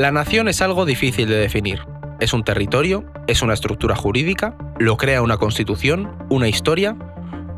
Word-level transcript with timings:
La 0.00 0.12
nación 0.12 0.48
es 0.48 0.62
algo 0.62 0.86
difícil 0.86 1.28
de 1.28 1.36
definir. 1.36 1.80
Es 2.20 2.32
un 2.32 2.42
territorio, 2.42 3.04
es 3.26 3.42
una 3.42 3.52
estructura 3.52 3.94
jurídica, 3.94 4.56
lo 4.78 4.96
crea 4.96 5.20
una 5.20 5.36
constitución, 5.36 6.10
una 6.30 6.48
historia. 6.48 6.96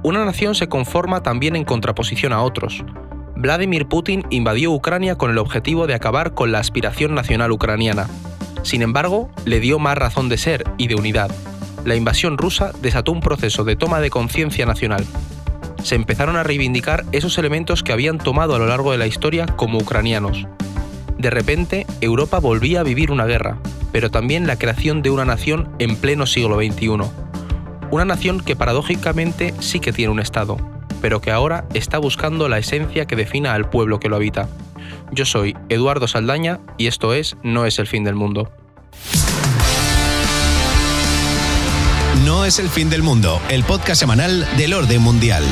Una 0.02 0.24
nación 0.24 0.56
se 0.56 0.68
conforma 0.68 1.22
también 1.22 1.54
en 1.54 1.62
contraposición 1.62 2.32
a 2.32 2.42
otros. 2.42 2.84
Vladimir 3.36 3.86
Putin 3.86 4.24
invadió 4.30 4.72
Ucrania 4.72 5.16
con 5.16 5.30
el 5.30 5.38
objetivo 5.38 5.86
de 5.86 5.94
acabar 5.94 6.34
con 6.34 6.50
la 6.50 6.58
aspiración 6.58 7.14
nacional 7.14 7.52
ucraniana. 7.52 8.08
Sin 8.64 8.82
embargo, 8.82 9.30
le 9.44 9.60
dio 9.60 9.78
más 9.78 9.96
razón 9.96 10.28
de 10.28 10.36
ser 10.36 10.64
y 10.78 10.88
de 10.88 10.96
unidad. 10.96 11.30
La 11.84 11.96
invasión 11.96 12.38
rusa 12.38 12.72
desató 12.80 13.12
un 13.12 13.20
proceso 13.20 13.64
de 13.64 13.76
toma 13.76 14.00
de 14.00 14.10
conciencia 14.10 14.66
nacional. 14.66 15.04
Se 15.82 15.94
empezaron 15.94 16.36
a 16.36 16.42
reivindicar 16.42 17.04
esos 17.12 17.38
elementos 17.38 17.82
que 17.82 17.92
habían 17.92 18.18
tomado 18.18 18.54
a 18.54 18.58
lo 18.58 18.66
largo 18.66 18.92
de 18.92 18.98
la 18.98 19.06
historia 19.06 19.46
como 19.46 19.78
ucranianos, 19.78 20.46
de 21.22 21.30
repente, 21.30 21.86
Europa 22.00 22.40
volvía 22.40 22.80
a 22.80 22.82
vivir 22.82 23.12
una 23.12 23.26
guerra, 23.26 23.56
pero 23.92 24.10
también 24.10 24.48
la 24.48 24.58
creación 24.58 25.02
de 25.02 25.10
una 25.10 25.24
nación 25.24 25.70
en 25.78 25.94
pleno 25.94 26.26
siglo 26.26 26.56
XXI. 26.56 26.98
Una 27.92 28.04
nación 28.04 28.40
que 28.40 28.56
paradójicamente 28.56 29.54
sí 29.60 29.78
que 29.78 29.92
tiene 29.92 30.10
un 30.10 30.18
Estado, 30.18 30.56
pero 31.00 31.20
que 31.20 31.30
ahora 31.30 31.64
está 31.74 31.98
buscando 31.98 32.48
la 32.48 32.58
esencia 32.58 33.06
que 33.06 33.14
defina 33.14 33.54
al 33.54 33.70
pueblo 33.70 34.00
que 34.00 34.08
lo 34.08 34.16
habita. 34.16 34.48
Yo 35.12 35.24
soy 35.24 35.56
Eduardo 35.68 36.08
Saldaña 36.08 36.58
y 36.76 36.88
esto 36.88 37.14
es 37.14 37.36
No 37.44 37.66
es 37.66 37.78
el 37.78 37.86
fin 37.86 38.02
del 38.02 38.16
mundo. 38.16 38.50
No 42.24 42.44
es 42.44 42.60
el 42.60 42.68
fin 42.68 42.88
del 42.88 43.02
mundo, 43.02 43.40
el 43.48 43.64
podcast 43.64 43.98
semanal 43.98 44.46
del 44.56 44.74
orden 44.74 45.02
mundial. 45.02 45.42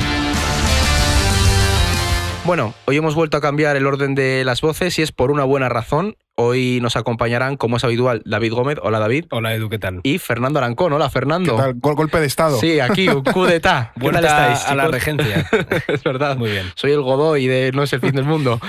Bueno, 2.44 2.74
hoy 2.84 2.96
hemos 2.96 3.14
vuelto 3.16 3.36
a 3.36 3.40
cambiar 3.40 3.76
el 3.76 3.86
orden 3.86 4.14
de 4.14 4.44
las 4.44 4.60
voces 4.60 4.98
y 4.98 5.02
es 5.02 5.10
por 5.10 5.32
una 5.32 5.42
buena 5.44 5.68
razón. 5.68 6.16
Hoy 6.36 6.78
nos 6.80 6.96
acompañarán, 6.96 7.56
como 7.56 7.76
es 7.76 7.84
habitual, 7.84 8.22
David 8.24 8.52
Gómez. 8.52 8.78
Hola, 8.82 8.98
David. 8.98 9.26
Hola, 9.30 9.54
Edu, 9.54 9.68
¿qué 9.68 9.78
tal? 9.78 10.00
Y 10.04 10.18
Fernando 10.18 10.58
Arancón. 10.58 10.92
Hola, 10.92 11.10
Fernando. 11.10 11.56
¿Qué 11.56 11.62
tal? 11.62 11.74
golpe 11.74 12.18
de 12.18 12.26
Estado. 12.26 12.58
Sí, 12.58 12.80
aquí, 12.80 13.08
un 13.08 13.24
coup 13.32 13.46
d'etat. 13.46 13.92
¿Qué 14.00 14.10
tal 14.10 14.24
estáis, 14.24 14.64
a 14.64 14.74
la 14.74 14.88
regencia. 14.88 15.50
es 15.88 16.02
verdad. 16.02 16.36
Muy 16.36 16.50
bien. 16.50 16.66
Soy 16.76 16.92
el 16.92 17.02
Godoy 17.02 17.46
de 17.46 17.72
No 17.72 17.82
es 17.82 17.92
el 17.92 18.00
fin 18.00 18.12
del 18.12 18.24
mundo. 18.24 18.60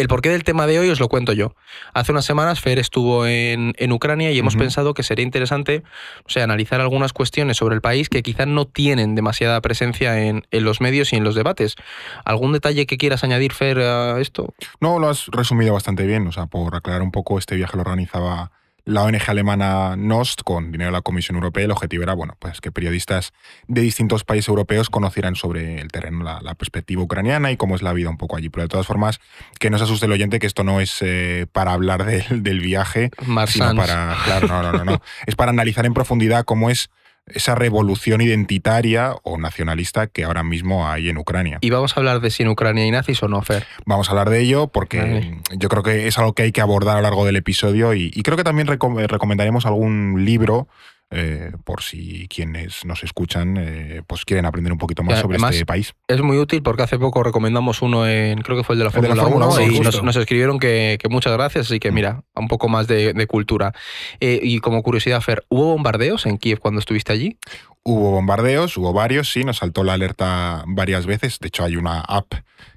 El 0.00 0.08
porqué 0.08 0.30
del 0.30 0.44
tema 0.44 0.66
de 0.66 0.78
hoy 0.78 0.88
os 0.88 0.98
lo 0.98 1.08
cuento 1.08 1.34
yo. 1.34 1.54
Hace 1.92 2.12
unas 2.12 2.24
semanas 2.24 2.58
Fer 2.58 2.78
estuvo 2.78 3.26
en, 3.26 3.74
Ucrania 3.92 4.30
y 4.30 4.38
hemos 4.38 4.56
pensado 4.56 4.94
que 4.94 5.02
sería 5.02 5.26
interesante 5.26 5.82
o 6.24 6.30
sea, 6.30 6.44
analizar 6.44 6.80
algunas 6.80 7.12
cuestiones 7.12 7.58
sobre 7.58 7.74
el 7.74 7.82
país 7.82 8.08
que 8.08 8.22
quizás 8.22 8.46
no 8.46 8.66
tienen 8.66 9.14
demasiada 9.14 9.60
presencia 9.60 10.18
en, 10.26 10.46
en, 10.50 10.64
los 10.64 10.80
medios 10.80 11.12
y 11.12 11.16
en 11.16 11.24
los 11.24 11.34
debates. 11.34 11.76
¿Algún 12.24 12.52
detalle 12.54 12.86
que 12.86 12.96
quieras 12.96 13.24
añadir, 13.24 13.52
Fer, 13.52 13.78
a 13.80 14.18
esto? 14.22 14.54
No, 14.80 14.98
lo 14.98 15.10
has 15.10 15.26
resumido 15.26 15.74
bastante 15.74 16.06
bien. 16.06 16.26
O 16.26 16.32
sea, 16.32 16.46
por 16.46 16.74
aclarar 16.74 17.02
un 17.02 17.12
poco, 17.12 17.36
este 17.36 17.56
viaje 17.56 17.76
lo 17.76 17.82
organizaba 17.82 18.52
la 18.84 19.02
ONG 19.02 19.22
alemana 19.28 19.96
NOST, 19.96 20.42
con 20.42 20.72
dinero 20.72 20.90
de 20.90 20.96
la 20.98 21.02
Comisión 21.02 21.36
Europea, 21.36 21.64
el 21.64 21.70
objetivo 21.70 22.02
era 22.02 22.14
bueno, 22.14 22.36
pues 22.38 22.60
que 22.60 22.72
periodistas 22.72 23.32
de 23.68 23.80
distintos 23.80 24.24
países 24.24 24.48
europeos 24.48 24.90
conocieran 24.90 25.36
sobre 25.36 25.80
el 25.80 25.88
terreno 25.88 26.24
la, 26.24 26.54
perspectiva 26.54 27.02
ucraniana 27.02 27.52
y 27.52 27.56
cómo 27.56 27.76
es 27.76 27.82
la 27.82 27.92
vida 27.92 28.10
un 28.10 28.18
poco 28.18 28.36
allí. 28.36 28.48
Pero 28.48 28.64
de 28.64 28.68
todas 28.68 28.86
formas, 28.86 29.20
que 29.58 29.70
no 29.70 29.78
se 29.78 29.84
asuste 29.84 30.06
el 30.06 30.12
oyente 30.12 30.38
que 30.38 30.46
esto 30.46 30.64
no 30.64 30.80
es 30.80 30.98
eh, 31.00 31.46
para 31.52 31.72
hablar 31.72 32.04
del 32.04 32.60
viaje, 32.60 33.10
sino 33.46 33.74
para. 33.74 34.16
Claro, 34.24 34.48
no, 34.48 34.62
no, 34.62 34.72
no, 34.72 34.84
no. 34.84 35.02
Es 35.26 35.36
para 35.36 35.50
analizar 35.50 35.86
en 35.86 35.94
profundidad 35.94 36.44
cómo 36.44 36.70
es 36.70 36.90
esa 37.34 37.54
revolución 37.54 38.20
identitaria 38.20 39.14
o 39.22 39.38
nacionalista 39.38 40.06
que 40.06 40.24
ahora 40.24 40.42
mismo 40.42 40.88
hay 40.88 41.08
en 41.08 41.18
Ucrania. 41.18 41.58
¿Y 41.60 41.70
vamos 41.70 41.96
a 41.96 42.00
hablar 42.00 42.20
de 42.20 42.30
si 42.30 42.42
en 42.42 42.48
Ucrania 42.48 42.84
hay 42.84 42.90
nazis 42.90 43.22
o 43.22 43.28
no, 43.28 43.42
Fer? 43.42 43.66
Vamos 43.86 44.08
a 44.08 44.12
hablar 44.12 44.30
de 44.30 44.40
ello 44.40 44.68
porque 44.68 45.38
yo 45.56 45.68
creo 45.68 45.82
que 45.82 46.06
es 46.06 46.18
algo 46.18 46.34
que 46.34 46.42
hay 46.42 46.52
que 46.52 46.60
abordar 46.60 46.96
a 46.96 47.00
lo 47.00 47.02
largo 47.02 47.24
del 47.24 47.36
episodio 47.36 47.94
y, 47.94 48.10
creo 48.22 48.36
que 48.36 48.44
también 48.44 48.66
recomendaremos 48.66 49.66
algún 49.66 50.24
libro 50.24 50.68
eh, 51.12 51.50
por 51.64 51.82
si 51.82 52.28
quienes 52.28 52.84
nos 52.84 53.02
escuchan 53.02 53.56
eh, 53.58 54.02
pues 54.06 54.24
quieren 54.24 54.46
aprender 54.46 54.72
un 54.72 54.78
poquito 54.78 55.02
más 55.02 55.18
sobre 55.18 55.38
este 55.38 55.66
país. 55.66 55.92
Es 56.06 56.20
muy 56.22 56.38
útil 56.38 56.62
porque 56.62 56.84
hace 56.84 57.00
poco 57.00 57.24
recomendamos 57.24 57.82
uno 57.82 58.06
en, 58.06 58.42
creo 58.42 58.56
que 58.56 58.62
fue 58.62 58.74
el 58.74 58.78
de 58.78 58.84
la 58.84 58.90
Fórmula 58.92 59.26
1, 59.26 59.60
y 59.62 59.80
nos, 59.80 60.16
escribieron 60.16 60.60
que, 60.60 60.98
muchas 61.10 61.32
gracias, 61.32 61.66
así 61.66 61.80
que 61.80 61.90
mm. 61.90 61.94
mira, 61.94 62.22
un 62.36 62.46
poco 62.46 62.68
más 62.68 62.86
de, 62.86 63.26
cultura. 63.26 63.72
Eh, 64.20 64.38
y 64.40 64.60
como 64.60 64.82
curiosidad, 64.84 65.20
Fer, 65.20 65.44
¿hubo 65.48 65.66
bombardeos 65.66 66.26
en 66.26 66.38
Kiev 66.38 66.60
cuando 66.60 66.78
estuviste 66.78 67.12
allí? 67.12 67.36
Hubo 67.82 68.12
bombardeos, 68.12 68.76
hubo 68.76 68.92
varios, 68.92 69.32
sí, 69.32 69.42
nos 69.42 69.58
saltó 69.58 69.82
la 69.82 69.94
alerta 69.94 70.62
varias 70.68 71.06
veces, 71.06 71.40
de 71.40 71.48
hecho 71.48 71.64
hay 71.64 71.76
una 71.76 72.00
app 72.00 72.34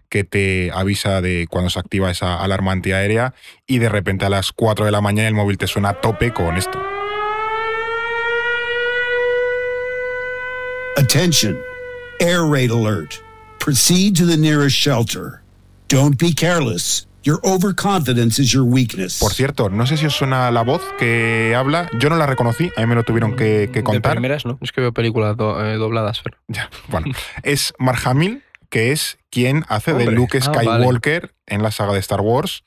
que 0.09 0.23
te 0.23 0.71
avisa 0.71 1.21
de 1.21 1.47
cuando 1.49 1.69
se 1.69 1.79
activa 1.79 2.09
esa 2.09 2.41
alarma 2.43 2.71
antiaérea 2.71 3.33
y 3.67 3.79
de 3.79 3.89
repente 3.89 4.25
a 4.25 4.29
las 4.29 4.51
4 4.51 4.85
de 4.85 4.91
la 4.91 5.01
mañana 5.01 5.27
el 5.27 5.33
móvil 5.33 5.57
te 5.57 5.67
suena 5.67 5.89
a 5.89 6.01
tope 6.01 6.31
con 6.31 6.55
esto. 6.55 6.92
Attention, 11.13 11.61
air 12.19 12.43
raid 12.43 12.71
alert. 12.71 13.21
Proceed 13.59 14.15
to 14.15 14.25
the 14.25 14.35
nearest 14.35 14.75
shelter. 14.75 15.43
Don't 15.87 16.17
be 16.17 16.33
careless. 16.33 17.05
Your 17.23 17.39
overconfidence 17.45 18.39
is 18.39 18.51
your 18.51 18.63
weakness. 18.63 19.19
Por 19.19 19.31
cierto, 19.31 19.69
no 19.69 19.85
sé 19.85 19.97
si 19.97 20.07
os 20.07 20.15
suena 20.15 20.49
la 20.49 20.63
voz 20.63 20.81
que 20.97 21.53
habla. 21.55 21.87
Yo 21.99 22.09
no 22.09 22.15
la 22.15 22.25
reconocí, 22.25 22.71
a 22.75 22.81
mí 22.81 22.87
me 22.87 22.95
lo 22.95 23.03
tuvieron 23.03 23.35
que, 23.35 23.69
contar. 23.83 24.13
De 24.13 24.21
primeras, 24.21 24.43
¿no? 24.43 24.57
Es 24.59 24.71
que 24.71 24.81
veo 24.81 24.91
películas 24.91 25.35
eh, 25.37 25.75
dobladas, 25.77 26.19
pero. 26.23 26.39
Ya, 26.47 26.71
bueno. 26.87 27.11
es 27.43 27.75
Mark 27.77 27.99
Hamill, 28.05 28.41
que 28.69 28.91
es 28.91 29.19
quien 29.29 29.65
hace 29.67 29.93
de 29.93 30.09
Luke 30.09 30.39
ah, 30.39 30.41
Skywalker 30.41 31.35
en 31.45 31.61
la 31.61 31.69
saga 31.69 31.93
de 31.93 31.99
Star 31.99 32.21
Wars. 32.21 32.63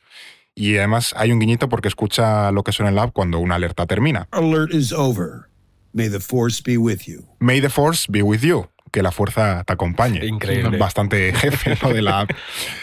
Y 0.55 0.77
además 0.77 1.17
hay 1.17 1.33
un 1.33 1.41
guiñito 1.41 1.69
porque 1.69 1.89
escucha 1.89 2.53
lo 2.53 2.63
que 2.63 2.71
suena 2.71 2.91
en 2.91 2.95
la 2.95 3.03
app 3.03 3.13
cuando 3.13 3.41
una 3.41 3.57
alerta 3.57 3.87
termina. 3.87 4.28
Alert 4.31 4.73
is 4.73 4.93
over. 4.93 5.49
May 5.97 6.11
the 6.11 6.21
force 6.21 6.61
be 6.62 6.77
with 6.77 7.05
you. 7.07 7.25
May 7.41 7.59
the 7.59 7.71
force 7.71 8.07
be 8.07 8.21
with 8.21 8.43
you. 8.43 8.69
Que 8.93 9.03
la 9.03 9.12
fuerza 9.12 9.65
te 9.65 9.73
acompañe. 9.73 10.27
Increíble. 10.27 10.77
Bastante 10.77 11.33
jefe 11.33 11.79
¿no? 11.83 11.89
de 11.89 12.03
la 12.03 12.21
app. 12.21 12.33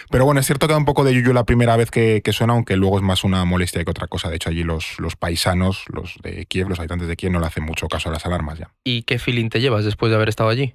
Pero 0.09 0.25
bueno, 0.25 0.39
es 0.39 0.47
cierto 0.47 0.65
que 0.65 0.73
da 0.73 0.79
un 0.79 0.85
poco 0.85 1.03
de 1.03 1.13
yuyu 1.13 1.31
la 1.31 1.43
primera 1.43 1.77
vez 1.77 1.91
que, 1.91 2.23
suena, 2.31 2.53
aunque 2.53 2.75
luego 2.75 2.97
es 2.97 3.03
más 3.03 3.23
una 3.23 3.45
molestia 3.45 3.83
que 3.83 3.91
otra 3.91 4.07
cosa. 4.07 4.31
De 4.31 4.37
hecho, 4.37 4.49
allí 4.49 4.63
los, 4.63 4.99
los 4.99 5.15
paisanos, 5.15 5.83
los 5.93 6.15
de 6.23 6.47
Kiev, 6.47 6.69
los 6.69 6.79
habitantes 6.79 7.07
de 7.07 7.15
Kiev, 7.15 7.31
no 7.31 7.39
le 7.39 7.45
hacen 7.45 7.65
mucho 7.65 7.87
caso 7.87 8.09
a 8.09 8.11
las 8.11 8.25
alarmas 8.25 8.57
ya. 8.57 8.71
¿Y 8.83 9.03
qué 9.03 9.19
feeling 9.19 9.49
te 9.49 9.61
llevas 9.61 9.85
después 9.85 10.09
de 10.09 10.15
haber 10.15 10.29
estado 10.29 10.49
allí? 10.49 10.73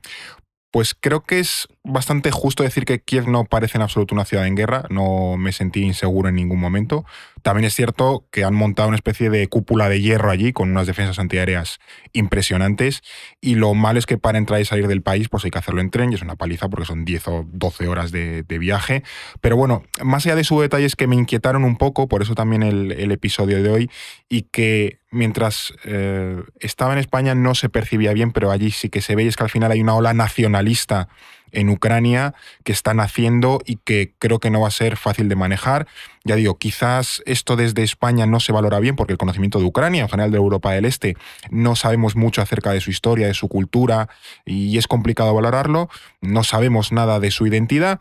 Pues 0.71 0.95
creo 0.95 1.23
que 1.23 1.41
es 1.41 1.67
bastante 1.83 2.31
justo 2.31 2.63
decir 2.63 2.85
que 2.85 3.01
Kiev 3.01 3.27
no 3.27 3.45
parece 3.47 3.79
en 3.79 3.83
absoluto 3.83 4.15
una 4.15 4.27
ciudad 4.27 4.47
en 4.47 4.55
guerra, 4.55 4.85
no 4.91 5.37
me 5.39 5.53
sentí 5.53 5.81
inseguro 5.81 6.29
en 6.29 6.35
ningún 6.35 6.61
momento. 6.61 7.07
También 7.43 7.65
es 7.65 7.75
cierto 7.75 8.27
que 8.31 8.45
han 8.45 8.55
montado 8.55 8.89
una 8.89 8.97
especie 8.97 9.31
de 9.31 9.49
cúpula 9.49 9.89
de 9.89 10.03
hierro 10.03 10.31
allí 10.31 10.53
con 10.53 10.71
unas 10.71 10.87
defensas 10.87 11.19
antiaéreas 11.19 11.79
impresionantes 12.13 13.03
y 13.41 13.55
lo 13.55 13.73
malo 13.75 13.99
es 13.99 14.07
que 14.07 14.19
para 14.19 14.37
entrar 14.37 14.61
y 14.61 14.67
salir 14.67 14.89
del 14.89 15.03
país 15.03 15.29
pues 15.29 15.45
hay 15.45 15.51
que 15.51 15.59
hacerlo 15.59 15.81
en 15.81 15.91
tren 15.91 16.13
y 16.13 16.17
es 16.17 16.23
una 16.23 16.37
paliza 16.37 16.69
porque 16.69 16.85
son 16.85 17.05
10 17.07 17.29
o 17.29 17.47
12 17.51 17.89
horas 17.89 18.13
de, 18.13 18.45
viaje. 18.59 19.05
Pero 19.41 19.57
bueno, 19.57 19.85
más 20.03 20.27
allá 20.27 20.35
de 20.35 20.45
sus 20.45 20.61
detalles 20.61 20.97
que 20.97 21.07
me 21.07 21.15
inquietaron 21.15 21.65
un 21.65 21.77
poco, 21.77 22.09
por 22.09 22.23
eso 22.23 22.35
también 22.35 22.63
el, 22.63 23.11
episodio 23.13 23.63
de 23.63 23.71
hoy 23.71 23.91
y 24.29 24.43
que 24.43 24.99
mientras 25.11 25.73
eh, 25.85 26.43
estaba 26.61 26.93
en 26.93 26.99
España 26.99 27.35
no 27.35 27.55
se 27.55 27.69
percibía 27.69 28.13
bien, 28.13 28.33
pero 28.33 28.51
allí 28.51 28.71
sí 28.71 28.89
que 28.89 29.01
se 29.01 29.15
ve 29.15 29.25
y 29.25 29.29
es 29.29 29.37
que 29.37 29.45
al 29.45 29.51
final 29.51 29.73
hay 29.73 29.81
una 29.81 29.95
ola 29.95 30.15
nacionalista 30.15 31.09
en 31.53 31.69
Ucrania 31.71 32.35
que 32.65 32.73
están 32.73 33.01
haciendo 33.01 33.61
y 33.65 33.77
que 33.77 34.13
creo 34.19 34.39
que 34.39 34.51
no 34.51 34.61
va 34.61 34.69
a 34.69 34.73
ser 34.73 34.97
fácil 34.97 35.29
de 35.29 35.37
manejar. 35.37 35.87
Ya 36.25 36.37
digo, 36.37 36.59
quizás 36.59 37.23
esto 37.27 37.57
desde 37.57 37.83
España 37.83 38.27
no 38.27 38.41
se 38.41 38.53
valora 38.53 38.81
bien 38.81 38.97
porque 38.97 39.13
el 39.13 39.19
conocimiento 39.19 39.59
de 39.59 39.65
Ucrania, 39.65 40.03
en 40.03 40.09
general 40.09 40.31
de 40.31 40.37
Europa 40.37 40.73
del 40.73 40.85
Este, 40.85 41.17
no 41.51 41.75
sabemos 41.75 42.17
mucho 42.17 42.43
acerca 42.43 42.73
de 42.73 42.81
su 42.81 42.91
historia, 42.91 43.27
de 43.27 43.35
su 43.35 43.49
cultura 43.49 44.09
y 44.45 44.77
es 44.77 44.87
complicado 44.87 45.35
valorarlo. 45.35 45.89
No 46.21 46.45
sabemos 46.45 46.93
nada 46.93 47.21
de 47.21 47.31
su 47.31 47.47
identidad, 47.47 48.01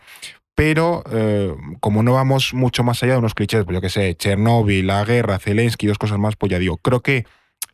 pero 0.57 1.03
eh, 1.11 1.53
como 1.79 2.01
no 2.01 2.13
vamos 2.13 2.55
mucho 2.55 2.83
más 2.83 3.03
allá 3.03 3.13
de 3.13 3.19
unos 3.19 3.35
clichés, 3.35 3.63
pues 3.63 3.75
yo 3.75 3.81
que 3.81 3.91
sé, 3.91 4.15
Chernóbil, 4.15 4.87
la 4.87 5.05
guerra, 5.05 5.37
Zelensky, 5.37 5.85
dos 5.85 5.99
cosas 5.99 6.17
más, 6.17 6.35
pues 6.35 6.51
ya 6.51 6.57
digo, 6.57 6.77
creo 6.77 7.01
que 7.01 7.27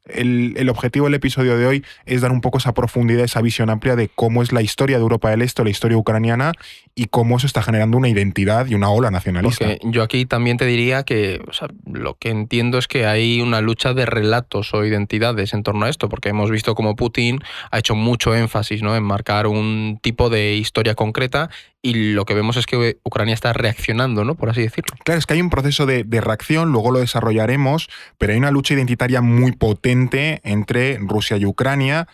el, 0.05 0.69
objetivo 0.69 1.05
del 1.05 1.13
episodio 1.13 1.57
de 1.57 1.65
hoy 1.65 1.85
es 2.05 2.21
dar 2.21 2.31
un 2.31 2.41
poco 2.41 2.57
esa 2.57 2.73
profundidad, 2.73 3.23
esa 3.23 3.41
visión 3.41 3.69
amplia 3.69 3.95
de 3.95 4.09
cómo 4.09 4.43
es 4.43 4.51
la 4.51 4.61
historia 4.61 4.97
de 4.97 5.01
Europa 5.01 5.29
del 5.29 5.41
Este, 5.41 5.63
la 5.63 5.69
historia 5.69 5.97
ucraniana 5.97 6.51
y 6.95 7.05
cómo 7.05 7.37
eso 7.37 7.47
está 7.47 7.61
generando 7.61 7.97
una 7.97 8.09
identidad 8.09 8.67
y 8.67 8.75
una 8.75 8.89
ola 8.89 9.11
nacionalista. 9.11 9.65
yo 9.83 10.03
aquí 10.03 10.25
también 10.25 10.57
te 10.57 10.65
diría 10.65 11.03
que 11.03 11.41
lo 11.85 12.15
que 12.15 12.29
entiendo 12.29 12.77
es 12.77 12.87
que 12.87 13.05
hay 13.05 13.41
una 13.41 13.61
lucha 13.61 13.93
de 13.93 14.05
relatos 14.05 14.73
o 14.73 14.85
identidades 14.85 15.53
en 15.53 15.63
torno 15.63 15.85
a 15.85 15.89
esto, 15.89 16.09
porque 16.09 16.29
hemos 16.29 16.51
visto 16.51 16.75
como 16.75 16.95
Putin 16.95 17.39
ha 17.71 17.79
hecho 17.79 17.95
mucho 17.95 18.35
énfasis 18.35 18.83
¿no? 18.83 18.95
en 18.95 19.03
marcar 19.03 19.47
un 19.47 19.99
tipo 20.01 20.29
de 20.29 20.55
historia 20.55 20.95
concreta 20.95 21.49
y 21.85 22.13
lo 22.13 22.23
que 22.23 22.33
vemos 22.33 22.55
es 22.55 22.65
que 22.65 22.97
Ucrania 23.03 23.33
está 23.33 23.51
reaccionando, 23.51 24.23
¿no? 24.23 24.35
Por 24.35 24.49
así 24.49 24.61
decirlo. 24.61 24.95
Claro, 25.03 25.19
es 25.19 25.25
que 25.25 25.33
hay 25.33 25.41
un 25.41 25.49
proceso 25.49 25.85
de, 25.85 26.05
reacción, 26.21 26.71
luego 26.71 26.91
lo 26.91 26.99
desarrollaremos, 26.99 27.89
pero 28.17 28.31
hay 28.31 28.39
una 28.39 28.51
lucha 28.51 28.73
identitaria 28.73 29.19
muy 29.19 29.51
potente 29.51 29.92
entre 29.93 30.97
Rusia 30.99 31.37
y 31.37 31.45
Ucrania. 31.45 32.07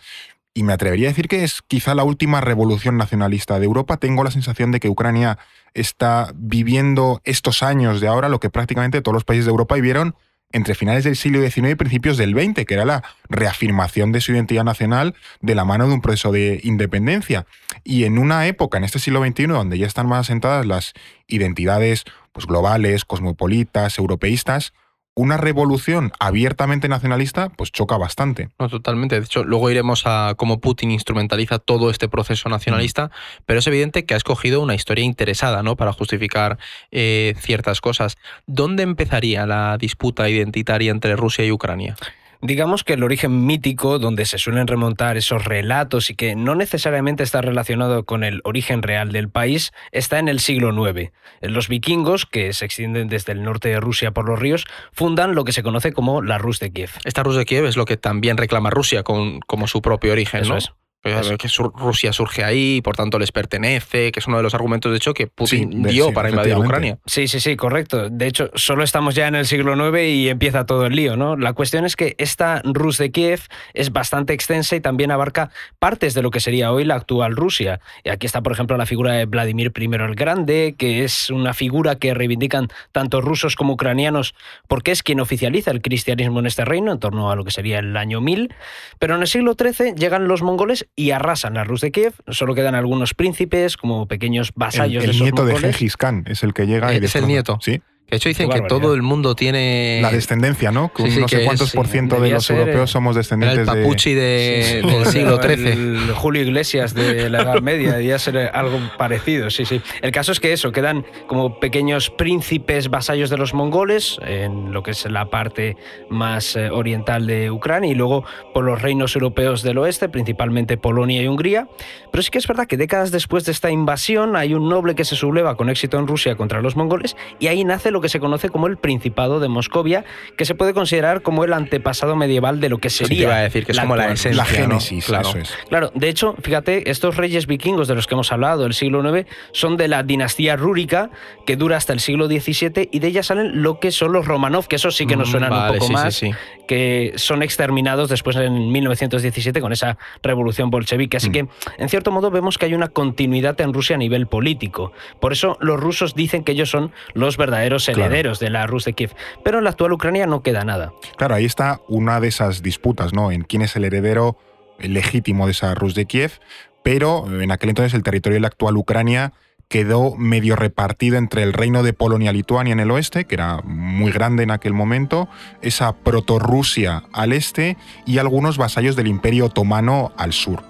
y 0.52 0.64
me 0.64 0.72
atrevería 0.72 1.06
a 1.06 1.12
decir 1.12 1.28
que 1.28 1.44
es 1.44 1.62
quizá 1.68 1.94
la 1.94 2.02
última 2.02 2.40
revolución 2.40 2.96
nacionalista 2.96 3.60
de 3.60 3.66
Europa. 3.66 3.98
Tengo 3.98 4.24
la 4.24 4.32
sensación 4.32 4.72
de 4.72 4.80
que 4.80 4.88
Ucrania 4.88 5.38
está 5.74 6.32
viviendo 6.34 7.20
estos 7.24 7.62
años 7.62 8.00
de 8.00 8.08
ahora 8.08 8.28
lo 8.28 8.40
que 8.40 8.50
prácticamente 8.50 9.00
todos 9.00 9.14
los 9.14 9.24
países 9.24 9.46
de 9.46 9.52
Europa 9.52 9.76
vivieron 9.76 10.16
entre 10.52 10.74
finales 10.74 11.04
del 11.04 11.16
siglo 11.16 11.40
XIX 11.40 11.70
y 11.70 11.74
principios 11.76 12.16
del 12.16 12.34
XX, 12.34 12.64
que 12.64 12.74
era 12.74 12.84
la 12.84 13.04
reafirmación 13.28 14.12
de 14.12 14.20
su 14.20 14.32
identidad 14.32 14.64
nacional 14.64 15.14
de 15.40 15.54
la 15.54 15.64
mano 15.64 15.86
de 15.86 15.94
un 15.94 16.00
proceso 16.00 16.32
de 16.32 16.60
independencia. 16.64 17.46
Y 17.84 18.04
en 18.04 18.18
una 18.18 18.46
época, 18.46 18.78
en 18.78 18.84
este 18.84 18.98
siglo 18.98 19.24
XXI, 19.24 19.46
donde 19.46 19.78
ya 19.78 19.86
están 19.86 20.08
más 20.08 20.26
asentadas 20.26 20.66
las 20.66 20.92
identidades 21.28 22.04
pues, 22.32 22.46
globales, 22.46 23.04
cosmopolitas, 23.04 23.98
europeístas, 23.98 24.72
una 25.14 25.36
revolución 25.36 26.12
abiertamente 26.18 26.88
nacionalista, 26.88 27.50
pues 27.50 27.72
choca 27.72 27.96
bastante. 27.96 28.48
No, 28.58 28.68
totalmente. 28.68 29.18
De 29.18 29.24
hecho, 29.24 29.44
luego 29.44 29.70
iremos 29.70 30.02
a 30.06 30.34
cómo 30.36 30.60
Putin 30.60 30.90
instrumentaliza 30.90 31.58
todo 31.58 31.90
este 31.90 32.08
proceso 32.08 32.48
nacionalista, 32.48 33.06
mm. 33.06 33.42
pero 33.46 33.58
es 33.58 33.66
evidente 33.66 34.04
que 34.06 34.14
ha 34.14 34.16
escogido 34.16 34.60
una 34.60 34.74
historia 34.74 35.04
interesada, 35.04 35.62
¿no? 35.62 35.76
Para 35.76 35.92
justificar 35.92 36.58
eh, 36.90 37.34
ciertas 37.38 37.80
cosas. 37.80 38.16
¿Dónde 38.46 38.82
empezaría 38.82 39.46
la 39.46 39.76
disputa 39.78 40.28
identitaria 40.28 40.90
entre 40.90 41.16
Rusia 41.16 41.44
y 41.44 41.52
Ucrania? 41.52 41.96
Digamos 42.42 42.84
que 42.84 42.94
el 42.94 43.02
origen 43.02 43.46
mítico, 43.46 43.98
donde 43.98 44.24
se 44.24 44.38
suelen 44.38 44.66
remontar 44.66 45.16
esos 45.16 45.44
relatos 45.44 46.10
y 46.10 46.14
que 46.14 46.34
no 46.34 46.54
necesariamente 46.54 47.22
está 47.22 47.40
relacionado 47.40 48.04
con 48.04 48.24
el 48.24 48.40
origen 48.44 48.82
real 48.82 49.12
del 49.12 49.28
país, 49.28 49.72
está 49.92 50.18
en 50.18 50.28
el 50.28 50.40
siglo 50.40 50.70
IX. 50.70 51.12
Los 51.42 51.68
vikingos, 51.68 52.26
que 52.26 52.52
se 52.52 52.64
extienden 52.64 53.08
desde 53.08 53.32
el 53.32 53.42
norte 53.42 53.68
de 53.68 53.80
Rusia 53.80 54.12
por 54.12 54.28
los 54.28 54.38
ríos, 54.38 54.64
fundan 54.92 55.34
lo 55.34 55.44
que 55.44 55.52
se 55.52 55.62
conoce 55.62 55.92
como 55.92 56.22
la 56.22 56.38
Rus 56.38 56.60
de 56.60 56.72
Kiev. 56.72 56.90
Esta 57.04 57.22
Rus 57.22 57.36
de 57.36 57.44
Kiev 57.44 57.66
es 57.66 57.76
lo 57.76 57.84
que 57.84 57.96
también 57.96 58.36
reclama 58.36 58.70
Rusia 58.70 59.02
con, 59.02 59.40
como 59.40 59.66
su 59.66 59.82
propio 59.82 60.12
origen, 60.12 60.42
¿no? 60.48 60.58
Pues 61.02 61.30
que 61.38 61.48
Rusia 61.76 62.12
surge 62.12 62.44
ahí 62.44 62.76
y 62.76 62.82
por 62.82 62.94
tanto 62.94 63.18
les 63.18 63.32
pertenece, 63.32 64.12
que 64.12 64.20
es 64.20 64.26
uno 64.26 64.36
de 64.36 64.42
los 64.42 64.52
argumentos 64.52 64.92
de 64.92 64.98
hecho 64.98 65.14
que 65.14 65.26
Putin 65.26 65.82
dio 65.84 66.12
para 66.12 66.28
invadir 66.28 66.56
Ucrania. 66.58 66.98
Sí, 67.06 67.26
sí, 67.26 67.40
sí, 67.40 67.56
correcto. 67.56 68.10
De 68.10 68.26
hecho, 68.26 68.50
solo 68.54 68.84
estamos 68.84 69.14
ya 69.14 69.26
en 69.26 69.34
el 69.34 69.46
siglo 69.46 69.74
IX 69.74 70.06
y 70.06 70.28
empieza 70.28 70.66
todo 70.66 70.84
el 70.84 70.94
lío, 70.94 71.16
¿no? 71.16 71.36
La 71.36 71.54
cuestión 71.54 71.86
es 71.86 71.96
que 71.96 72.16
esta 72.18 72.60
Rus 72.64 72.98
de 72.98 73.10
Kiev 73.10 73.40
es 73.72 73.92
bastante 73.92 74.34
extensa 74.34 74.76
y 74.76 74.80
también 74.80 75.10
abarca 75.10 75.50
partes 75.78 76.12
de 76.12 76.20
lo 76.20 76.30
que 76.30 76.40
sería 76.40 76.70
hoy 76.70 76.84
la 76.84 76.96
actual 76.96 77.34
Rusia. 77.34 77.80
Y 78.04 78.10
aquí 78.10 78.26
está, 78.26 78.42
por 78.42 78.52
ejemplo, 78.52 78.76
la 78.76 78.84
figura 78.84 79.14
de 79.14 79.24
Vladimir 79.24 79.72
I 79.74 79.84
el 79.84 80.14
Grande, 80.14 80.74
que 80.76 81.04
es 81.04 81.30
una 81.30 81.54
figura 81.54 81.96
que 81.96 82.12
reivindican 82.12 82.68
tanto 82.92 83.22
rusos 83.22 83.56
como 83.56 83.72
ucranianos 83.72 84.34
porque 84.68 84.90
es 84.90 85.02
quien 85.02 85.20
oficializa 85.20 85.70
el 85.70 85.80
cristianismo 85.80 86.40
en 86.40 86.46
este 86.46 86.66
reino, 86.66 86.92
en 86.92 86.98
torno 86.98 87.30
a 87.30 87.36
lo 87.36 87.44
que 87.44 87.52
sería 87.52 87.78
el 87.78 87.96
año 87.96 88.20
1000. 88.20 88.54
Pero 88.98 89.14
en 89.14 89.22
el 89.22 89.28
siglo 89.28 89.56
XIII 89.58 89.94
llegan 89.94 90.28
los 90.28 90.42
mongoles 90.42 90.88
y 90.96 91.12
arrasan 91.12 91.54
la 91.54 91.64
Rus 91.64 91.80
de 91.80 91.92
Kiev. 91.92 92.14
Solo 92.28 92.54
quedan 92.54 92.74
algunos 92.74 93.14
príncipes 93.14 93.76
como 93.76 94.06
pequeños 94.06 94.52
vasallos 94.54 95.04
el, 95.04 95.10
el 95.10 95.20
nieto 95.20 95.44
de 95.44 95.56
Gengis 95.56 95.96
Khan 95.96 96.24
es 96.26 96.42
el 96.42 96.52
que 96.52 96.66
llega. 96.66 96.92
y 96.92 96.96
es 96.96 97.16
el 97.16 97.26
nieto. 97.26 97.58
Sí. 97.60 97.80
De 98.10 98.16
hecho, 98.16 98.28
dicen 98.28 98.50
que 98.50 98.62
todo 98.62 98.94
el 98.94 99.02
mundo 99.02 99.36
tiene. 99.36 100.00
La 100.02 100.10
descendencia, 100.10 100.72
¿no? 100.72 100.90
no 100.98 101.28
sé 101.28 101.44
cuántos 101.44 101.72
por 101.72 101.86
ciento 101.86 102.20
de 102.20 102.30
los 102.30 102.50
europeos 102.50 102.90
somos 102.90 103.14
descendientes 103.14 103.60
el 103.60 103.66
papuchi 103.66 104.14
de... 104.14 104.82
del 104.90 105.06
siglo 105.06 105.40
XIII. 105.40 105.68
El 105.68 106.12
Julio 106.14 106.42
Iglesias 106.42 106.92
de 106.94 107.30
la 107.30 107.42
Edad 107.42 107.60
Media, 107.62 107.92
debía 107.92 108.18
ser 108.18 108.50
algo 108.52 108.78
parecido, 108.98 109.50
sí, 109.50 109.64
sí. 109.64 109.80
El 110.02 110.10
caso 110.10 110.32
es 110.32 110.40
que 110.40 110.52
eso, 110.52 110.72
quedan 110.72 111.06
como 111.28 111.60
pequeños 111.60 112.10
príncipes 112.10 112.90
vasallos 112.90 113.30
de 113.30 113.36
los 113.36 113.54
mongoles, 113.54 114.18
en 114.22 114.72
lo 114.72 114.82
que 114.82 114.90
es 114.90 115.08
la 115.08 115.30
parte 115.30 115.76
más 116.08 116.56
eh, 116.56 116.70
oriental 116.70 117.26
de 117.26 117.50
Ucrania, 117.50 117.92
y 117.92 117.94
luego 117.94 118.24
por 118.52 118.64
los 118.64 118.82
reinos 118.82 119.14
europeos 119.14 119.62
del 119.62 119.78
oeste, 119.78 120.08
principalmente 120.08 120.76
Polonia 120.76 121.22
y 121.22 121.28
Hungría. 121.28 121.68
Pero 122.10 122.22
sí 122.22 122.30
que 122.30 122.38
es 122.38 122.46
verdad 122.48 122.66
que 122.66 122.76
décadas 122.76 123.12
después 123.12 123.44
de 123.44 123.52
esta 123.52 123.70
invasión 123.70 124.34
hay 124.34 124.54
un 124.54 124.68
noble 124.68 124.96
que 124.96 125.04
se 125.04 125.14
subleva 125.14 125.56
con 125.56 125.70
éxito 125.70 125.98
en 125.98 126.08
Rusia 126.08 126.34
contra 126.34 126.60
los 126.60 126.74
mongoles, 126.74 127.16
y 127.38 127.46
ahí 127.46 127.64
nace 127.64 127.92
lo 127.92 127.99
que 128.00 128.08
se 128.08 128.20
conoce 128.20 128.48
como 128.48 128.66
el 128.66 128.76
Principado 128.76 129.40
de 129.40 129.48
Moscovia, 129.48 130.04
que 130.36 130.44
se 130.44 130.54
puede 130.54 130.74
considerar 130.74 131.22
como 131.22 131.44
el 131.44 131.52
antepasado 131.52 132.16
medieval 132.16 132.60
de 132.60 132.68
lo 132.68 132.78
que 132.78 132.90
sería. 132.90 133.22
iba 133.22 133.36
a 133.36 133.40
decir 133.40 133.66
que 133.66 133.72
es 133.72 133.80
como 133.80 133.96
la 133.96 134.12
esencia, 134.12 134.32
la 134.32 134.44
génesis, 134.44 135.04
claro. 135.06 135.30
Claro, 135.68 135.92
de 135.94 136.08
hecho, 136.08 136.34
fíjate, 136.42 136.90
estos 136.90 137.16
reyes 137.16 137.46
vikingos 137.46 137.88
de 137.88 137.94
los 137.94 138.06
que 138.06 138.14
hemos 138.14 138.32
hablado 138.32 138.62
del 138.62 138.74
siglo 138.74 139.16
IX 139.16 139.28
son 139.52 139.76
de 139.76 139.88
la 139.88 140.02
dinastía 140.02 140.56
rúrica, 140.56 141.10
que 141.46 141.56
dura 141.56 141.76
hasta 141.76 141.92
el 141.92 142.00
siglo 142.00 142.26
XVII, 142.26 142.88
y 142.90 142.98
de 142.98 143.08
ella 143.08 143.22
salen 143.22 143.62
lo 143.62 143.80
que 143.80 143.90
son 143.90 144.12
los 144.12 144.26
Romanov, 144.26 144.66
que 144.66 144.76
eso 144.76 144.90
sí 144.90 145.06
que 145.06 145.16
nos 145.16 145.28
mm, 145.28 145.30
suenan 145.30 145.52
un 145.52 145.78
poco 145.78 145.88
más, 145.90 146.22
que 146.70 147.14
son 147.16 147.42
exterminados 147.42 148.10
después 148.10 148.36
en 148.36 148.70
1917 148.70 149.60
con 149.60 149.72
esa 149.72 149.98
revolución 150.22 150.70
bolchevique. 150.70 151.16
Así 151.16 151.28
mm. 151.28 151.32
que, 151.32 151.48
en 151.78 151.88
cierto 151.88 152.12
modo, 152.12 152.30
vemos 152.30 152.58
que 152.58 152.66
hay 152.66 152.74
una 152.74 152.86
continuidad 152.86 153.60
en 153.60 153.74
Rusia 153.74 153.96
a 153.96 153.98
nivel 153.98 154.28
político. 154.28 154.92
Por 155.18 155.32
eso 155.32 155.58
los 155.60 155.80
rusos 155.80 156.14
dicen 156.14 156.44
que 156.44 156.52
ellos 156.52 156.70
son 156.70 156.92
los 157.12 157.36
verdaderos 157.36 157.88
herederos 157.88 158.38
de 158.38 158.50
la 158.50 158.68
Rus 158.68 158.84
de 158.84 158.92
Kiev. 158.92 159.16
Pero 159.42 159.58
en 159.58 159.64
la 159.64 159.70
actual 159.70 159.92
Ucrania 159.94 160.28
no 160.28 160.44
queda 160.44 160.64
nada. 160.64 160.92
Claro, 161.16 161.34
ahí 161.34 161.44
está 161.44 161.80
una 161.88 162.20
de 162.20 162.28
esas 162.28 162.62
disputas, 162.62 163.12
¿no? 163.12 163.32
En 163.32 163.42
quién 163.42 163.62
es 163.62 163.74
el 163.74 163.82
heredero 163.82 164.38
legítimo 164.78 165.46
de 165.46 165.50
esa 165.50 165.74
Rus 165.74 165.96
de 165.96 166.06
Kiev, 166.06 166.38
pero 166.84 167.26
en 167.40 167.50
aquel 167.50 167.70
entonces 167.70 167.94
el 167.94 168.04
territorio 168.04 168.36
de 168.36 168.42
la 168.42 168.46
actual 168.46 168.76
Ucrania 168.76 169.32
quedó 169.70 170.16
medio 170.16 170.56
repartido 170.56 171.16
entre 171.16 171.44
el 171.44 171.52
reino 171.52 171.84
de 171.84 171.92
Polonia-Lituania 171.92 172.72
en 172.72 172.80
el 172.80 172.90
oeste, 172.90 173.24
que 173.24 173.36
era 173.36 173.62
muy 173.62 174.10
grande 174.10 174.42
en 174.42 174.50
aquel 174.50 174.72
momento, 174.72 175.28
esa 175.62 175.94
proto-Rusia 175.94 177.04
al 177.12 177.32
este 177.32 177.76
y 178.04 178.18
algunos 178.18 178.58
vasallos 178.58 178.96
del 178.96 179.06
Imperio 179.06 179.46
Otomano 179.46 180.12
al 180.16 180.32
sur. 180.32 180.64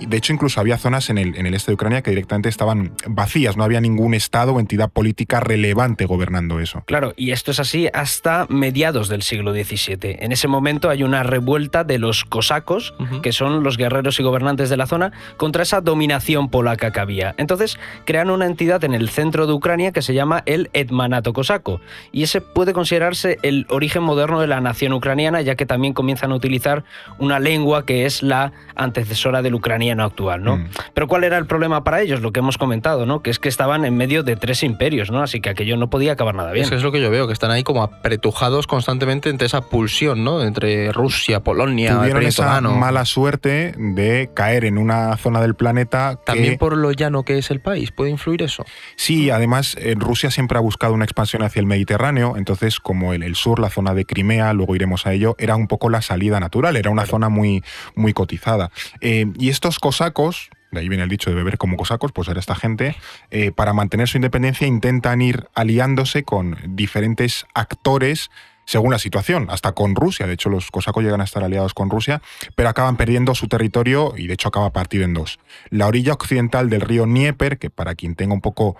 De 0.00 0.16
hecho, 0.18 0.32
incluso 0.32 0.60
había 0.60 0.76
zonas 0.76 1.08
en 1.08 1.16
el, 1.16 1.36
en 1.36 1.46
el 1.46 1.54
este 1.54 1.70
de 1.70 1.74
Ucrania 1.74 2.02
que 2.02 2.10
directamente 2.10 2.50
estaban 2.50 2.92
vacías, 3.06 3.56
no 3.56 3.64
había 3.64 3.80
ningún 3.80 4.12
Estado 4.12 4.52
o 4.52 4.60
entidad 4.60 4.90
política 4.90 5.40
relevante 5.40 6.04
gobernando 6.04 6.60
eso. 6.60 6.82
Claro, 6.86 7.14
y 7.16 7.30
esto 7.30 7.50
es 7.50 7.60
así 7.60 7.88
hasta 7.94 8.46
mediados 8.50 9.08
del 9.08 9.22
siglo 9.22 9.52
XVII. 9.52 10.16
En 10.20 10.32
ese 10.32 10.48
momento 10.48 10.90
hay 10.90 11.02
una 11.02 11.22
revuelta 11.22 11.82
de 11.82 11.98
los 11.98 12.24
cosacos, 12.24 12.94
que 13.22 13.32
son 13.32 13.62
los 13.62 13.78
guerreros 13.78 14.20
y 14.20 14.22
gobernantes 14.22 14.68
de 14.68 14.76
la 14.76 14.86
zona, 14.86 15.12
contra 15.38 15.62
esa 15.62 15.80
dominación 15.80 16.50
polaca 16.50 16.90
que 16.92 17.00
había. 17.00 17.34
Entonces 17.38 17.78
crean 18.04 18.30
una 18.30 18.46
entidad 18.46 18.84
en 18.84 18.92
el 18.92 19.08
centro 19.08 19.46
de 19.46 19.54
Ucrania 19.54 19.92
que 19.92 20.02
se 20.02 20.12
llama 20.12 20.42
el 20.44 20.68
Etmanato 20.74 21.32
cosaco, 21.32 21.80
y 22.12 22.22
ese 22.22 22.42
puede 22.42 22.74
considerarse 22.74 23.38
el 23.42 23.66
origen 23.70 24.02
moderno 24.02 24.40
de 24.40 24.46
la 24.46 24.60
nación 24.60 24.92
ucraniana, 24.92 25.40
ya 25.40 25.54
que 25.54 25.64
también 25.64 25.94
comienzan 25.94 26.32
a 26.32 26.34
utilizar 26.34 26.84
una 27.18 27.38
lengua 27.38 27.86
que 27.86 28.04
es 28.04 28.22
la 28.22 28.52
antecesora 28.74 29.42
del 29.42 29.54
ucraniano 29.54 29.85
actual, 29.92 30.42
¿no? 30.42 30.58
Mm. 30.58 30.68
Pero 30.94 31.08
¿cuál 31.08 31.24
era 31.24 31.38
el 31.38 31.46
problema 31.46 31.84
para 31.84 32.02
ellos? 32.02 32.20
Lo 32.20 32.32
que 32.32 32.40
hemos 32.40 32.58
comentado, 32.58 33.06
¿no? 33.06 33.22
Que 33.22 33.30
es 33.30 33.38
que 33.38 33.48
estaban 33.48 33.84
en 33.84 33.96
medio 33.96 34.22
de 34.22 34.36
tres 34.36 34.62
imperios, 34.62 35.10
¿no? 35.10 35.22
Así 35.22 35.40
que 35.40 35.50
aquello 35.50 35.76
no 35.76 35.88
podía 35.88 36.12
acabar 36.12 36.34
nada 36.34 36.52
bien. 36.52 36.66
Es, 36.66 36.72
es 36.72 36.82
lo 36.82 36.92
que 36.92 37.00
yo 37.00 37.10
veo, 37.10 37.26
que 37.26 37.32
están 37.32 37.50
ahí 37.50 37.62
como 37.62 37.82
apretujados 37.82 38.66
constantemente 38.66 39.30
entre 39.30 39.46
esa 39.46 39.62
pulsión, 39.62 40.24
¿no? 40.24 40.42
Entre 40.42 40.92
Rusia, 40.92 41.40
Polonia, 41.40 41.96
Tuvieron 41.96 42.22
esa 42.22 42.60
mala 42.60 43.04
suerte 43.04 43.74
de 43.76 44.30
caer 44.34 44.64
en 44.64 44.78
una 44.78 45.16
zona 45.16 45.40
del 45.40 45.54
planeta 45.54 46.18
También 46.24 46.58
por 46.58 46.76
lo 46.76 46.92
llano 46.92 47.22
que 47.24 47.38
es 47.38 47.50
el 47.50 47.60
país, 47.60 47.92
¿puede 47.92 48.10
influir 48.10 48.42
eso? 48.42 48.64
Sí, 48.96 49.30
además 49.30 49.76
en 49.78 50.00
Rusia 50.00 50.30
siempre 50.30 50.58
ha 50.58 50.60
buscado 50.60 50.94
una 50.94 51.04
expansión 51.04 51.42
hacia 51.42 51.60
el 51.60 51.66
Mediterráneo, 51.66 52.36
entonces 52.36 52.80
como 52.80 53.12
el, 53.12 53.22
el 53.22 53.36
sur, 53.36 53.58
la 53.58 53.70
zona 53.70 53.94
de 53.94 54.04
Crimea, 54.04 54.52
luego 54.52 54.74
iremos 54.74 55.06
a 55.06 55.12
ello, 55.12 55.36
era 55.38 55.56
un 55.56 55.68
poco 55.68 55.90
la 55.90 56.02
salida 56.02 56.40
natural, 56.40 56.76
era 56.76 56.90
una 56.90 57.06
zona 57.06 57.28
muy, 57.28 57.62
muy 57.94 58.12
cotizada. 58.12 58.70
Eh, 59.00 59.26
y 59.38 59.50
estos 59.50 59.75
cosacos, 59.78 60.50
de 60.70 60.80
ahí 60.80 60.88
viene 60.88 61.04
el 61.04 61.08
dicho 61.08 61.30
de 61.30 61.36
beber 61.36 61.58
como 61.58 61.76
cosacos, 61.76 62.12
pues 62.12 62.28
era 62.28 62.40
esta 62.40 62.54
gente, 62.54 62.96
eh, 63.30 63.52
para 63.52 63.72
mantener 63.72 64.08
su 64.08 64.18
independencia 64.18 64.66
intentan 64.66 65.22
ir 65.22 65.48
aliándose 65.54 66.22
con 66.22 66.58
diferentes 66.68 67.46
actores 67.54 68.30
según 68.66 68.90
la 68.90 68.98
situación, 68.98 69.46
hasta 69.48 69.72
con 69.72 69.94
Rusia. 69.94 70.26
De 70.26 70.34
hecho, 70.34 70.50
los 70.50 70.70
cosacos 70.70 71.04
llegan 71.04 71.20
a 71.20 71.24
estar 71.24 71.42
aliados 71.42 71.72
con 71.72 71.88
Rusia, 71.88 72.20
pero 72.56 72.68
acaban 72.68 72.96
perdiendo 72.96 73.34
su 73.34 73.48
territorio 73.48 74.12
y 74.16 74.26
de 74.26 74.34
hecho 74.34 74.48
acaba 74.48 74.72
partido 74.72 75.04
en 75.04 75.14
dos. 75.14 75.38
La 75.70 75.86
orilla 75.86 76.12
occidental 76.12 76.68
del 76.68 76.80
río 76.80 77.04
Dnieper, 77.04 77.58
que 77.58 77.70
para 77.70 77.94
quien 77.94 78.16
tenga 78.16 78.34
un 78.34 78.40
poco 78.40 78.76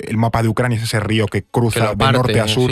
el 0.00 0.16
mapa 0.16 0.42
de 0.42 0.48
Ucrania 0.48 0.78
es 0.78 0.84
ese 0.84 1.00
río 1.00 1.26
que 1.26 1.42
cruza 1.42 1.94
de 1.94 2.12
norte 2.12 2.40
a 2.40 2.48
sur, 2.48 2.70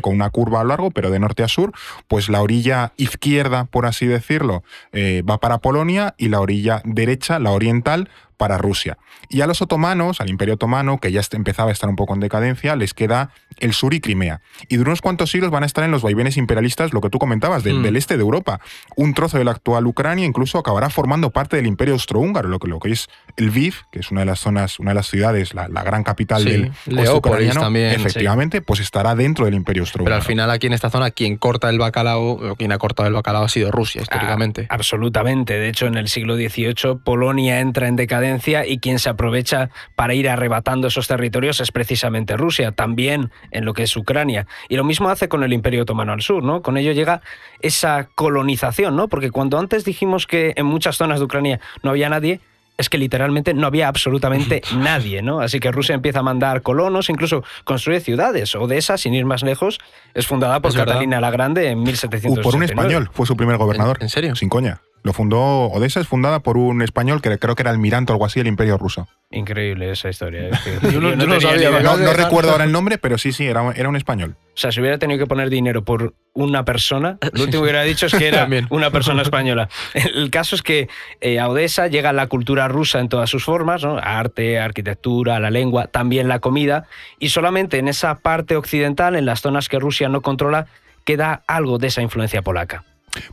con 0.00 0.14
una 0.14 0.30
curva 0.30 0.60
a 0.60 0.62
lo 0.64 0.68
largo, 0.68 0.90
pero 0.90 1.10
de 1.10 1.18
norte 1.18 1.42
a 1.42 1.48
sur, 1.48 1.72
pues 2.08 2.28
la 2.28 2.42
orilla 2.42 2.92
izquierda, 2.96 3.64
por 3.64 3.86
así 3.86 4.06
decirlo, 4.06 4.62
eh, 4.92 5.22
va 5.28 5.38
para 5.38 5.58
Polonia 5.58 6.14
y 6.18 6.28
la 6.28 6.40
orilla 6.40 6.82
derecha, 6.84 7.38
la 7.38 7.50
oriental, 7.50 8.08
para 8.36 8.58
Rusia. 8.58 8.98
Y 9.28 9.40
a 9.40 9.46
los 9.46 9.62
otomanos, 9.62 10.20
al 10.20 10.28
Imperio 10.30 10.54
Otomano, 10.54 10.98
que 10.98 11.12
ya 11.12 11.22
empezaba 11.32 11.70
a 11.70 11.72
estar 11.72 11.88
un 11.88 11.96
poco 11.96 12.14
en 12.14 12.20
decadencia, 12.20 12.76
les 12.76 12.94
queda 12.94 13.30
el 13.58 13.72
sur 13.72 13.94
y 13.94 14.00
Crimea. 14.00 14.40
Y 14.68 14.76
de 14.76 14.82
unos 14.82 15.00
cuantos 15.00 15.30
siglos 15.30 15.50
van 15.50 15.62
a 15.62 15.66
estar 15.66 15.84
en 15.84 15.90
los 15.90 16.02
vaivenes 16.02 16.36
imperialistas, 16.36 16.92
lo 16.92 17.00
que 17.00 17.10
tú 17.10 17.18
comentabas, 17.18 17.62
del, 17.64 17.78
Mm. 17.78 17.96
este 17.96 18.16
de 18.16 18.22
Europa. 18.22 18.60
Un 18.96 19.14
trozo 19.14 19.38
de 19.38 19.44
la 19.44 19.52
actual 19.52 19.86
Ucrania 19.86 20.24
incluso 20.26 20.58
acabará 20.58 20.90
formando 20.90 21.30
parte 21.30 21.56
del 21.56 21.66
Imperio 21.66 21.94
Austrohúngaro, 21.94 22.48
lo 22.48 22.58
que, 22.58 22.68
lo 22.68 22.80
que 22.80 22.90
es 22.92 23.08
el 23.36 23.46
Lviv, 23.46 23.74
que 23.92 24.00
es 24.00 24.10
una 24.10 24.20
de 24.20 24.26
las 24.26 24.40
zonas, 24.40 24.78
una 24.80 24.90
de 24.90 24.94
las 24.96 25.06
ciudades, 25.06 25.54
la, 25.54 25.68
la 25.68 25.82
gran 25.82 26.02
capital 26.02 26.42
Sí, 26.42 26.50
del 26.50 26.72
Leópolis 26.86 27.54
también, 27.54 27.90
sí. 27.94 27.96
efectivamente, 28.00 28.60
pues 28.62 28.80
estará 28.80 29.14
dentro 29.14 29.44
del 29.44 29.54
Imperio 29.54 29.82
Austrohúngaro. 29.82 30.14
Pero 30.14 30.16
al 30.16 30.26
final 30.26 30.50
aquí 30.50 30.66
en 30.66 30.72
esta 30.72 30.90
zona 30.90 31.10
quien 31.10 31.36
corta 31.36 31.70
el 31.70 31.78
bacalao, 31.78 32.32
o 32.52 32.56
quien 32.56 32.72
ha 32.72 32.78
cortado 32.78 33.06
el 33.08 33.14
bacalao 33.14 33.44
ha 33.44 33.48
sido 33.48 33.70
Rusia 33.70 34.02
históricamente. 34.02 34.66
Ah, 34.70 34.74
absolutamente. 34.74 35.54
De 35.58 35.68
hecho, 35.68 35.86
en 35.86 35.96
el 35.96 36.08
siglo 36.08 36.34
XVIII 36.36 36.96
Polonia 37.04 37.60
entra 37.60 37.86
en 37.88 37.96
decadencia 37.96 38.23
y 38.66 38.78
quien 38.78 38.98
se 38.98 39.08
aprovecha 39.08 39.70
para 39.96 40.14
ir 40.14 40.28
arrebatando 40.28 40.88
esos 40.88 41.06
territorios 41.08 41.60
es 41.60 41.70
precisamente 41.72 42.36
Rusia, 42.36 42.72
también 42.72 43.30
en 43.50 43.64
lo 43.64 43.74
que 43.74 43.82
es 43.84 43.96
Ucrania. 43.96 44.46
Y 44.68 44.76
lo 44.76 44.84
mismo 44.84 45.08
hace 45.08 45.28
con 45.28 45.42
el 45.44 45.52
Imperio 45.52 45.82
Otomano 45.82 46.12
al 46.12 46.22
sur, 46.22 46.42
¿no? 46.42 46.62
Con 46.62 46.76
ello 46.76 46.92
llega 46.92 47.20
esa 47.60 48.08
colonización, 48.14 48.96
¿no? 48.96 49.08
Porque 49.08 49.30
cuando 49.30 49.58
antes 49.58 49.84
dijimos 49.84 50.26
que 50.26 50.52
en 50.56 50.66
muchas 50.66 50.96
zonas 50.96 51.18
de 51.18 51.24
Ucrania 51.26 51.60
no 51.82 51.90
había 51.90 52.08
nadie, 52.08 52.40
es 52.76 52.88
que 52.88 52.98
literalmente 52.98 53.54
no 53.54 53.68
había 53.68 53.86
absolutamente 53.86 54.60
nadie, 54.76 55.22
¿no? 55.22 55.38
Así 55.40 55.60
que 55.60 55.70
Rusia 55.70 55.94
empieza 55.94 56.18
a 56.18 56.22
mandar 56.24 56.62
colonos, 56.62 57.08
incluso 57.08 57.44
construye 57.64 58.00
ciudades. 58.00 58.54
Odessa, 58.56 58.98
sin 58.98 59.14
ir 59.14 59.24
más 59.24 59.42
lejos, 59.44 59.78
es 60.12 60.26
fundada 60.26 60.58
por 60.60 60.70
Es 60.70 60.76
verdad. 60.76 60.94
Catalina 60.94 61.20
la 61.20 61.30
Grande 61.30 61.68
en 61.68 61.78
Uh, 61.78 61.82
1769. 61.82 62.42
por 62.42 62.56
un 62.56 62.62
español, 62.64 63.10
fue 63.12 63.26
su 63.26 63.36
primer 63.36 63.56
gobernador. 63.58 63.98
¿En- 64.00 64.04
en 64.04 64.08
serio? 64.08 64.34
Sin 64.34 64.48
coña. 64.48 64.80
Lo 65.04 65.12
fundó, 65.12 65.66
Odessa 65.66 66.00
es 66.00 66.08
fundada 66.08 66.40
por 66.40 66.56
un 66.56 66.80
español 66.80 67.20
que 67.20 67.38
creo 67.38 67.54
que 67.54 67.62
era 67.62 67.70
almirante 67.70 68.10
o 68.10 68.14
algo 68.14 68.24
así 68.24 68.40
del 68.40 68.46
Imperio 68.46 68.78
Ruso. 68.78 69.06
Increíble 69.30 69.90
esa 69.90 70.08
historia. 70.08 70.48
es 70.48 70.58
que 70.60 70.78
Yo 70.92 70.98
no- 70.98 71.10
yo 71.14 71.26
no 71.26 71.38
sabía, 71.40 71.70
dejar- 71.70 72.16
recuerdo 72.16 72.52
ahora 72.52 72.64
el 72.64 72.72
nombre, 72.72 72.96
pero 72.96 73.18
sí, 73.18 73.30
sí, 73.32 73.44
era, 73.46 73.70
era 73.76 73.90
un 73.90 73.96
español. 73.96 74.36
O 74.54 74.56
sea, 74.56 74.72
si 74.72 74.80
hubiera 74.80 74.96
tenido 74.96 75.18
que 75.18 75.26
poner 75.26 75.50
dinero 75.50 75.84
por 75.84 76.14
una 76.32 76.64
persona, 76.64 77.18
lo 77.34 77.42
último 77.44 77.50
que 77.50 77.58
hubiera 77.68 77.82
dicho 77.82 78.06
es 78.06 78.14
que 78.14 78.28
era 78.28 78.48
una 78.70 78.90
persona 78.90 79.20
española. 79.20 79.68
El 79.92 80.30
caso 80.30 80.56
es 80.56 80.62
que 80.62 80.88
eh, 81.20 81.38
a 81.38 81.50
Odessa 81.50 81.86
llega 81.88 82.14
la 82.14 82.26
cultura 82.28 82.66
rusa 82.68 82.98
en 83.00 83.10
todas 83.10 83.28
sus 83.28 83.44
formas, 83.44 83.84
¿no? 83.84 83.98
Arte, 83.98 84.58
arquitectura, 84.58 85.38
la 85.38 85.50
lengua, 85.50 85.86
también 85.88 86.28
la 86.28 86.38
comida, 86.38 86.86
y 87.18 87.28
solamente 87.28 87.76
en 87.78 87.88
esa 87.88 88.14
parte 88.20 88.56
occidental, 88.56 89.16
en 89.16 89.26
las 89.26 89.42
zonas 89.42 89.68
que 89.68 89.78
Rusia 89.78 90.08
no 90.08 90.22
controla, 90.22 90.64
queda 91.04 91.42
algo 91.46 91.76
de 91.76 91.88
esa 91.88 92.00
influencia 92.00 92.40
polaca. 92.40 92.84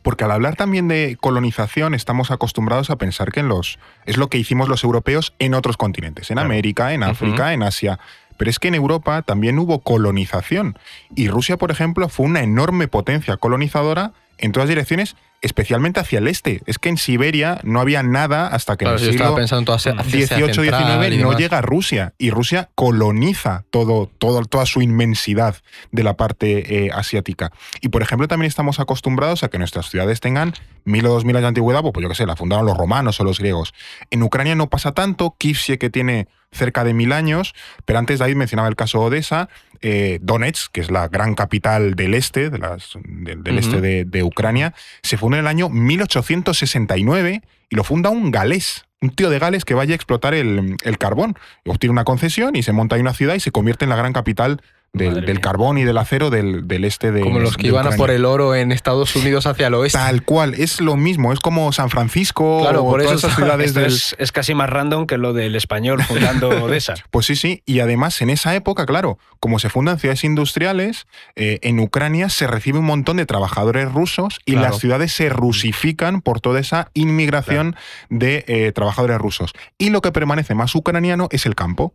Porque 0.01 0.23
al 0.23 0.31
hablar 0.31 0.55
también 0.55 0.87
de 0.87 1.17
colonización, 1.19 1.93
estamos 1.93 2.31
acostumbrados 2.31 2.89
a 2.89 2.97
pensar 2.97 3.31
que 3.31 3.39
en 3.41 3.47
los 3.47 3.79
es 4.05 4.17
lo 4.17 4.29
que 4.29 4.37
hicimos 4.37 4.67
los 4.69 4.83
europeos 4.83 5.33
en 5.39 5.53
otros 5.53 5.77
continentes, 5.77 6.29
en 6.31 6.35
Claro. 6.35 6.47
América, 6.47 6.93
en 6.93 7.03
África, 7.03 7.53
en 7.53 7.63
Asia. 7.63 7.99
Pero 8.37 8.49
es 8.49 8.59
que 8.59 8.69
en 8.69 8.75
Europa 8.75 9.21
también 9.21 9.59
hubo 9.59 9.79
colonización. 9.79 10.77
Y 11.15 11.27
Rusia, 11.27 11.57
por 11.57 11.69
ejemplo, 11.71 12.09
fue 12.09 12.25
una 12.25 12.41
enorme 12.41 12.87
potencia 12.87 13.37
colonizadora 13.37 14.13
en 14.41 14.51
todas 14.51 14.67
direcciones, 14.69 15.15
especialmente 15.41 15.99
hacia 15.99 16.19
el 16.19 16.27
este. 16.27 16.61
Es 16.67 16.77
que 16.77 16.89
en 16.89 16.97
Siberia 16.97 17.59
no 17.63 17.79
había 17.79 18.03
nada 18.03 18.47
hasta 18.47 18.77
que 18.77 18.85
Claro, 18.85 18.97
en 18.99 19.03
el 19.05 19.11
siglo 19.11 19.35
pensando 19.35 19.59
en 19.59 19.65
toda 19.65 19.77
Asia- 19.77 19.91
hacia 19.97 20.23
Asia 20.23 20.37
18, 20.37 20.61
Central 20.61 20.83
19 20.85 21.15
y 21.15 21.17
no 21.19 21.33
llega 21.37 21.57
a 21.59 21.61
Rusia 21.61 22.13
y 22.19 22.29
Rusia 22.29 22.69
coloniza 22.75 23.63
todo, 23.71 24.07
todo, 24.19 24.43
toda 24.45 24.65
su 24.65 24.81
inmensidad 24.81 25.55
de 25.91 26.03
la 26.03 26.15
parte 26.17 26.85
eh, 26.85 26.91
asiática. 26.93 27.51
Y 27.81 27.89
por 27.89 28.01
ejemplo 28.03 28.27
también 28.27 28.47
estamos 28.47 28.79
acostumbrados 28.79 29.43
a 29.43 29.49
que 29.49 29.57
nuestras 29.57 29.89
ciudades 29.89 30.19
tengan 30.19 30.53
mil 30.83 31.05
o 31.07 31.09
dos 31.09 31.25
mil 31.25 31.35
años 31.35 31.43
de 31.43 31.47
antigüedad, 31.49 31.81
pues 31.81 32.03
yo 32.03 32.09
qué 32.09 32.15
sé, 32.15 32.25
la 32.25 32.35
fundaron 32.35 32.65
los 32.65 32.77
romanos 32.77 33.19
o 33.19 33.23
los 33.23 33.39
griegos. 33.39 33.73
En 34.11 34.21
Ucrania 34.23 34.55
no 34.55 34.69
pasa 34.69 34.91
tanto, 34.93 35.35
Kiev 35.37 35.57
sí 35.57 35.77
que 35.77 35.89
tiene 35.89 36.27
cerca 36.51 36.83
de 36.83 36.93
mil 36.93 37.13
años, 37.13 37.53
pero 37.85 37.97
antes 37.99 38.19
David 38.19 38.35
mencionaba 38.35 38.67
el 38.67 38.75
caso 38.75 38.99
de 38.99 39.05
Odessa, 39.05 39.47
eh, 39.81 40.19
Donetsk, 40.21 40.71
que 40.71 40.81
es 40.81 40.91
la 40.91 41.07
gran 41.07 41.35
capital 41.35 41.95
del 41.95 42.13
este, 42.13 42.49
de 42.49 42.57
las, 42.57 42.97
del, 43.03 43.57
este 43.57 43.81
de, 43.81 44.05
de 44.05 44.23
Ucrania, 44.23 44.73
se 45.01 45.17
funda 45.17 45.37
en 45.37 45.45
el 45.45 45.47
año 45.47 45.69
1869 45.69 47.41
y 47.69 47.75
lo 47.75 47.83
funda 47.83 48.09
un 48.09 48.31
galés, 48.31 48.85
un 49.01 49.09
tío 49.09 49.29
de 49.29 49.39
Gales 49.39 49.65
que 49.65 49.73
vaya 49.73 49.93
a 49.93 49.95
explotar 49.95 50.33
el, 50.33 50.75
el 50.83 50.97
carbón. 50.97 51.35
Obtiene 51.65 51.91
una 51.91 52.03
concesión 52.03 52.55
y 52.55 52.63
se 52.63 52.71
monta 52.71 52.95
ahí 52.95 53.01
una 53.01 53.13
ciudad 53.13 53.35
y 53.35 53.39
se 53.39 53.51
convierte 53.51 53.85
en 53.85 53.89
la 53.89 53.95
gran 53.95 54.13
capital 54.13 54.61
del, 54.93 55.39
carbón 55.39 55.77
y 55.77 55.83
del 55.83 55.97
acero 55.97 56.29
del, 56.29 56.67
del 56.67 56.83
este 56.83 57.11
de 57.11 57.21
Como 57.21 57.39
los 57.39 57.55
que 57.55 57.67
iban 57.67 57.87
a 57.87 57.91
por 57.91 58.11
el 58.11 58.25
oro 58.25 58.55
en 58.55 58.71
Estados 58.71 59.15
Unidos 59.15 59.45
hacia 59.45 59.67
el 59.67 59.73
oeste. 59.73 59.97
Tal 59.97 60.23
cual, 60.23 60.53
es 60.55 60.81
lo 60.81 60.97
mismo, 60.97 61.31
es 61.31 61.39
como 61.39 61.71
San 61.71 61.89
Francisco 61.89 62.59
Claro, 62.61 62.83
o 62.83 62.89
por 62.91 63.01
todas 63.01 63.17
eso 63.17 63.27
esas 63.27 63.37
ciudades 63.37 63.73
del, 63.73 63.85
es, 63.85 64.15
es 64.19 64.31
casi 64.31 64.53
más 64.53 64.69
random 64.69 65.07
que 65.07 65.17
lo 65.17 65.33
del 65.33 65.55
español 65.55 66.03
fundando 66.03 66.49
Odessa. 66.63 66.95
Pues 67.09 67.25
sí, 67.25 67.35
sí. 67.35 67.63
Y 67.65 67.79
además, 67.79 68.21
en 68.21 68.29
esa 68.29 68.53
época, 68.53 68.85
claro, 68.85 69.17
como 69.39 69.59
se 69.59 69.69
fundan 69.69 69.97
ciudades 69.97 70.23
industriales, 70.23 71.07
eh, 71.35 71.59
en 71.61 71.79
Ucrania 71.79 72.29
se 72.29 72.47
recibe 72.47 72.79
un 72.79 72.85
montón 72.85 73.17
de 73.17 73.25
trabajadores 73.25 73.91
rusos 73.91 74.39
y 74.45 74.53
Claro. 74.53 74.69
las 74.69 74.79
ciudades 74.79 75.13
se 75.13 75.29
rusifican 75.29 76.21
por 76.21 76.41
toda 76.41 76.59
esa 76.59 76.89
inmigración 76.93 77.75
de 78.09 78.43
eh, 78.47 78.71
trabajadores 78.73 79.17
rusos. 79.17 79.53
Y 79.77 79.89
lo 79.89 80.01
que 80.01 80.11
permanece 80.11 80.53
más 80.53 80.75
ucraniano 80.75 81.27
es 81.31 81.45
el 81.45 81.55
campo. 81.55 81.93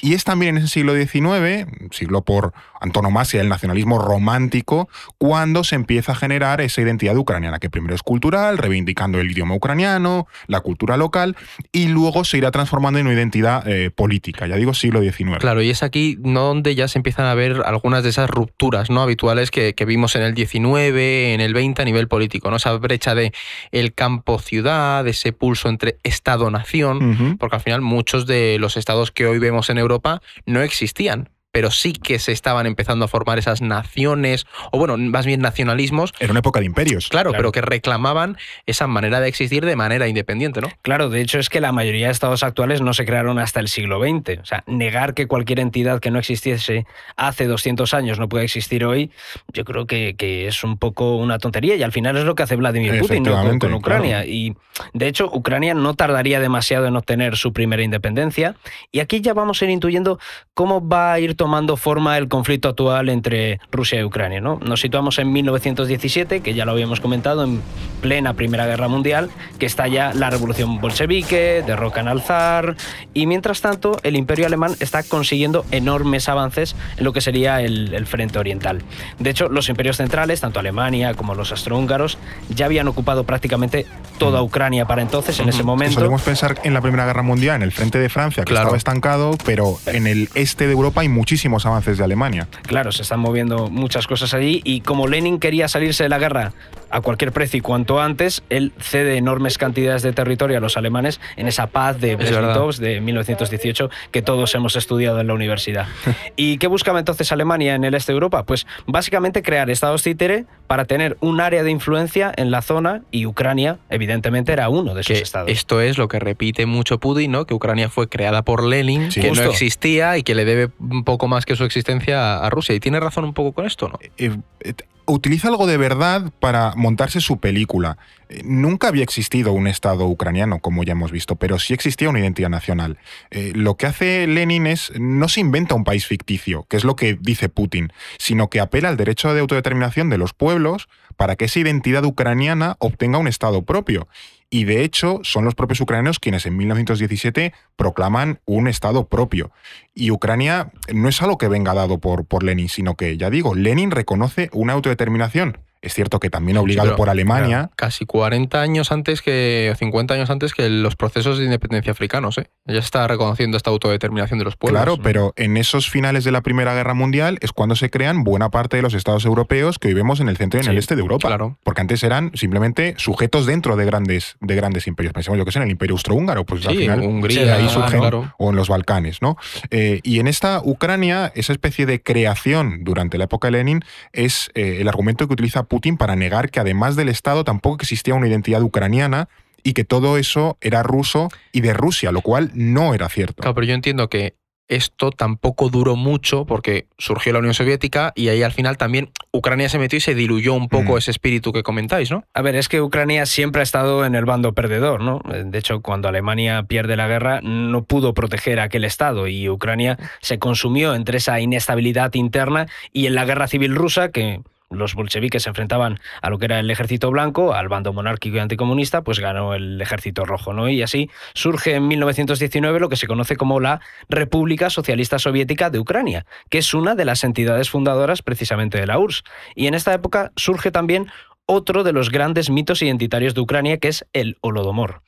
Y 0.00 0.14
es 0.14 0.24
también 0.24 0.56
en 0.56 0.64
ese 0.64 0.72
siglo 0.72 0.94
XIX, 0.94 1.66
siglo 1.90 2.22
por 2.22 2.52
antonomasia 2.80 3.40
del 3.40 3.48
nacionalismo 3.48 3.98
romántico, 3.98 4.88
cuando 5.18 5.64
se 5.64 5.74
empieza 5.74 6.12
a 6.12 6.14
generar 6.14 6.60
esa 6.60 6.82
identidad 6.82 7.16
ucraniana, 7.16 7.58
que 7.58 7.70
primero 7.70 7.94
es 7.94 8.02
cultural, 8.02 8.58
reivindicando 8.58 9.20
el 9.20 9.30
idioma 9.30 9.54
ucraniano, 9.54 10.26
la 10.46 10.60
cultura 10.60 10.96
local, 10.96 11.36
y 11.72 11.88
luego 11.88 12.24
se 12.24 12.38
irá 12.38 12.50
transformando 12.50 12.98
en 12.98 13.06
una 13.06 13.14
identidad 13.14 13.66
eh, 13.66 13.90
política, 13.90 14.46
ya 14.46 14.56
digo 14.56 14.74
siglo 14.74 15.00
XIX. 15.00 15.38
Claro, 15.38 15.62
y 15.62 15.70
es 15.70 15.82
aquí 15.82 16.16
donde 16.20 16.74
ya 16.74 16.88
se 16.88 16.98
empiezan 16.98 17.26
a 17.26 17.34
ver 17.34 17.62
algunas 17.64 18.02
de 18.02 18.10
esas 18.10 18.28
rupturas 18.28 18.90
no 18.90 19.00
habituales 19.00 19.50
que, 19.50 19.74
que 19.74 19.84
vimos 19.86 20.14
en 20.16 20.22
el 20.22 20.34
19, 20.34 21.34
en 21.34 21.40
el 21.40 21.54
20 21.54 21.80
a 21.80 21.84
nivel 21.84 22.08
político, 22.08 22.50
¿no? 22.50 22.56
Esa 22.56 22.72
brecha 22.74 23.14
de 23.14 23.32
el 23.72 23.94
campo-ciudad, 23.94 25.06
ese 25.06 25.32
pulso 25.32 25.68
entre 25.68 25.98
Estado-nación, 26.02 27.12
Ujú. 27.12 27.36
porque 27.38 27.56
al 27.56 27.62
final 27.62 27.80
muchos 27.80 28.26
de 28.26 28.58
los 28.58 28.76
estados 28.76 29.10
que 29.10 29.26
hoy 29.26 29.38
vemos 29.38 29.53
en 29.70 29.78
Europa 29.78 30.20
no 30.46 30.62
existían, 30.62 31.30
pero 31.54 31.70
sí 31.70 31.92
que 31.92 32.18
se 32.18 32.32
estaban 32.32 32.66
empezando 32.66 33.04
a 33.04 33.08
formar 33.08 33.38
esas 33.38 33.62
naciones, 33.62 34.44
o 34.72 34.78
bueno, 34.80 34.96
más 34.96 35.24
bien 35.24 35.40
nacionalismos, 35.40 36.12
Era 36.18 36.32
una 36.32 36.40
época 36.40 36.58
de 36.58 36.66
imperios. 36.66 37.08
claro, 37.08 37.30
Claro. 37.30 37.40
pero 37.40 37.52
que 37.52 37.60
reclamaban 37.60 38.36
esa 38.66 38.88
manera 38.88 39.20
de 39.20 39.28
existir 39.28 39.64
de 39.64 39.76
manera 39.76 40.08
independiente, 40.08 40.60
¿no? 40.60 40.68
Claro, 40.82 41.10
de 41.10 41.20
hecho 41.20 41.38
es 41.38 41.48
que 41.48 41.60
la 41.60 41.70
mayoría 41.70 42.06
de 42.06 42.12
estados 42.12 42.42
actuales 42.42 42.80
no 42.80 42.92
se 42.92 43.04
crearon 43.04 43.38
hasta 43.38 43.60
el 43.60 43.68
siglo 43.68 44.00
XX. 44.00 44.40
O 44.42 44.44
sea, 44.44 44.64
negar 44.66 45.14
que 45.14 45.28
cualquier 45.28 45.60
entidad 45.60 46.00
que 46.00 46.10
no 46.10 46.18
existiese 46.18 46.86
hace 47.16 47.46
200 47.46 47.94
años 47.94 48.18
no 48.18 48.28
puede 48.28 48.46
existir 48.46 48.84
hoy, 48.84 49.12
yo 49.52 49.64
creo 49.64 49.86
que, 49.86 50.16
que 50.18 50.48
es 50.48 50.64
un 50.64 50.76
poco 50.76 51.14
una 51.14 51.38
tontería. 51.38 51.76
Y 51.76 51.84
al 51.84 51.92
final 51.92 52.16
es 52.16 52.24
lo 52.24 52.34
que 52.34 52.42
hace 52.42 52.56
Vladimir 52.56 52.98
Putin 52.98 53.22
¿no? 53.22 53.58
con, 53.60 53.74
Ucrania. 53.74 54.26
Y 54.26 54.56
de 54.92 55.06
hecho, 55.06 55.30
Ucrania 55.32 55.74
no 55.74 55.94
tardaría 55.94 56.40
demasiado 56.40 56.86
en 56.86 56.96
obtener 56.96 57.36
su 57.36 57.52
primera 57.52 57.84
independencia. 57.84 58.56
Y 58.90 58.98
aquí 58.98 59.20
ya 59.20 59.34
vamos 59.34 59.62
a 59.62 59.66
ir 59.66 59.70
intuyendo 59.70 60.18
cómo 60.52 60.86
va 60.86 61.12
a 61.12 61.20
ir 61.20 61.36
tomando 61.44 61.76
forma 61.76 62.16
el 62.16 62.26
conflicto 62.28 62.70
actual 62.70 63.10
entre 63.10 63.60
Rusia 63.70 64.00
y 64.00 64.02
Ucrania. 64.04 64.40
¿no? 64.40 64.58
Nos 64.64 64.80
situamos 64.80 65.18
en 65.18 65.30
1917, 65.30 66.40
que 66.40 66.54
ya 66.54 66.64
lo 66.64 66.72
habíamos 66.72 67.00
comentado, 67.00 67.44
en 67.44 67.60
plena 68.00 68.32
Primera 68.32 68.64
Guerra 68.66 68.88
Mundial, 68.88 69.28
que 69.58 69.66
está 69.66 69.86
ya 69.86 70.14
la 70.14 70.30
revolución 70.30 70.80
bolchevique, 70.80 71.62
derrocan 71.66 72.08
al 72.08 72.22
zar, 72.22 72.76
y 73.12 73.26
mientras 73.26 73.60
tanto 73.60 73.98
el 74.04 74.16
imperio 74.16 74.46
alemán 74.46 74.74
está 74.80 75.02
consiguiendo 75.02 75.66
enormes 75.70 76.30
avances 76.30 76.76
en 76.96 77.04
lo 77.04 77.12
que 77.12 77.20
sería 77.20 77.60
el, 77.60 77.92
el 77.92 78.06
frente 78.06 78.38
oriental. 78.38 78.80
De 79.18 79.28
hecho, 79.28 79.50
los 79.50 79.68
imperios 79.68 79.98
centrales, 79.98 80.40
tanto 80.40 80.60
Alemania 80.60 81.12
como 81.12 81.34
los 81.34 81.50
austrohúngaros, 81.50 82.16
ya 82.48 82.64
habían 82.64 82.88
ocupado 82.88 83.24
prácticamente 83.24 83.84
toda 84.16 84.40
Ucrania 84.42 84.86
para 84.86 85.02
entonces, 85.02 85.38
en 85.40 85.50
ese 85.50 85.62
momento. 85.62 85.96
Solemos 85.96 86.22
pensar 86.22 86.58
en 86.64 86.72
la 86.72 86.80
Primera 86.80 87.04
Guerra 87.04 87.22
Mundial, 87.22 87.56
en 87.56 87.62
el 87.64 87.72
frente 87.72 87.98
de 87.98 88.08
Francia, 88.08 88.44
que 88.44 88.50
Claro. 88.50 88.68
estaba 88.68 88.78
estancado, 88.78 89.36
pero 89.44 89.78
en 89.86 90.06
el 90.06 90.30
este 90.34 90.66
de 90.66 90.72
Europa 90.72 91.02
hay 91.02 91.08
muchísimos 91.10 91.33
avances 91.66 91.98
de 91.98 92.04
Alemania. 92.04 92.48
Claro, 92.62 92.92
se 92.92 93.02
están 93.02 93.20
moviendo 93.20 93.68
muchas 93.70 94.06
cosas 94.06 94.34
allí 94.34 94.60
y 94.64 94.80
como 94.80 95.06
Lenin 95.06 95.38
quería 95.38 95.68
salirse 95.68 96.04
de 96.04 96.08
la 96.08 96.18
guerra 96.18 96.52
a 96.94 97.00
cualquier 97.00 97.32
precio 97.32 97.58
y 97.58 97.60
cuanto 97.60 98.00
antes, 98.00 98.42
él 98.50 98.72
cede 98.78 99.16
enormes 99.16 99.58
cantidades 99.58 100.02
de 100.02 100.12
territorio 100.12 100.58
a 100.58 100.60
los 100.60 100.76
alemanes 100.76 101.20
en 101.36 101.48
esa 101.48 101.66
paz 101.66 102.00
de. 102.00 102.16
Brest-Litovsk 102.16 102.78
de 102.80 103.00
1918 103.00 103.90
que 104.12 104.22
todos 104.22 104.54
hemos 104.54 104.76
estudiado 104.76 105.20
en 105.20 105.26
la 105.26 105.34
universidad. 105.34 105.86
¿Y 106.36 106.58
qué 106.58 106.68
buscaba 106.68 107.00
entonces 107.00 107.32
Alemania 107.32 107.74
en 107.74 107.82
el 107.84 107.94
este 107.94 108.12
de 108.12 108.14
Europa? 108.14 108.44
Pues 108.44 108.66
básicamente 108.86 109.42
crear 109.42 109.70
estados 109.70 110.02
títere 110.04 110.44
para 110.68 110.84
tener 110.84 111.16
un 111.20 111.40
área 111.40 111.62
de 111.64 111.70
influencia 111.70 112.32
en 112.36 112.50
la 112.50 112.62
zona 112.62 113.02
y 113.10 113.26
Ucrania, 113.26 113.78
evidentemente, 113.90 114.52
era 114.52 114.68
uno 114.68 114.94
de 114.94 115.00
esos 115.00 115.16
que 115.16 115.22
estados. 115.22 115.50
esto 115.50 115.80
es 115.80 115.98
lo 115.98 116.06
que 116.08 116.18
repite 116.20 116.64
mucho 116.66 116.98
Putin, 116.98 117.32
¿no? 117.32 117.44
Que 117.44 117.54
Ucrania 117.54 117.88
fue 117.88 118.08
creada 118.08 118.42
por 118.42 118.62
Lenin, 118.64 119.10
Sí. 119.10 119.20
que 119.20 119.28
Justo. 119.30 119.44
no 119.44 119.50
existía 119.50 120.16
y 120.16 120.22
que 120.22 120.34
le 120.34 120.44
debe 120.44 120.70
un 120.78 121.02
poco 121.04 121.26
más 121.28 121.44
que 121.44 121.56
su 121.56 121.64
existencia 121.64 122.36
a- 122.36 122.46
a 122.46 122.50
Rusia. 122.50 122.74
Y 122.74 122.80
tiene 122.80 123.00
razón 123.00 123.24
un 123.24 123.34
poco 123.34 123.52
con 123.52 123.66
esto, 123.66 123.88
¿no? 123.88 123.98
Eh, 124.16 124.30
eh, 124.60 124.74
utiliza 125.06 125.48
algo 125.48 125.66
de 125.66 125.76
verdad 125.76 126.32
para 126.40 126.74
montarse 126.76 127.20
su 127.20 127.38
película. 127.38 127.98
Eh, 128.28 128.42
Nunca 128.44 128.88
había 128.88 129.02
existido 129.02 129.52
un 129.52 129.66
Estado 129.66 130.06
ucraniano, 130.06 130.60
como 130.60 130.82
ya 130.82 130.92
hemos 130.92 131.12
visto, 131.12 131.36
pero 131.36 131.58
sí 131.58 131.74
existía 131.74 132.08
una 132.08 132.20
identidad 132.20 132.50
nacional. 132.50 132.98
Eh, 133.30 133.52
lo 133.54 133.76
que 133.76 133.86
hace 133.86 134.26
Lenin 134.26 134.66
es, 134.66 134.92
no 134.98 135.28
se 135.28 135.40
inventa 135.40 135.74
un 135.74 135.84
país 135.84 136.06
ficticio, 136.06 136.66
que 136.68 136.76
es 136.76 136.84
lo 136.84 136.96
que 136.96 137.18
dice 137.20 137.48
Putin, 137.48 137.92
sino 138.18 138.48
que 138.48 138.60
apela 138.60 138.88
al 138.88 138.96
derecho 138.96 139.32
de 139.34 139.40
autodeterminación 139.40 140.10
de 140.10 140.18
los 140.18 140.32
pueblos 140.32 140.88
para 141.16 141.36
que 141.36 141.44
esa 141.44 141.60
identidad 141.60 142.04
ucraniana 142.04 142.76
obtenga 142.78 143.18
un 143.18 143.28
Estado 143.28 143.62
propio. 143.62 144.08
Y 144.50 144.64
de 144.64 144.84
hecho, 144.84 145.20
son 145.22 145.44
los 145.44 145.54
propios 145.54 145.80
ucranianos 145.80 146.20
quienes 146.20 146.46
en 146.46 146.56
1917 146.56 147.52
proclaman 147.76 148.40
un 148.44 148.68
Estado 148.68 149.08
propio. 149.08 149.50
Y 149.94 150.10
Ucrania 150.10 150.70
no 150.92 151.08
es 151.08 151.20
algo 151.22 151.38
que 151.38 151.48
venga 151.48 151.74
dado 151.74 151.98
por, 151.98 152.24
por 152.24 152.44
Lenin, 152.44 152.68
sino 152.68 152.94
que, 152.94 153.16
ya 153.16 153.30
digo, 153.30 153.54
Lenin 153.54 153.90
reconoce 153.90 154.50
una 154.52 154.74
autodeterminación. 154.74 155.58
Es 155.84 155.94
cierto 155.94 156.18
que 156.20 156.30
también 156.30 156.56
obligado 156.56 156.90
Sí, 156.90 156.94
por 156.96 157.08
Alemania. 157.10 157.70
casi 157.76 158.06
40 158.06 158.60
años 158.60 158.90
antes 158.92 159.20
que, 159.22 159.70
o 159.72 159.76
50 159.76 160.14
años 160.14 160.30
antes 160.30 160.54
que 160.54 160.68
los 160.68 160.96
procesos 160.96 161.38
de 161.38 161.44
independencia 161.44 161.92
africanos, 161.92 162.38
¿eh? 162.38 162.48
Ya 162.66 162.78
está 162.78 163.06
reconociendo 163.06 163.56
esta 163.56 163.70
autodeterminación 163.70 164.38
de 164.38 164.44
los 164.46 164.56
pueblos. 164.56 164.80
Claro, 164.80 164.96
¿no? 164.96 165.02
pero 165.02 165.32
en 165.36 165.56
esos 165.56 165.90
finales 165.90 166.24
de 166.24 166.32
la 166.32 166.40
Primera 166.40 166.74
Guerra 166.74 166.94
Mundial 166.94 167.38
es 167.42 167.52
cuando 167.52 167.76
se 167.76 167.90
crean 167.90 168.24
buena 168.24 168.50
parte 168.50 168.76
de 168.76 168.82
los 168.82 168.94
estados 168.94 169.24
europeos 169.26 169.78
que 169.78 169.88
hoy 169.88 169.94
vemos 169.94 170.20
en 170.20 170.28
el 170.28 170.36
centro 170.36 170.58
y 170.58 170.60
en 170.60 170.64
Sí, 170.64 170.70
el 170.70 170.78
este 170.78 170.96
de 170.96 171.02
Europa. 171.02 171.28
claro. 171.28 171.58
Porque 171.62 171.82
antes 171.82 172.02
eran 172.02 172.30
simplemente 172.34 172.94
sujetos 172.96 173.44
dentro 173.46 173.76
de 173.76 173.84
grandes, 173.84 174.36
de 174.40 174.54
grandes 174.54 174.86
imperios. 174.86 175.12
Pensemos, 175.12 175.38
yo 175.38 175.44
que 175.44 175.52
sé, 175.52 175.58
en 175.58 175.64
el 175.64 175.70
Imperio 175.70 175.94
Austrohúngaro, 175.94 176.44
pues 176.46 176.66
al 176.66 176.72
Sí, 176.74 176.78
final 176.80 177.00
Hungría, 177.00 177.40
de 177.44 177.52
ahí 177.52 177.52
Alemania, 177.64 177.74
surgen, 177.74 178.00
claro. 178.00 178.34
o 178.38 178.50
en 178.50 178.56
los 178.56 178.68
Balcanes, 178.68 179.20
¿no? 179.20 179.36
Eh, 179.70 180.00
y 180.02 180.20
en 180.20 180.26
esta 180.28 180.60
Ucrania, 180.64 181.30
esa 181.34 181.52
especie 181.52 181.84
de 181.86 182.02
creación 182.02 182.84
durante 182.84 183.18
la 183.18 183.24
época 183.24 183.48
de 183.48 183.52
Lenin 183.52 183.84
es 184.12 184.50
eh, 184.54 184.78
el 184.80 184.88
argumento 184.88 185.26
que 185.26 185.34
utiliza 185.34 185.64
Putin 185.74 185.96
para 185.96 186.14
negar 186.14 186.50
que 186.50 186.60
además 186.60 186.94
del 186.94 187.08
Estado 187.08 187.42
tampoco 187.42 187.78
existía 187.80 188.14
una 188.14 188.28
identidad 188.28 188.62
ucraniana 188.62 189.28
y 189.64 189.72
que 189.72 189.82
todo 189.82 190.18
eso 190.18 190.56
era 190.60 190.84
ruso 190.84 191.30
y 191.50 191.62
de 191.62 191.72
Rusia, 191.74 192.12
lo 192.12 192.20
cual 192.20 192.52
no 192.54 192.94
era 192.94 193.08
cierto. 193.08 193.42
Claro, 193.42 193.56
pero 193.56 193.66
yo 193.66 193.74
entiendo 193.74 194.08
que 194.08 194.36
esto 194.68 195.10
tampoco 195.10 195.70
duró 195.70 195.96
mucho 195.96 196.46
porque 196.46 196.86
surgió 196.96 197.32
la 197.32 197.40
Unión 197.40 197.54
Soviética 197.54 198.12
y 198.14 198.28
ahí 198.28 198.44
al 198.44 198.52
final 198.52 198.76
también 198.78 199.10
Ucrania 199.32 199.68
se 199.68 199.80
metió 199.80 199.96
y 199.96 200.00
se 200.00 200.14
diluyó 200.14 200.54
un 200.54 200.68
poco 200.68 200.94
Mm. 200.94 200.98
ese 200.98 201.10
espíritu 201.10 201.52
que 201.52 201.64
comentáis, 201.64 202.12
¿no? 202.12 202.22
A 202.34 202.40
ver, 202.40 202.54
es 202.54 202.68
que 202.68 202.80
Ucrania 202.80 203.26
siempre 203.26 203.60
ha 203.60 203.64
estado 203.64 204.06
en 204.06 204.14
el 204.14 204.26
bando 204.26 204.52
perdedor, 204.52 205.00
¿no? 205.00 205.20
De 205.26 205.58
hecho, 205.58 205.82
cuando 205.82 206.06
Alemania 206.06 206.62
pierde 206.68 206.96
la 206.96 207.08
guerra, 207.08 207.40
no 207.42 207.82
pudo 207.82 208.14
proteger 208.14 208.60
a 208.60 208.64
aquel 208.64 208.84
Estado 208.84 209.26
y 209.26 209.48
Ucrania 209.48 209.98
se 210.22 210.38
consumió 210.38 210.94
entre 210.94 211.18
esa 211.18 211.40
inestabilidad 211.40 212.14
interna 212.14 212.66
y 212.92 213.06
en 213.06 213.16
la 213.16 213.24
guerra 213.24 213.48
civil 213.48 213.74
rusa, 213.74 214.12
que 214.12 214.40
los 214.74 214.94
bolcheviques 214.94 215.42
se 215.42 215.48
enfrentaban 215.48 215.98
a 216.22 216.30
lo 216.30 216.38
que 216.38 216.46
era 216.46 216.60
el 216.60 216.70
ejército 216.70 217.10
blanco, 217.10 217.54
al 217.54 217.68
bando 217.68 217.92
monárquico 217.92 218.36
y 218.36 218.40
anticomunista, 218.40 219.02
pues 219.02 219.20
ganó 219.20 219.54
el 219.54 219.80
ejército 219.80 220.24
rojo, 220.24 220.52
¿no? 220.52 220.68
Y 220.68 220.82
así 220.82 221.10
surge 221.34 221.74
en 221.74 221.88
1919 221.88 222.80
lo 222.80 222.88
que 222.88 222.96
se 222.96 223.06
conoce 223.06 223.36
como 223.36 223.60
la 223.60 223.80
República 224.08 224.70
Socialista 224.70 225.18
Soviética 225.18 225.70
de 225.70 225.78
Ucrania, 225.78 226.26
que 226.50 226.58
es 226.58 226.74
una 226.74 226.94
de 226.94 227.04
las 227.04 227.24
entidades 227.24 227.70
fundadoras 227.70 228.22
precisamente 228.22 228.78
de 228.78 228.86
la 228.86 228.98
URSS. 228.98 229.24
Y 229.54 229.66
en 229.66 229.74
esta 229.74 229.92
época 229.94 230.32
surge 230.36 230.70
también 230.70 231.08
otro 231.46 231.84
de 231.84 231.92
los 231.92 232.10
grandes 232.10 232.48
mitos 232.50 232.80
identitarios 232.82 233.34
de 233.34 233.40
Ucrania, 233.40 233.76
que 233.78 233.88
es 233.88 234.06
el 234.12 234.36
Holodomor. 234.40 235.02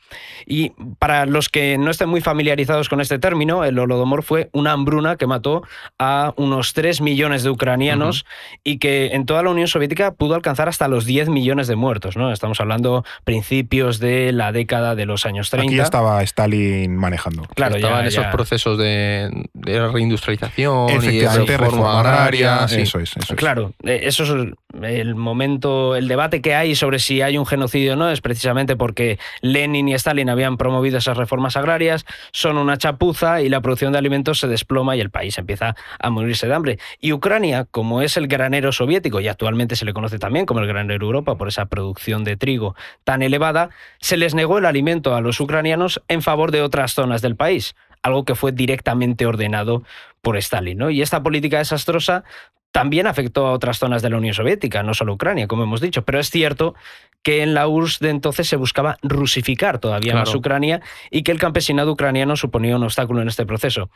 Y 0.46 0.70
para 0.98 1.26
los 1.26 1.48
que 1.48 1.78
no 1.78 1.90
estén 1.90 2.08
muy 2.08 2.20
familiarizados 2.20 2.88
con 2.88 3.00
este 3.00 3.18
término, 3.18 3.64
el 3.64 3.78
Holodomor 3.78 4.22
fue 4.22 4.50
una 4.52 4.72
hambruna 4.72 5.16
que 5.16 5.26
mató 5.26 5.62
a 5.98 6.32
unos 6.36 6.74
3 6.74 7.00
millones 7.00 7.42
de 7.42 7.50
ucranianos 7.50 8.24
y 8.62 8.78
que 8.78 9.08
en 9.14 9.26
toda 9.26 9.42
la 9.42 9.50
Unión 9.50 9.66
Soviética 9.66 10.12
pudo 10.14 10.34
alcanzar 10.34 10.68
hasta 10.68 10.86
los 10.88 11.06
10 11.06 11.28
millones 11.30 11.66
de 11.66 11.74
muertos. 11.76 12.16
¿no? 12.16 12.30
Estamos 12.32 12.60
hablando 12.60 13.04
principios 13.24 13.98
de 13.98 14.32
la 14.32 14.52
década 14.52 14.94
de 14.94 15.06
los 15.06 15.26
años 15.26 15.50
30. 15.50 15.72
Aquí 15.72 15.80
estaba 15.80 16.22
Stalin 16.22 16.94
manejando. 16.96 17.42
Claro, 17.54 17.76
Estaban 17.76 18.02
ya- 18.02 18.08
esos 18.08 18.24
ya. 18.24 18.30
procesos 18.30 18.78
de, 18.78 19.48
de 19.54 19.88
reindustrialización 19.88 20.90
y 20.90 20.92
de 20.92 20.98
Efectivamente, 20.98 21.56
reforma 21.56 21.98
agraria. 22.00 22.68
sí. 22.68 22.82
Eso 22.82 23.00
es, 23.00 23.16
eso 23.16 23.32
es. 23.32 23.38
Claro, 23.38 23.72
eh, 23.82 24.00
eso 24.04 24.22
es 24.22 24.30
el 24.82 25.14
momento, 25.14 25.96
el 25.96 26.06
debate 26.06 26.25
que 26.30 26.54
hay 26.54 26.74
sobre 26.74 26.98
si 26.98 27.22
hay 27.22 27.38
un 27.38 27.46
genocidio 27.46 27.94
o 27.94 27.96
no, 27.96 28.10
es 28.10 28.20
precisamente 28.20 28.76
porque 28.76 29.18
Lenin 29.40 29.88
y 29.88 29.94
Stalin 29.94 30.28
habían 30.28 30.56
promovido 30.56 30.98
esas 30.98 31.16
reformas 31.16 31.56
agrarias, 31.56 32.04
son 32.32 32.58
una 32.58 32.76
chapuza 32.76 33.42
y 33.42 33.48
la 33.48 33.60
producción 33.60 33.92
de 33.92 33.98
alimentos 33.98 34.38
se 34.38 34.48
desploma 34.48 34.96
y 34.96 35.00
el 35.00 35.10
país 35.10 35.38
empieza 35.38 35.76
a 35.98 36.10
morirse 36.10 36.46
de 36.46 36.54
hambre. 36.54 36.78
Y 37.00 37.12
Ucrania, 37.12 37.66
como 37.70 38.02
es 38.02 38.16
el 38.16 38.28
granero 38.28 38.72
soviético 38.72 39.20
y 39.20 39.28
actualmente 39.28 39.76
se 39.76 39.84
le 39.84 39.92
conoce 39.92 40.18
también 40.18 40.46
como 40.46 40.60
el 40.60 40.66
granero 40.66 41.04
Europa 41.04 41.36
por 41.36 41.48
esa 41.48 41.66
producción 41.66 42.24
de 42.24 42.36
trigo 42.36 42.74
tan 43.04 43.22
elevada, 43.22 43.70
se 43.98 44.16
les 44.16 44.34
negó 44.34 44.58
el 44.58 44.66
alimento 44.66 45.14
a 45.14 45.20
los 45.20 45.40
ucranianos 45.40 46.02
en 46.08 46.22
favor 46.22 46.50
de 46.50 46.62
otras 46.62 46.92
zonas 46.92 47.22
del 47.22 47.36
país, 47.36 47.74
algo 48.06 48.24
que 48.24 48.34
fue 48.34 48.52
directamente 48.52 49.26
ordenado 49.26 49.82
por 50.22 50.36
Stalin. 50.36 50.78
¿no? 50.78 50.90
Y 50.90 51.02
esta 51.02 51.22
política 51.22 51.58
desastrosa 51.58 52.24
también 52.72 53.06
afectó 53.06 53.46
a 53.46 53.52
otras 53.52 53.78
zonas 53.78 54.02
de 54.02 54.10
la 54.10 54.18
Unión 54.18 54.34
Soviética, 54.34 54.82
no 54.82 54.92
solo 54.92 55.14
Ucrania, 55.14 55.46
como 55.46 55.62
hemos 55.62 55.80
dicho, 55.80 56.04
pero 56.04 56.18
es 56.18 56.30
cierto 56.30 56.74
que 57.22 57.42
en 57.42 57.54
la 57.54 57.66
URSS 57.66 58.00
de 58.00 58.10
entonces 58.10 58.46
se 58.46 58.56
buscaba 58.56 58.98
rusificar 59.02 59.78
todavía 59.78 60.14
más. 60.14 60.34
Ucrania 60.34 60.82
y 61.10 61.22
que 61.22 61.32
el 61.32 61.38
campesinado 61.38 61.90
ucraniano 61.90 62.36
suponía 62.36 62.76
un 62.76 62.84
obstáculo 62.84 63.22
en 63.22 63.28
este 63.28 63.46
proceso. 63.46 63.90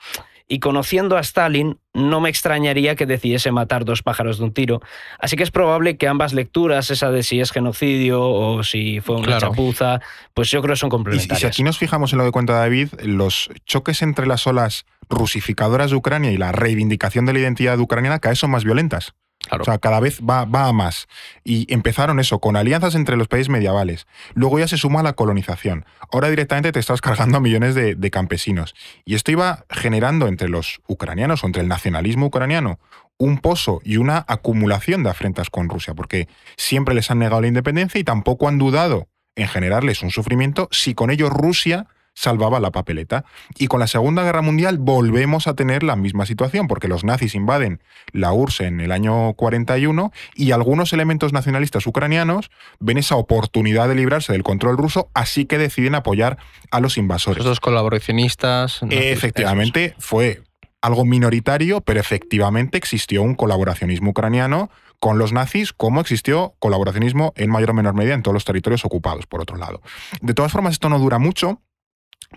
Y 0.52 0.58
conociendo 0.58 1.16
a 1.16 1.20
Stalin, 1.20 1.78
no 1.94 2.20
me 2.20 2.28
extrañaría 2.28 2.96
que 2.96 3.06
decidiese 3.06 3.52
matar 3.52 3.84
dos 3.84 4.02
pájaros 4.02 4.38
de 4.38 4.44
un 4.44 4.52
tiro. 4.52 4.80
Así 5.20 5.36
que 5.36 5.44
es 5.44 5.52
probable 5.52 5.96
que 5.96 6.08
ambas 6.08 6.32
lecturas, 6.32 6.90
esa 6.90 7.12
de 7.12 7.22
si 7.22 7.38
es 7.40 7.52
genocidio 7.52 8.20
o 8.20 8.64
si 8.64 8.98
fue 9.00 9.14
una 9.14 9.26
Claro. 9.26 9.50
chapuza, 9.50 10.00
pues 10.34 10.50
yo 10.50 10.60
creo 10.60 10.74
que 10.74 10.80
son 10.80 10.88
Y, 10.88 10.90
y 10.90 10.90
complementarias. 10.90 11.38
si 11.40 11.46
aquí 11.46 11.62
nos 11.62 11.78
fijamos 11.78 12.12
en 12.12 12.18
lo 12.18 12.24
que 12.24 12.32
cuenta 12.32 12.54
David, 12.54 12.88
los 13.04 13.48
choques 13.64 14.02
entre 14.02 14.26
las 14.26 14.44
olas 14.48 14.86
rusificadoras 15.08 15.90
de 15.92 15.96
Ucrania 15.96 16.32
y 16.32 16.36
la 16.36 16.50
reivindicación 16.50 17.26
de 17.26 17.32
la 17.32 17.38
identidad 17.38 17.78
ucraniana 17.78 18.18
cada 18.18 18.32
vez 18.32 18.40
son 18.40 18.50
más 18.50 18.64
violentas. 18.64 19.14
O 19.58 19.64
sea, 19.64 19.78
cada 19.78 20.00
vez 20.00 20.20
va, 20.20 20.44
va 20.44 20.66
a 20.66 20.72
más. 20.72 21.08
Y 21.44 21.72
empezaron 21.72 22.20
eso, 22.20 22.38
con 22.40 22.56
alianzas 22.56 22.94
entre 22.94 23.16
los 23.16 23.28
países 23.28 23.48
medievales. 23.48 24.06
Luego 24.34 24.58
ya 24.58 24.68
se 24.68 24.76
suma 24.76 25.02
la 25.02 25.14
colonización. 25.14 25.84
Ahora 26.12 26.30
directamente 26.30 26.72
te 26.72 26.80
estás 26.80 27.00
cargando 27.00 27.38
a 27.38 27.40
millones 27.40 27.74
de, 27.74 27.94
de 27.94 28.10
campesinos. 28.10 28.74
Y 29.04 29.14
esto 29.14 29.32
iba 29.32 29.64
generando 29.70 30.28
entre 30.28 30.48
los 30.48 30.80
ucranianos 30.86 31.42
o 31.42 31.46
entre 31.46 31.62
el 31.62 31.68
nacionalismo 31.68 32.26
ucraniano 32.26 32.78
un 33.20 33.38
pozo 33.38 33.80
y 33.84 33.98
una 33.98 34.24
acumulación 34.28 35.02
de 35.02 35.10
afrentas 35.10 35.50
con 35.50 35.68
Rusia, 35.68 35.92
porque 35.92 36.26
siempre 36.56 36.94
les 36.94 37.10
han 37.10 37.18
negado 37.18 37.42
la 37.42 37.48
independencia 37.48 38.00
y 38.00 38.04
tampoco 38.04 38.48
han 38.48 38.56
dudado 38.56 39.08
en 39.36 39.46
generarles 39.46 40.02
un 40.02 40.10
sufrimiento 40.10 40.68
si 40.72 40.94
con 40.94 41.10
ello 41.10 41.28
Rusia 41.28 41.86
salvaba 42.14 42.60
la 42.60 42.70
papeleta. 42.70 43.24
Y 43.58 43.66
con 43.66 43.80
la 43.80 43.86
Segunda 43.86 44.22
Guerra 44.22 44.42
Mundial 44.42 44.78
volvemos 44.78 45.46
a 45.46 45.54
tener 45.54 45.82
la 45.82 45.96
misma 45.96 46.26
situación, 46.26 46.68
porque 46.68 46.88
los 46.88 47.04
nazis 47.04 47.34
invaden 47.34 47.80
la 48.12 48.32
URSS 48.32 48.60
en 48.60 48.80
el 48.80 48.92
año 48.92 49.32
41 49.34 50.12
y 50.34 50.52
algunos 50.52 50.92
elementos 50.92 51.32
nacionalistas 51.32 51.86
ucranianos 51.86 52.50
ven 52.78 52.98
esa 52.98 53.16
oportunidad 53.16 53.88
de 53.88 53.94
librarse 53.94 54.32
del 54.32 54.42
control 54.42 54.76
ruso, 54.76 55.10
así 55.14 55.46
que 55.46 55.58
deciden 55.58 55.94
apoyar 55.94 56.38
a 56.70 56.80
los 56.80 56.98
invasores. 56.98 57.40
Esos 57.40 57.60
colaboracionistas. 57.60 58.82
nazis, 58.82 58.98
Efectivamente, 59.00 59.94
fue 59.98 60.42
algo 60.82 61.04
minoritario, 61.04 61.80
pero 61.80 62.00
efectivamente 62.00 62.78
existió 62.78 63.22
un 63.22 63.34
colaboracionismo 63.34 64.10
ucraniano 64.10 64.70
con 64.98 65.18
los 65.18 65.32
nazis, 65.32 65.72
como 65.72 66.00
existió 66.00 66.54
colaboracionismo 66.58 67.32
en 67.36 67.50
mayor 67.50 67.70
o 67.70 67.74
menor 67.74 67.94
medida 67.94 68.14
en 68.14 68.22
todos 68.22 68.34
los 68.34 68.44
territorios 68.44 68.84
ocupados, 68.84 69.26
por 69.26 69.40
otro 69.40 69.56
lado. 69.56 69.80
De 70.20 70.34
todas 70.34 70.52
formas, 70.52 70.74
esto 70.74 70.88
no 70.88 70.98
dura 70.98 71.18
mucho, 71.18 71.60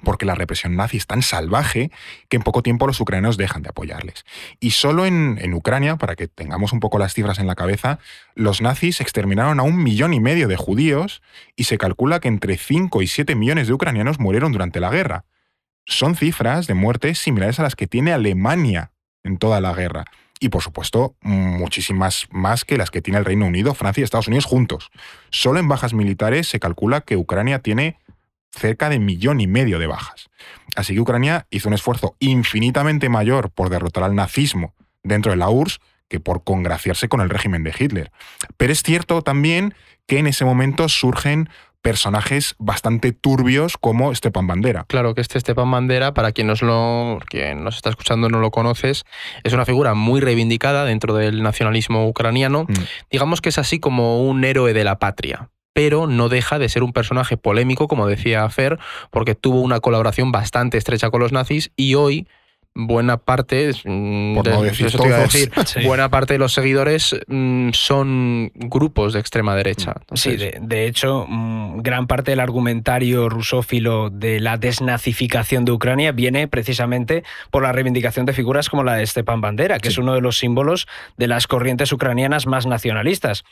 porque 0.04 0.26
la 0.26 0.36
represión 0.36 0.76
nazi 0.76 0.98
es 0.98 1.06
tan 1.06 1.22
salvaje 1.22 1.92
que 2.28 2.38
en 2.38 2.44
poco 2.44 2.64
tiempo 2.64 2.88
los 2.88 3.00
ucranianos 3.00 3.38
dejan 3.38 3.62
de 3.62 3.70
apoyarles. 3.70 4.26
Y 4.60 4.72
solo 4.72 5.06
en, 5.06 5.54
Ucrania, 5.54 5.98
para 5.98 6.16
que 6.16 6.28
tengamos 6.28 6.74
un 6.74 6.80
poco 6.80 6.98
las 6.98 7.14
cifras 7.14 7.40
en 7.40 7.48
la 7.48 7.56
cabeza, 7.56 8.00
los 8.36 8.62
nazis 8.62 9.02
exterminaron 9.02 9.60
a 9.60 9.64
un 9.64 9.84
millón 9.84 10.14
y 10.14 10.20
medio 10.20 10.48
de 10.48 10.56
judíos 10.56 11.22
y 11.56 11.66
se 11.66 11.78
calcula 11.78 12.20
que 12.20 12.28
entre 12.28 12.58
5 12.58 13.02
y 13.02 13.08
7 13.08 13.36
millones 13.36 13.68
de 13.68 13.74
ucranianos 13.74 14.20
murieron 14.20 14.52
durante 14.52 14.80
la 14.80 14.90
guerra. 14.90 15.26
Son 15.86 16.16
cifras 16.16 16.66
de 16.66 16.74
muertes 16.74 17.20
similares 17.20 17.60
a 17.60 17.64
las 17.64 17.76
que 17.76 17.88
tiene 17.88 18.14
Alemania 18.14 18.92
en 19.24 19.38
toda 19.38 19.62
la 19.62 19.74
guerra. 19.74 20.06
Y 20.40 20.50
por 20.50 20.62
supuesto, 20.62 21.16
muchísimas 21.22 22.28
más 22.32 22.66
que 22.66 22.78
las 22.78 22.92
que 22.92 23.02
tiene 23.02 23.20
el 23.20 23.26
Reino 23.26 23.46
Unido, 23.46 23.74
Francia 23.74 24.02
y 24.02 24.04
Estados 24.04 24.28
Unidos 24.28 24.46
juntos. 24.46 24.92
Solo 25.30 25.60
en 25.60 25.70
bajas 25.70 25.94
militares 25.94 26.48
se 26.48 26.60
calcula 26.60 27.02
que 27.02 27.16
Ucrania 27.16 27.60
tiene 27.60 27.98
cerca 28.54 28.90
de 28.90 29.00
millón 29.00 29.42
y 29.42 29.48
medio 29.48 29.80
de 29.80 29.88
bajas. 29.88 30.30
Así 30.76 30.94
que 30.94 31.02
Ucrania 31.02 31.48
hizo 31.50 31.68
un 31.68 31.74
esfuerzo 31.74 32.16
infinitamente 32.20 33.10
mayor 33.10 33.52
por 33.52 33.70
derrotar 33.70 34.04
al 34.04 34.16
nazismo 34.16 34.74
dentro 35.04 35.32
de 35.32 35.38
la 35.38 35.50
URSS 35.50 35.80
que 36.08 36.20
por 36.20 36.44
congraciarse 36.44 37.08
con 37.10 37.22
el 37.22 37.30
régimen 37.30 37.64
de 37.64 37.74
Hitler. 37.78 38.12
Pero 38.58 38.72
es 38.72 38.84
cierto 38.84 39.22
también 39.22 39.74
que 40.08 40.20
en 40.20 40.28
ese 40.28 40.46
momento 40.46 40.88
surgen 40.90 41.50
personajes 41.82 42.56
bastante 42.60 43.12
turbios 43.12 43.78
como 43.78 44.16
Stepan 44.16 44.48
Bandera. 44.48 44.86
Claro 44.88 45.16
que 45.16 45.22
este 45.22 45.40
Stepan 45.40 45.70
Bandera, 45.70 46.14
para 46.14 46.32
quien 46.32 46.48
nos, 46.48 46.62
lo, 46.62 47.20
quien 47.28 47.64
nos 47.64 47.76
está 47.76 47.90
escuchando 47.90 48.30
no 48.30 48.40
lo 48.40 48.52
conoces, 48.52 49.04
es 49.44 49.54
una 49.54 49.66
figura 49.66 49.94
muy 49.94 50.22
reivindicada 50.22 50.86
dentro 50.86 51.14
del 51.14 51.44
nacionalismo 51.44 52.08
ucraniano. 52.08 52.64
Mm. 52.64 52.74
Digamos 53.12 53.42
que 53.42 53.50
es 53.50 53.58
así 53.58 53.80
como 53.80 54.24
un 54.24 54.46
héroe 54.46 54.74
de 54.74 54.84
la 54.86 54.98
patria 54.98 55.50
pero 55.74 56.08
no 56.08 56.30
deja 56.30 56.60
de 56.60 56.70
ser 56.70 56.84
un 56.84 56.94
personaje 56.94 57.38
polémico, 57.38 57.88
como 57.88 58.08
decía 58.08 58.48
Fer, 58.50 58.80
porque 59.12 59.36
tuvo 59.36 59.62
una 59.62 59.80
colaboración 59.80 60.32
bastante 60.32 60.78
estrecha 60.78 61.10
con 61.10 61.20
los 61.20 61.32
nazis 61.32 61.72
y 61.76 61.96
hoy 61.96 62.28
buena 62.76 63.18
parte, 63.18 63.72
mm, 63.86 64.34
Por 64.36 64.48
no 64.48 64.62
de- 64.62 64.70
decir 64.70 64.88
eso 64.88 64.98
te 64.98 65.08
iba 65.08 65.16
a 65.18 65.20
todos. 65.20 65.34
decir, 65.34 65.52
Sí. 65.66 65.86
buena 65.86 66.10
parte 66.10 66.34
de 66.34 66.40
los 66.40 66.54
seguidores 66.54 67.16
mm, 67.28 67.70
son 67.74 68.52
grupos 68.56 69.14
de 69.14 69.20
extrema 69.20 69.56
derecha. 69.56 69.94
Sí, 70.14 70.30
Entonces, 70.32 70.40
de, 70.40 70.58
de 70.62 70.88
hecho, 70.88 71.26
mm, 71.28 71.82
gran 71.82 72.08
parte 72.08 72.32
del 72.32 72.40
argumentario 72.40 73.30
rusófilo 73.30 74.10
de 74.10 74.40
la 74.40 74.58
desnazificación 74.58 75.66
de 75.66 75.72
Ucrania 75.72 76.12
viene 76.12 76.48
precisamente 76.48 77.24
por 77.52 77.64
la 77.64 77.72
reivindicación 77.72 78.26
de 78.26 78.34
figuras 78.34 78.70
como 78.70 78.84
la 78.84 78.96
de 78.96 79.06
Stepan 79.06 79.42
Bandera, 79.42 79.80
que 79.80 79.90
Sí. 79.90 79.94
es 79.94 79.98
uno 80.00 80.14
de 80.16 80.22
los 80.22 80.38
símbolos 80.38 80.88
de 81.18 81.28
las 81.28 81.48
corrientes 81.48 81.92
ucranianas 81.92 82.48
más 82.48 82.66
nacionalistas. 82.66 83.44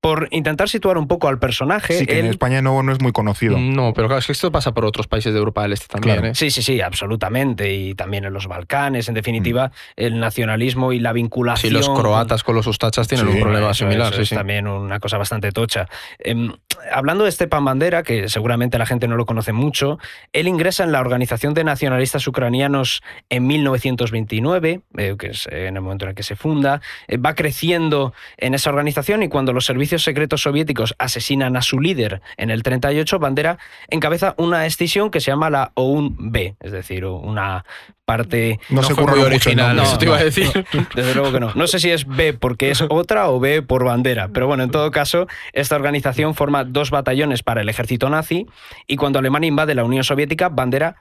Por 0.00 0.28
intentar 0.30 0.68
situar 0.68 0.96
un 0.96 1.08
poco 1.08 1.26
al 1.26 1.40
personaje, 1.40 1.98
Sí, 1.98 2.06
que 2.06 2.20
en 2.20 2.26
España 2.26 2.62
no, 2.62 2.80
no 2.84 2.92
es 2.92 3.00
muy 3.00 3.10
conocido. 3.10 3.58
No, 3.58 3.92
pero 3.94 4.06
claro, 4.06 4.20
es 4.20 4.26
que 4.26 4.32
esto 4.32 4.52
pasa 4.52 4.72
por 4.72 4.84
otros 4.84 5.08
países 5.08 5.32
de 5.32 5.38
Europa 5.40 5.62
del 5.62 5.72
Este 5.72 5.88
también. 5.88 6.14
Claro. 6.18 6.28
¿eh? 6.28 6.34
Sí, 6.36 6.52
sí, 6.52 6.62
sí, 6.62 6.80
absolutamente. 6.80 7.74
Y 7.74 7.94
también 7.94 8.24
en 8.24 8.32
los 8.32 8.46
Balcanes, 8.46 8.67
en 8.70 9.14
definitiva, 9.14 9.72
el 9.96 10.20
nacionalismo 10.20 10.92
y 10.92 11.00
la 11.00 11.12
vinculación. 11.12 11.70
Sí, 11.70 11.76
los 11.76 11.88
croatas 11.88 12.42
con 12.42 12.54
los 12.54 12.66
ustachas 12.66 13.08
tienen 13.08 13.26
Sí, 13.26 13.32
un 13.34 13.40
problema 13.40 13.70
Eso 13.70 13.84
similar. 13.84 14.10
es, 14.12 14.16
sí, 14.16 14.22
es 14.22 14.28
sí. 14.28 14.34
también 14.34 14.66
una 14.68 15.00
cosa 15.00 15.18
bastante 15.18 15.52
tocha. 15.52 15.88
Em, 16.18 16.52
hablando 16.92 17.24
de 17.24 17.32
Stepan 17.32 17.64
Bandera, 17.64 18.02
que 18.02 18.28
seguramente 18.28 18.78
la 18.78 18.86
gente 18.86 19.08
no 19.08 19.16
lo 19.16 19.26
conoce 19.26 19.52
mucho, 19.52 19.98
él 20.32 20.48
ingresa 20.48 20.84
en 20.84 20.92
la 20.92 21.00
Organización 21.00 21.54
de 21.54 21.64
Nacionalistas 21.64 22.26
Ucranianos 22.26 23.02
en 23.30 23.46
1929, 23.46 24.80
eh, 24.96 25.16
que 25.18 25.28
es 25.28 25.46
eh, 25.50 25.66
en 25.66 25.76
el 25.76 25.82
momento 25.82 26.04
en 26.04 26.10
el 26.10 26.14
que 26.14 26.22
se 26.22 26.36
funda, 26.36 26.80
eh, 27.06 27.16
va 27.16 27.34
creciendo 27.34 28.12
en 28.36 28.54
esa 28.54 28.70
organización 28.70 29.22
y 29.22 29.28
cuando 29.28 29.52
los 29.52 29.64
servicios 29.64 30.02
secretos 30.02 30.42
soviéticos 30.42 30.94
asesinan 30.98 31.56
a 31.56 31.62
su 31.62 31.80
líder 31.80 32.20
en 32.36 32.50
el 32.50 32.62
38, 32.62 33.18
Bandera 33.18 33.58
encabeza 33.88 34.34
una 34.36 34.66
escisión 34.66 35.10
que 35.10 35.20
se 35.20 35.30
llama 35.30 35.50
la 35.50 35.72
OUN-B, 35.74 36.56
es 36.60 36.72
decir, 36.72 37.04
una 37.06 37.64
parte 38.08 38.58
No, 38.70 38.80
No 38.80 38.82
se 38.88 38.94
fue 38.94 39.04
mucho 39.04 39.26
original, 39.26 39.76
nombre. 39.76 39.84
eso 39.84 39.98
te 39.98 40.06
iba 40.06 40.16
a 40.16 40.24
decir. 40.24 40.64
desde 40.94 41.14
luego 41.14 41.30
que 41.30 41.40
no. 41.40 41.52
No 41.54 41.66
sé 41.66 41.78
si 41.78 41.90
es 41.90 42.06
B 42.06 42.32
porque 42.32 42.70
es 42.70 42.82
otra 42.88 43.28
o 43.28 43.38
B 43.38 43.60
por 43.60 43.84
bandera. 43.84 44.30
Pero 44.32 44.46
bueno, 44.46 44.62
en 44.64 44.70
todo 44.70 44.90
caso, 44.90 45.26
esta 45.52 45.76
organización 45.76 46.34
forma 46.34 46.64
dos 46.64 46.90
batallones 46.90 47.42
para 47.42 47.60
el 47.60 47.68
ejército 47.68 48.08
nazi 48.08 48.46
y 48.86 48.96
cuando 48.96 49.18
Alemania 49.18 49.48
invade 49.48 49.74
la 49.74 49.84
Unión 49.84 50.04
Soviética, 50.04 50.48
Bandera 50.48 50.96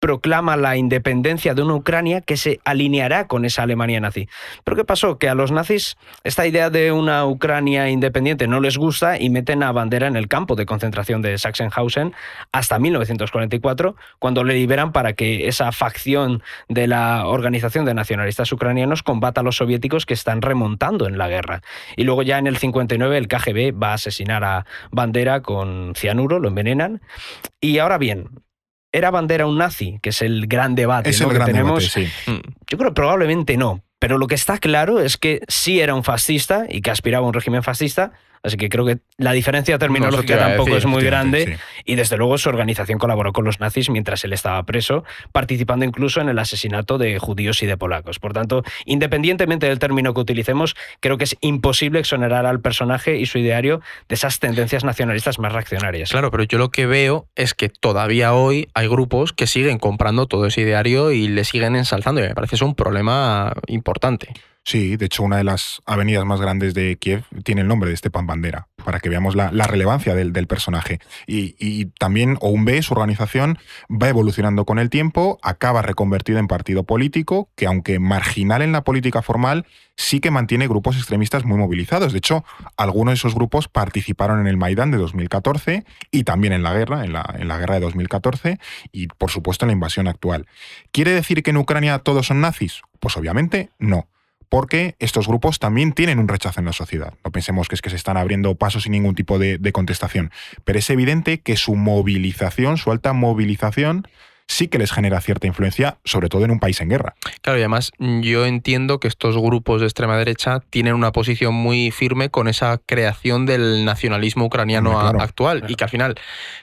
proclama 0.00 0.56
la 0.56 0.76
independencia 0.76 1.54
de 1.54 1.62
una 1.62 1.74
Ucrania 1.74 2.20
que 2.20 2.36
se 2.36 2.60
alineará 2.64 3.26
con 3.26 3.44
esa 3.44 3.62
Alemania 3.62 4.00
nazi. 4.00 4.28
Pero 4.64 4.76
¿qué 4.76 4.84
pasó? 4.84 5.18
Que 5.18 5.28
a 5.28 5.34
los 5.34 5.50
nazis 5.50 5.96
esta 6.24 6.46
idea 6.46 6.70
de 6.70 6.92
una 6.92 7.26
Ucrania 7.26 7.88
independiente 7.88 8.46
no 8.46 8.60
les 8.60 8.78
gusta 8.78 9.20
y 9.20 9.30
meten 9.30 9.62
a 9.62 9.72
Bandera 9.72 10.06
en 10.06 10.16
el 10.16 10.28
campo 10.28 10.54
de 10.54 10.66
concentración 10.66 11.22
de 11.22 11.36
Sachsenhausen 11.36 12.14
hasta 12.52 12.78
1944, 12.78 13.96
cuando 14.18 14.44
le 14.44 14.54
liberan 14.54 14.92
para 14.92 15.14
que 15.14 15.48
esa 15.48 15.72
facción 15.72 16.42
de 16.68 16.86
la 16.86 17.26
Organización 17.26 17.84
de 17.84 17.94
Nacionalistas 17.94 18.52
Ucranianos 18.52 19.02
combata 19.02 19.40
a 19.40 19.44
los 19.44 19.56
soviéticos 19.56 20.06
que 20.06 20.14
están 20.14 20.42
remontando 20.42 21.06
en 21.06 21.18
la 21.18 21.28
guerra. 21.28 21.62
Y 21.96 22.04
luego 22.04 22.22
ya 22.22 22.38
en 22.38 22.46
el 22.46 22.56
59 22.56 23.18
el 23.18 23.28
KGB 23.28 23.80
va 23.80 23.90
a 23.90 23.94
asesinar 23.94 24.44
a 24.44 24.66
Bandera 24.90 25.42
con 25.42 25.94
cianuro, 25.96 26.38
lo 26.38 26.48
envenenan. 26.48 27.00
Y 27.60 27.78
ahora 27.78 27.98
bien, 27.98 28.28
¿era 28.92 29.10
Bandera 29.10 29.46
un 29.46 29.58
nazi? 29.58 29.98
Que 30.02 30.10
es 30.10 30.22
el 30.22 30.46
gran 30.46 30.74
debate 30.74 31.10
Es 31.10 31.20
¿no? 31.20 31.26
el 31.26 31.30
que 31.32 31.34
gran 31.36 31.46
tenemos. 31.46 31.94
debate, 31.94 32.12
sí. 32.24 32.30
Mm. 32.30 32.40
Yo 32.68 32.78
creo 32.78 32.90
que 32.90 32.94
probablemente 32.94 33.56
no. 33.56 33.82
Pero 33.98 34.18
lo 34.18 34.26
que 34.28 34.34
está 34.36 34.58
claro 34.58 35.00
es 35.00 35.16
que 35.16 35.40
sí 35.48 35.80
era 35.80 35.94
un 35.94 36.04
fascista 36.04 36.66
y 36.68 36.82
que 36.82 36.90
aspiraba 36.90 37.24
a 37.24 37.28
un 37.28 37.34
régimen 37.34 37.62
fascista. 37.62 38.12
Así 38.42 38.56
que 38.56 38.68
creo 38.68 38.84
que 38.84 38.98
la 39.16 39.32
diferencia 39.32 39.74
No, 39.74 39.78
terminológica 39.78 40.38
tampoco 40.38 40.70
decir, 40.70 40.78
es 40.78 40.86
muy 40.86 41.02
grande. 41.04 41.44
sí. 41.44 41.52
Y 41.84 41.94
desde 41.96 42.16
luego 42.16 42.38
su 42.38 42.48
organización 42.48 42.98
colaboró 42.98 43.32
con 43.32 43.44
los 43.44 43.60
nazis 43.60 43.90
mientras 43.90 44.24
él 44.24 44.32
estaba 44.32 44.62
preso, 44.64 45.04
participando 45.32 45.84
incluso 45.84 46.20
en 46.20 46.28
el 46.28 46.38
asesinato 46.38 46.98
de 46.98 47.18
judíos 47.18 47.62
y 47.62 47.66
de 47.66 47.76
polacos. 47.76 48.18
Por 48.18 48.32
tanto, 48.32 48.62
independientemente 48.84 49.66
del 49.66 49.78
término 49.78 50.14
que 50.14 50.20
utilicemos, 50.20 50.76
creo 51.00 51.16
que 51.18 51.24
es 51.24 51.36
imposible 51.40 52.00
exonerar 52.00 52.46
al 52.46 52.60
personaje 52.60 53.16
y 53.16 53.26
su 53.26 53.38
ideario 53.38 53.80
de 54.08 54.14
esas 54.14 54.38
tendencias 54.38 54.84
nacionalistas 54.84 55.38
más 55.38 55.52
reaccionarias. 55.52 56.10
Claro, 56.10 56.30
pero 56.30 56.44
yo 56.44 56.58
lo 56.58 56.70
que 56.70 56.86
veo 56.86 57.26
es 57.36 57.54
que 57.54 57.68
todavía 57.68 58.34
hoy 58.34 58.68
hay 58.74 58.88
grupos 58.88 59.32
que 59.32 59.46
siguen 59.46 59.78
comprando 59.78 60.26
todo 60.26 60.46
ese 60.46 60.60
ideario 60.62 61.12
y 61.12 61.28
le 61.28 61.44
siguen 61.44 61.76
ensalzando. 61.76 62.20
Y 62.20 62.24
me 62.28 62.34
parece 62.34 62.56
eso 62.56 62.66
un 62.66 62.74
problema 62.74 63.52
importante. 63.66 64.28
Sí, 64.68 64.98
de 64.98 65.06
hecho, 65.06 65.22
una 65.22 65.38
de 65.38 65.44
las 65.44 65.80
avenidas 65.86 66.26
más 66.26 66.42
grandes 66.42 66.74
de 66.74 66.98
Kiev 66.98 67.24
tiene 67.42 67.62
el 67.62 67.68
nombre 67.68 67.88
de 67.88 67.96
Stepan 67.96 68.26
Bandera, 68.26 68.68
para 68.84 69.00
que 69.00 69.08
veamos 69.08 69.34
la, 69.34 69.48
relevancia 69.50 70.14
del, 70.14 70.34
del 70.34 70.46
personaje. 70.46 70.98
Y, 71.26 71.56
y 71.58 71.86
también 71.98 72.36
OUN-B, 72.42 72.82
su 72.82 72.92
organización, 72.92 73.58
va 73.90 74.10
evolucionando 74.10 74.66
con 74.66 74.78
el 74.78 74.90
tiempo, 74.90 75.38
acaba 75.40 75.80
reconvertida 75.80 76.38
en 76.38 76.48
partido 76.48 76.84
político, 76.84 77.48
que 77.56 77.64
aunque 77.64 77.98
marginal 77.98 78.60
en 78.60 78.72
la 78.72 78.84
política 78.84 79.22
formal, 79.22 79.64
sí 79.96 80.20
que 80.20 80.30
mantiene 80.30 80.68
grupos 80.68 80.98
extremistas 80.98 81.46
muy 81.46 81.56
movilizados. 81.56 82.12
De 82.12 82.18
hecho, 82.18 82.44
algunos 82.76 83.12
de 83.12 83.16
esos 83.16 83.34
grupos 83.34 83.68
participaron 83.68 84.38
en 84.38 84.48
el 84.48 84.58
Maidán 84.58 84.90
de 84.90 84.98
2014 84.98 85.86
y 86.10 86.24
también 86.24 86.52
en 86.52 86.62
la 86.62 86.74
guerra, 86.74 87.06
en 87.06 87.14
la, 87.14 87.36
en 87.38 87.48
la 87.48 87.56
guerra 87.56 87.76
de 87.76 87.80
2014 87.80 88.58
y, 88.92 89.06
por 89.06 89.30
supuesto, 89.30 89.64
en 89.64 89.68
la 89.68 89.72
invasión 89.72 90.08
actual. 90.08 90.46
¿Quiere 90.92 91.12
decir 91.12 91.42
que 91.42 91.52
en 91.52 91.56
Ucrania 91.56 92.00
todos 92.00 92.26
son 92.26 92.42
nazis? 92.42 92.82
Pues 93.00 93.16
obviamente 93.16 93.70
no 93.78 94.08
porque 94.48 94.94
estos 94.98 95.28
grupos 95.28 95.58
también 95.58 95.92
tienen 95.92 96.18
un 96.18 96.28
rechazo 96.28 96.60
en 96.60 96.66
la 96.66 96.72
sociedad. 96.72 97.14
No 97.24 97.30
pensemos 97.30 97.68
que 97.68 97.74
es 97.74 97.82
que 97.82 97.90
se 97.90 97.96
están 97.96 98.16
abriendo 98.16 98.54
pasos 98.54 98.84
sin 98.84 98.92
ningún 98.92 99.14
tipo 99.14 99.38
de, 99.38 99.58
de 99.58 99.72
contestación, 99.72 100.30
pero 100.64 100.78
es 100.78 100.88
evidente 100.90 101.40
que 101.40 101.56
su 101.56 101.74
movilización, 101.74 102.78
su 102.78 102.90
alta 102.90 103.12
movilización, 103.12 104.06
sí 104.48 104.68
que 104.68 104.78
les 104.78 104.90
genera 104.90 105.20
cierta 105.20 105.46
influencia, 105.46 105.98
sobre 106.04 106.28
todo 106.28 106.44
en 106.44 106.50
un 106.50 106.58
país 106.58 106.80
en 106.80 106.88
guerra. 106.88 107.14
Claro, 107.42 107.58
y 107.58 107.62
además 107.62 107.92
yo 107.98 108.46
entiendo 108.46 108.98
que 108.98 109.06
estos 109.06 109.36
grupos 109.36 109.80
de 109.80 109.86
extrema 109.86 110.16
derecha 110.16 110.60
tienen 110.70 110.94
una 110.94 111.12
posición 111.12 111.54
muy 111.54 111.90
firme 111.90 112.30
con 112.30 112.48
esa 112.48 112.78
creación 112.84 113.46
del 113.46 113.84
nacionalismo 113.84 114.46
ucraniano 114.46 114.98
claro. 114.98 115.20
actual 115.20 115.64
y 115.68 115.74
que 115.74 115.84
al 115.84 115.90
final 115.90 116.14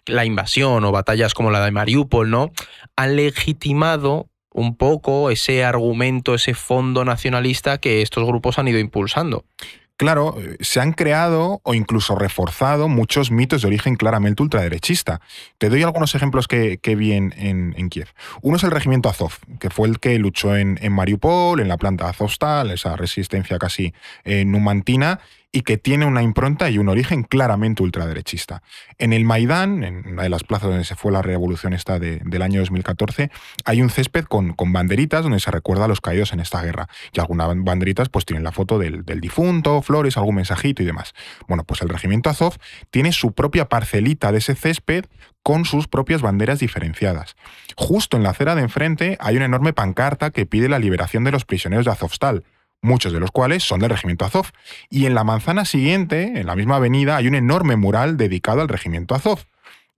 la 0.07 0.25
invasión 0.25 0.83
o 0.83 0.91
batallas 0.91 1.33
como 1.33 1.51
la 1.51 1.63
de 1.63 1.71
Mariupol, 1.71 2.29
¿no? 2.29 2.51
Han 2.95 3.15
legitimado 3.15 4.27
un 4.55 4.75
poco 4.77 5.29
ese 5.29 5.65
argumento, 5.65 6.33
ese 6.33 6.53
fondo 6.53 7.03
nacionalista 7.03 7.77
que 7.77 8.01
estos 8.01 8.25
grupos 8.25 8.57
han 8.57 8.69
ido 8.69 8.79
impulsando. 8.79 9.43
Claro, 9.97 10.35
eh, 10.37 10.57
se 10.59 10.79
han 10.81 10.91
creado 10.91 11.61
o 11.63 11.73
incluso 11.73 12.15
reforzado 12.15 12.87
muchos 12.89 13.31
mitos 13.31 13.61
de 13.61 13.67
origen 13.67 13.95
claramente 13.95 14.43
ultraderechista. 14.43 15.21
Te 15.57 15.69
doy 15.69 15.83
algunos 15.83 16.15
ejemplos 16.15 16.47
que, 16.47 16.79
que 16.79 16.95
vi 16.95 17.13
en, 17.13 17.89
Kiev. 17.89 18.07
Uno 18.41 18.57
es 18.57 18.63
el 18.63 18.71
regimiento 18.71 19.07
Azov, 19.09 19.33
que 19.59 19.69
fue 19.69 19.87
el 19.87 19.99
que 19.99 20.17
luchó 20.19 20.55
en, 20.55 20.77
en 20.81 20.91
Mariupol, 20.91 21.59
en 21.61 21.67
la 21.69 21.77
planta 21.77 22.09
Azovstal, 22.09 22.71
esa 22.71 22.95
resistencia 22.95 23.57
casi 23.57 23.93
eh, 24.25 24.43
numantina, 24.43 25.21
y 25.55 25.61
que 25.61 25.77
tiene 25.77 26.05
una 26.05 26.21
impronta 26.21 26.69
y 26.69 26.77
un 26.79 26.89
origen 26.89 27.23
claramente 27.23 27.81
ultraderechista. 27.81 28.61
En 28.97 29.13
el 29.13 29.23
Maidán, 29.23 29.85
en 29.85 30.05
una 30.05 30.23
de 30.23 30.29
las 30.29 30.43
plazas 30.43 30.67
donde 30.69 30.83
se 30.83 30.95
fue 30.95 31.13
la 31.13 31.21
revolución 31.21 31.71
esta 31.71 31.97
de- 31.97 32.19
del 32.25 32.41
año 32.41 32.59
2014, 32.59 33.31
hay 33.63 33.81
un 33.81 33.89
césped 33.89 34.25
con, 34.25 34.53
banderitas 34.73 35.23
donde 35.23 35.39
se 35.39 35.51
recuerda 35.51 35.85
a 35.85 35.87
los 35.87 36.01
caídos 36.01 36.33
en 36.33 36.41
esta 36.41 36.61
guerra. 36.61 36.89
Y 37.13 37.21
algunas 37.21 37.47
ban- 37.47 37.63
banderitas 37.63 38.09
pues 38.09 38.25
tienen 38.25 38.43
la 38.43 38.51
foto 38.51 38.77
del, 38.79 39.05
del 39.05 39.21
difunto, 39.21 39.81
flores, 39.81 40.17
algún 40.17 40.35
mensajito 40.35 40.83
y 40.83 40.85
demás. 40.85 41.13
Bueno, 41.47 41.63
pues 41.63 41.81
el 41.81 41.87
regimiento 41.87 42.29
Azov 42.29 42.57
tiene 42.91 43.13
su 43.13 43.31
propia 43.31 43.69
parcelita 43.69 44.33
de 44.33 44.39
ese 44.39 44.55
césped 44.55 45.05
con 45.41 45.63
sus 45.63 45.87
propias 45.87 46.21
banderas 46.21 46.59
diferenciadas. 46.59 47.37
Justo 47.77 48.17
en 48.17 48.23
la 48.23 48.31
acera 48.31 48.55
de 48.55 48.61
enfrente 48.63 49.15
hay 49.21 49.37
una 49.37 49.45
enorme 49.45 49.71
pancarta 49.71 50.31
que 50.31 50.45
pide 50.45 50.67
la 50.67 50.79
liberación 50.79 51.23
de 51.23 51.31
los 51.31 51.45
prisioneros 51.45 51.85
de 51.85 51.91
Azovstal, 51.91 52.43
muchos 52.85 53.11
de 53.11 53.19
los 53.19 53.31
cuales 53.31 53.63
son 53.63 53.79
del 53.81 53.89
regimiento 53.89 54.23
Azov. 54.25 54.47
Y 54.89 55.05
en 55.05 55.15
la 55.15 55.23
manzana 55.23 55.65
siguiente, 55.65 56.39
en 56.39 56.45
la 56.45 56.55
misma 56.55 56.77
avenida, 56.77 57.17
hay 57.17 57.27
un 57.27 57.35
enorme 57.35 57.75
mural 57.75 58.15
dedicado 58.17 58.61
al 58.61 58.69
regimiento 58.69 59.15
Azov. 59.15 59.39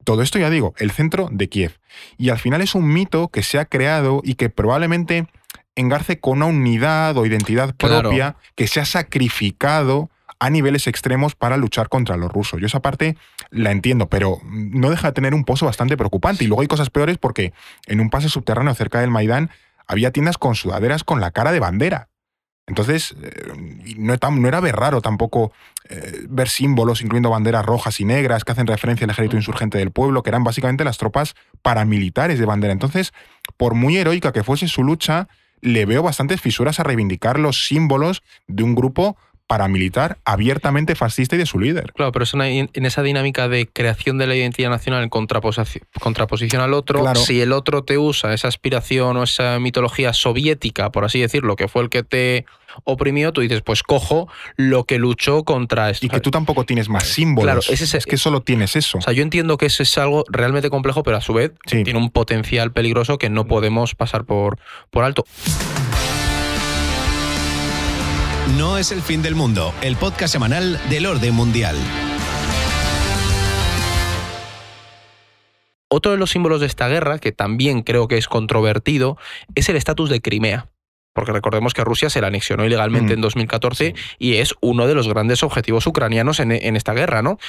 Todo 0.03 0.21
esto, 0.21 0.39
ya 0.39 0.49
digo, 0.49 0.73
el 0.77 0.91
centro 0.91 1.27
de 1.31 1.49
Kiev. 1.49 1.79
Y 2.17 2.29
al 2.29 2.39
final 2.39 2.61
es 2.61 2.75
un 2.75 2.87
mito 2.87 3.27
que 3.27 3.43
se 3.43 3.59
ha 3.59 3.65
creado 3.65 4.21
y 4.23 4.35
que 4.35 4.49
probablemente 4.49 5.27
engarce 5.75 6.19
con 6.19 6.37
una 6.37 6.45
unidad 6.47 7.17
o 7.17 7.25
identidad 7.25 7.75
Claro. 7.77 8.01
propia 8.09 8.35
que 8.55 8.67
se 8.67 8.79
ha 8.79 8.85
sacrificado 8.85 10.09
a 10.39 10.49
niveles 10.49 10.87
extremos 10.87 11.35
para 11.35 11.57
luchar 11.57 11.89
contra 11.89 12.15
los 12.15 12.31
rusos. 12.31 12.59
Yo 12.59 12.67
esa 12.67 12.79
parte 12.79 13.17
la 13.49 13.71
entiendo, 13.71 14.07
pero 14.07 14.39
no 14.43 14.89
deja 14.91 15.07
de 15.07 15.13
tener 15.13 15.33
un 15.33 15.43
pozo 15.43 15.65
bastante 15.65 15.97
preocupante. 15.97 16.43
Y 16.43 16.47
luego 16.47 16.61
hay 16.61 16.67
cosas 16.67 16.89
peores 16.89 17.17
porque 17.17 17.53
en 17.87 17.99
un 17.99 18.09
pase 18.09 18.29
subterráneo 18.29 18.73
cerca 18.75 19.01
del 19.01 19.09
Maidán 19.09 19.49
había 19.87 20.11
tiendas 20.11 20.37
con 20.37 20.55
sudaderas 20.55 21.03
con 21.03 21.21
la 21.21 21.31
cara 21.31 21.51
de 21.51 21.59
bandera. 21.59 22.09
Entonces, 22.67 23.15
eh, 23.23 23.95
no, 23.97 24.13
no 24.31 24.47
era 24.47 24.59
ver 24.59 24.75
raro 24.75 25.01
tampoco 25.01 25.53
eh, 25.89 26.25
ver 26.29 26.49
símbolos, 26.49 27.01
incluyendo 27.01 27.29
banderas 27.29 27.65
rojas 27.65 27.99
y 28.01 28.05
negras, 28.05 28.43
que 28.43 28.51
hacen 28.51 28.67
referencia 28.67 29.05
al 29.05 29.11
ejército 29.11 29.37
insurgente 29.37 29.77
del 29.77 29.91
pueblo, 29.91 30.21
que 30.21 30.29
eran 30.29 30.43
básicamente 30.43 30.83
las 30.83 30.97
tropas 30.97 31.33
paramilitares 31.61 32.39
de 32.39 32.45
bandera. 32.45 32.73
Entonces, 32.73 33.13
por 33.55 33.73
muy 33.73 33.97
heroica 33.97 34.33
que 34.33 34.43
fuese 34.43 34.67
su 34.67 34.83
lucha, 34.83 35.29
le 35.61 35.85
veo 35.85 36.03
bastantes 36.03 36.41
fisuras 36.41 36.79
a 36.79 36.83
reivindicar 36.83 37.39
los 37.39 37.65
símbolos 37.65 38.21
de 38.47 38.63
un 38.63 38.75
grupo 38.75 39.17
paramilitar 39.47 40.17
abiertamente 40.25 40.95
fascista 40.95 41.35
y 41.35 41.39
de 41.39 41.45
su 41.45 41.59
líder. 41.59 41.93
Claro, 41.93 42.11
pero 42.11 42.23
es 42.23 42.33
en 42.33 42.85
esa 42.85 43.01
dinámica 43.01 43.47
de 43.47 43.67
creación 43.67 44.17
de 44.17 44.27
la 44.27 44.35
identidad 44.35 44.69
nacional 44.69 45.03
en 45.03 45.09
contraposición, 45.09 46.61
al 46.61 46.73
otro, 46.73 47.15
si 47.15 47.41
el 47.41 47.53
otro 47.53 47.83
te 47.83 47.97
usa 47.97 48.33
esa 48.33 48.49
aspiración 48.49 49.15
o 49.17 49.23
esa 49.23 49.59
mitología 49.59 50.11
soviética, 50.13 50.91
por 50.91 51.05
así 51.05 51.19
decirlo, 51.19 51.55
que 51.55 51.67
fue 51.69 51.83
el 51.83 51.89
que 51.89 52.03
te 52.03 52.45
oprimió, 52.83 53.31
tú 53.31 53.41
dices, 53.41 53.61
pues 53.61 53.83
cojo 53.83 54.27
lo 54.57 54.83
que 54.83 54.99
luchó 54.99 55.43
contra 55.43 55.89
esto. 55.89 56.05
Y 56.05 56.09
que 56.09 56.19
tú 56.19 56.29
tampoco 56.29 56.65
tienes 56.65 56.89
más 56.89 57.05
símbolos. 57.05 57.45
Claro, 57.45 57.61
es, 57.67 58.05
que 58.05 58.17
solo 58.17 58.41
tienes 58.41 58.75
eso. 58.75 58.97
O 58.97 59.01
sea, 59.01 59.13
yo 59.13 59.23
entiendo 59.23 59.57
que 59.57 59.67
eso 59.67 59.81
es 59.81 59.97
algo 59.97 60.25
realmente 60.29 60.69
complejo, 60.69 61.03
pero 61.03 61.17
a 61.17 61.21
su 61.21 61.33
vez 61.33 61.53
tiene 61.65 61.97
un 61.97 62.11
potencial 62.11 62.73
peligroso 62.73 63.17
que 63.17 63.29
no 63.29 63.47
podemos 63.47 63.95
pasar 63.95 64.25
por, 64.25 64.59
por 64.91 65.05
alto. 65.05 65.25
No 68.55 68.77
es 68.77 68.93
el 68.93 69.01
fin 69.01 69.21
del 69.21 69.35
mundo, 69.35 69.73
el 69.81 69.97
podcast 69.97 70.31
semanal 70.31 70.79
del 70.89 71.05
orden 71.05 71.33
mundial. 71.33 71.75
Otro 75.89 76.11
de 76.11 76.17
los 76.17 76.31
símbolos 76.31 76.61
de 76.61 76.67
esta 76.67 76.87
guerra, 76.87 77.19
que 77.19 77.33
también 77.33 77.83
creo 77.83 78.07
que 78.07 78.17
es 78.17 78.29
controvertido, 78.29 79.17
es 79.55 79.67
el 79.67 79.75
estatus 79.75 80.09
de 80.09 80.21
Crimea 80.21 80.69
porque 81.17 81.31
recordemos 81.31 81.73
que 81.73 81.83
Rusia 81.83 82.11
se 82.11 82.21
la 82.21 82.27
anexionó 82.27 82.63
ilegalmente 82.63 83.13
mm. 83.13 83.17
en 83.17 83.21
2014 83.21 83.95
y 84.19 84.35
es 84.35 84.53
uno 84.61 84.85
de 84.85 84.93
los 84.93 85.07
grandes 85.07 85.41
objetivos 85.41 85.87
ucranianos 85.87 86.39
en, 86.39 86.51
esta 86.51 86.93
guerra, 86.93 87.23
¿no? 87.23 87.39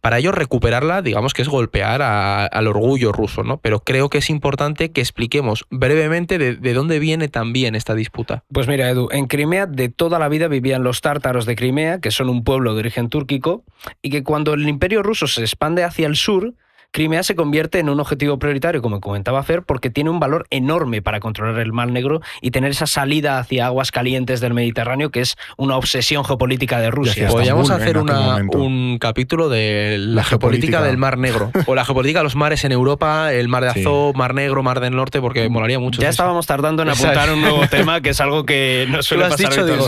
Para 0.00 0.18
ello, 0.18 0.32
recuperarla, 0.32 1.02
digamos 1.02 1.32
que 1.32 1.42
es 1.42 1.48
golpear 1.48 2.02
al 2.02 2.66
orgullo 2.66 3.12
ruso, 3.12 3.44
¿no? 3.44 3.58
Pero 3.58 3.78
creo 3.78 4.08
que 4.08 4.18
es 4.18 4.28
importante 4.28 4.90
que 4.90 5.00
expliquemos 5.00 5.66
brevemente 5.70 6.36
de, 6.36 6.56
de, 6.56 6.74
dónde 6.74 6.98
viene 6.98 7.28
también 7.28 7.76
esta 7.76 7.94
disputa. 7.94 8.42
Pues 8.52 8.66
mira, 8.66 8.90
Edu, 8.90 9.08
en 9.12 9.28
Crimea 9.28 9.66
de 9.66 9.88
toda 9.88 10.18
la 10.18 10.28
vida 10.28 10.48
vivían 10.48 10.82
los 10.82 11.00
tártaros 11.00 11.46
de 11.46 11.54
Crimea, 11.54 12.00
que 12.00 12.10
son 12.10 12.28
un 12.28 12.42
pueblo 12.42 12.74
de 12.74 12.80
origen 12.80 13.08
túrquico, 13.08 13.62
y 14.02 14.10
que 14.10 14.24
cuando 14.24 14.52
el 14.52 14.68
imperio 14.68 15.04
ruso 15.04 15.28
se 15.28 15.42
expande 15.42 15.84
hacia 15.84 16.08
el 16.08 16.16
sur, 16.16 16.54
Crimea 16.92 17.22
se 17.22 17.34
convierte 17.34 17.78
en 17.78 17.88
un 17.88 18.00
objetivo 18.00 18.38
prioritario, 18.38 18.82
como 18.82 19.00
comentaba 19.00 19.42
Fer, 19.42 19.62
porque 19.62 19.88
tiene 19.88 20.10
un 20.10 20.20
valor 20.20 20.46
enorme 20.50 21.00
para 21.00 21.20
controlar 21.20 21.58
el 21.60 21.72
Mar 21.72 21.88
Negro 21.88 22.20
y 22.42 22.50
tener 22.50 22.72
esa 22.72 22.86
salida 22.86 23.38
hacia 23.38 23.64
aguas 23.64 23.90
calientes 23.90 24.42
del 24.42 24.52
Mediterráneo, 24.52 25.10
que 25.10 25.20
es 25.20 25.36
una 25.56 25.78
obsesión 25.78 26.22
geopolítica 26.22 26.80
de 26.80 26.90
Rusia. 26.90 27.28
Podríamos 27.28 27.70
hacer 27.70 27.96
un 27.96 28.98
capítulo 29.00 29.48
de 29.48 29.96
la, 29.98 30.22
geopolítica, 30.22 30.82
del 30.82 30.98
Mar 30.98 31.16
Negro, 31.16 31.50
o 31.66 31.74
la 31.74 31.86
geopolítica 31.86 32.18
de 32.18 32.24
los 32.24 32.36
mares 32.36 32.62
en 32.64 32.72
Europa, 32.72 33.32
el 33.32 33.48
Mar 33.48 33.62
de 33.62 33.70
Azov, 33.70 34.14
Mar 34.14 34.34
Negro, 34.34 34.62
Mar 34.62 34.80
del 34.80 34.94
Norte, 34.94 35.22
porque 35.22 35.48
molaría 35.48 35.78
mucho. 35.78 36.02
Ya 36.02 36.10
estábamos 36.10 36.46
tardando 36.46 36.82
en 36.82 36.90
apuntar 36.90 37.32
un 37.32 37.40
nuevo 37.40 37.66
tema, 37.70 38.02
que 38.02 38.10
es 38.10 38.20
algo 38.20 38.44
que 38.44 38.86
no 38.90 39.02
suele 39.02 39.30
pasar 39.30 39.50
dicho, 39.50 39.64
digo, 39.64 39.86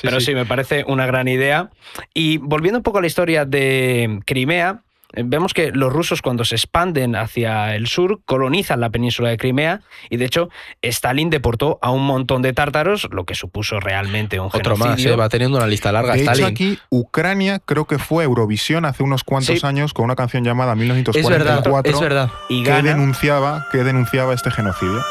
Pero 0.00 0.18
sí, 0.18 0.34
me 0.34 0.46
parece 0.46 0.84
una 0.88 1.04
gran 1.04 1.28
idea. 1.28 1.68
Y 2.14 2.38
volviendo 2.38 2.78
un 2.78 2.82
poco 2.82 2.98
a 2.98 3.00
la 3.02 3.06
historia 3.06 3.44
de 3.44 4.20
Crimea, 4.24 4.80
vemos 5.12 5.54
que 5.54 5.72
los 5.72 5.92
rusos 5.92 6.22
cuando 6.22 6.44
se 6.44 6.54
expanden 6.54 7.16
hacia 7.16 7.74
el 7.74 7.86
sur 7.86 8.20
colonizan 8.24 8.80
la 8.80 8.90
península 8.90 9.30
de 9.30 9.36
Crimea 9.36 9.80
y 10.10 10.16
de 10.16 10.24
hecho 10.24 10.48
Stalin 10.80 11.30
deportó 11.30 11.78
a 11.82 11.90
un 11.90 12.04
montón 12.04 12.42
de 12.42 12.52
tártaros, 12.52 13.08
lo 13.10 13.24
que 13.24 13.34
supuso 13.34 13.80
realmente 13.80 14.40
un 14.40 14.50
Otro 14.52 14.76
más, 14.76 15.00
se 15.00 15.14
va 15.14 15.28
teniendo 15.28 15.58
una 15.58 15.66
lista 15.66 15.92
larga. 15.92 16.14
De 16.14 16.20
Stalin. 16.20 16.44
hecho 16.44 16.50
aquí 16.50 16.78
Ucrania 16.90 17.60
creo 17.64 17.86
que 17.86 17.98
fue 17.98 18.24
Eurovisión 18.24 18.84
hace 18.84 19.02
unos 19.02 19.24
cuantos 19.24 19.64
años 19.64 19.92
con 19.94 20.04
una 20.04 20.16
canción 20.16 20.44
llamada 20.44 20.74
1944 20.74 21.92
es 21.92 22.00
verdad, 22.00 22.30
Y 22.48 22.62
que 22.62 22.82
denunciaba 22.82 23.66
que 23.70 23.84
denunciaba 23.84 24.34
este 24.34 24.50
genocidio. 24.50 25.02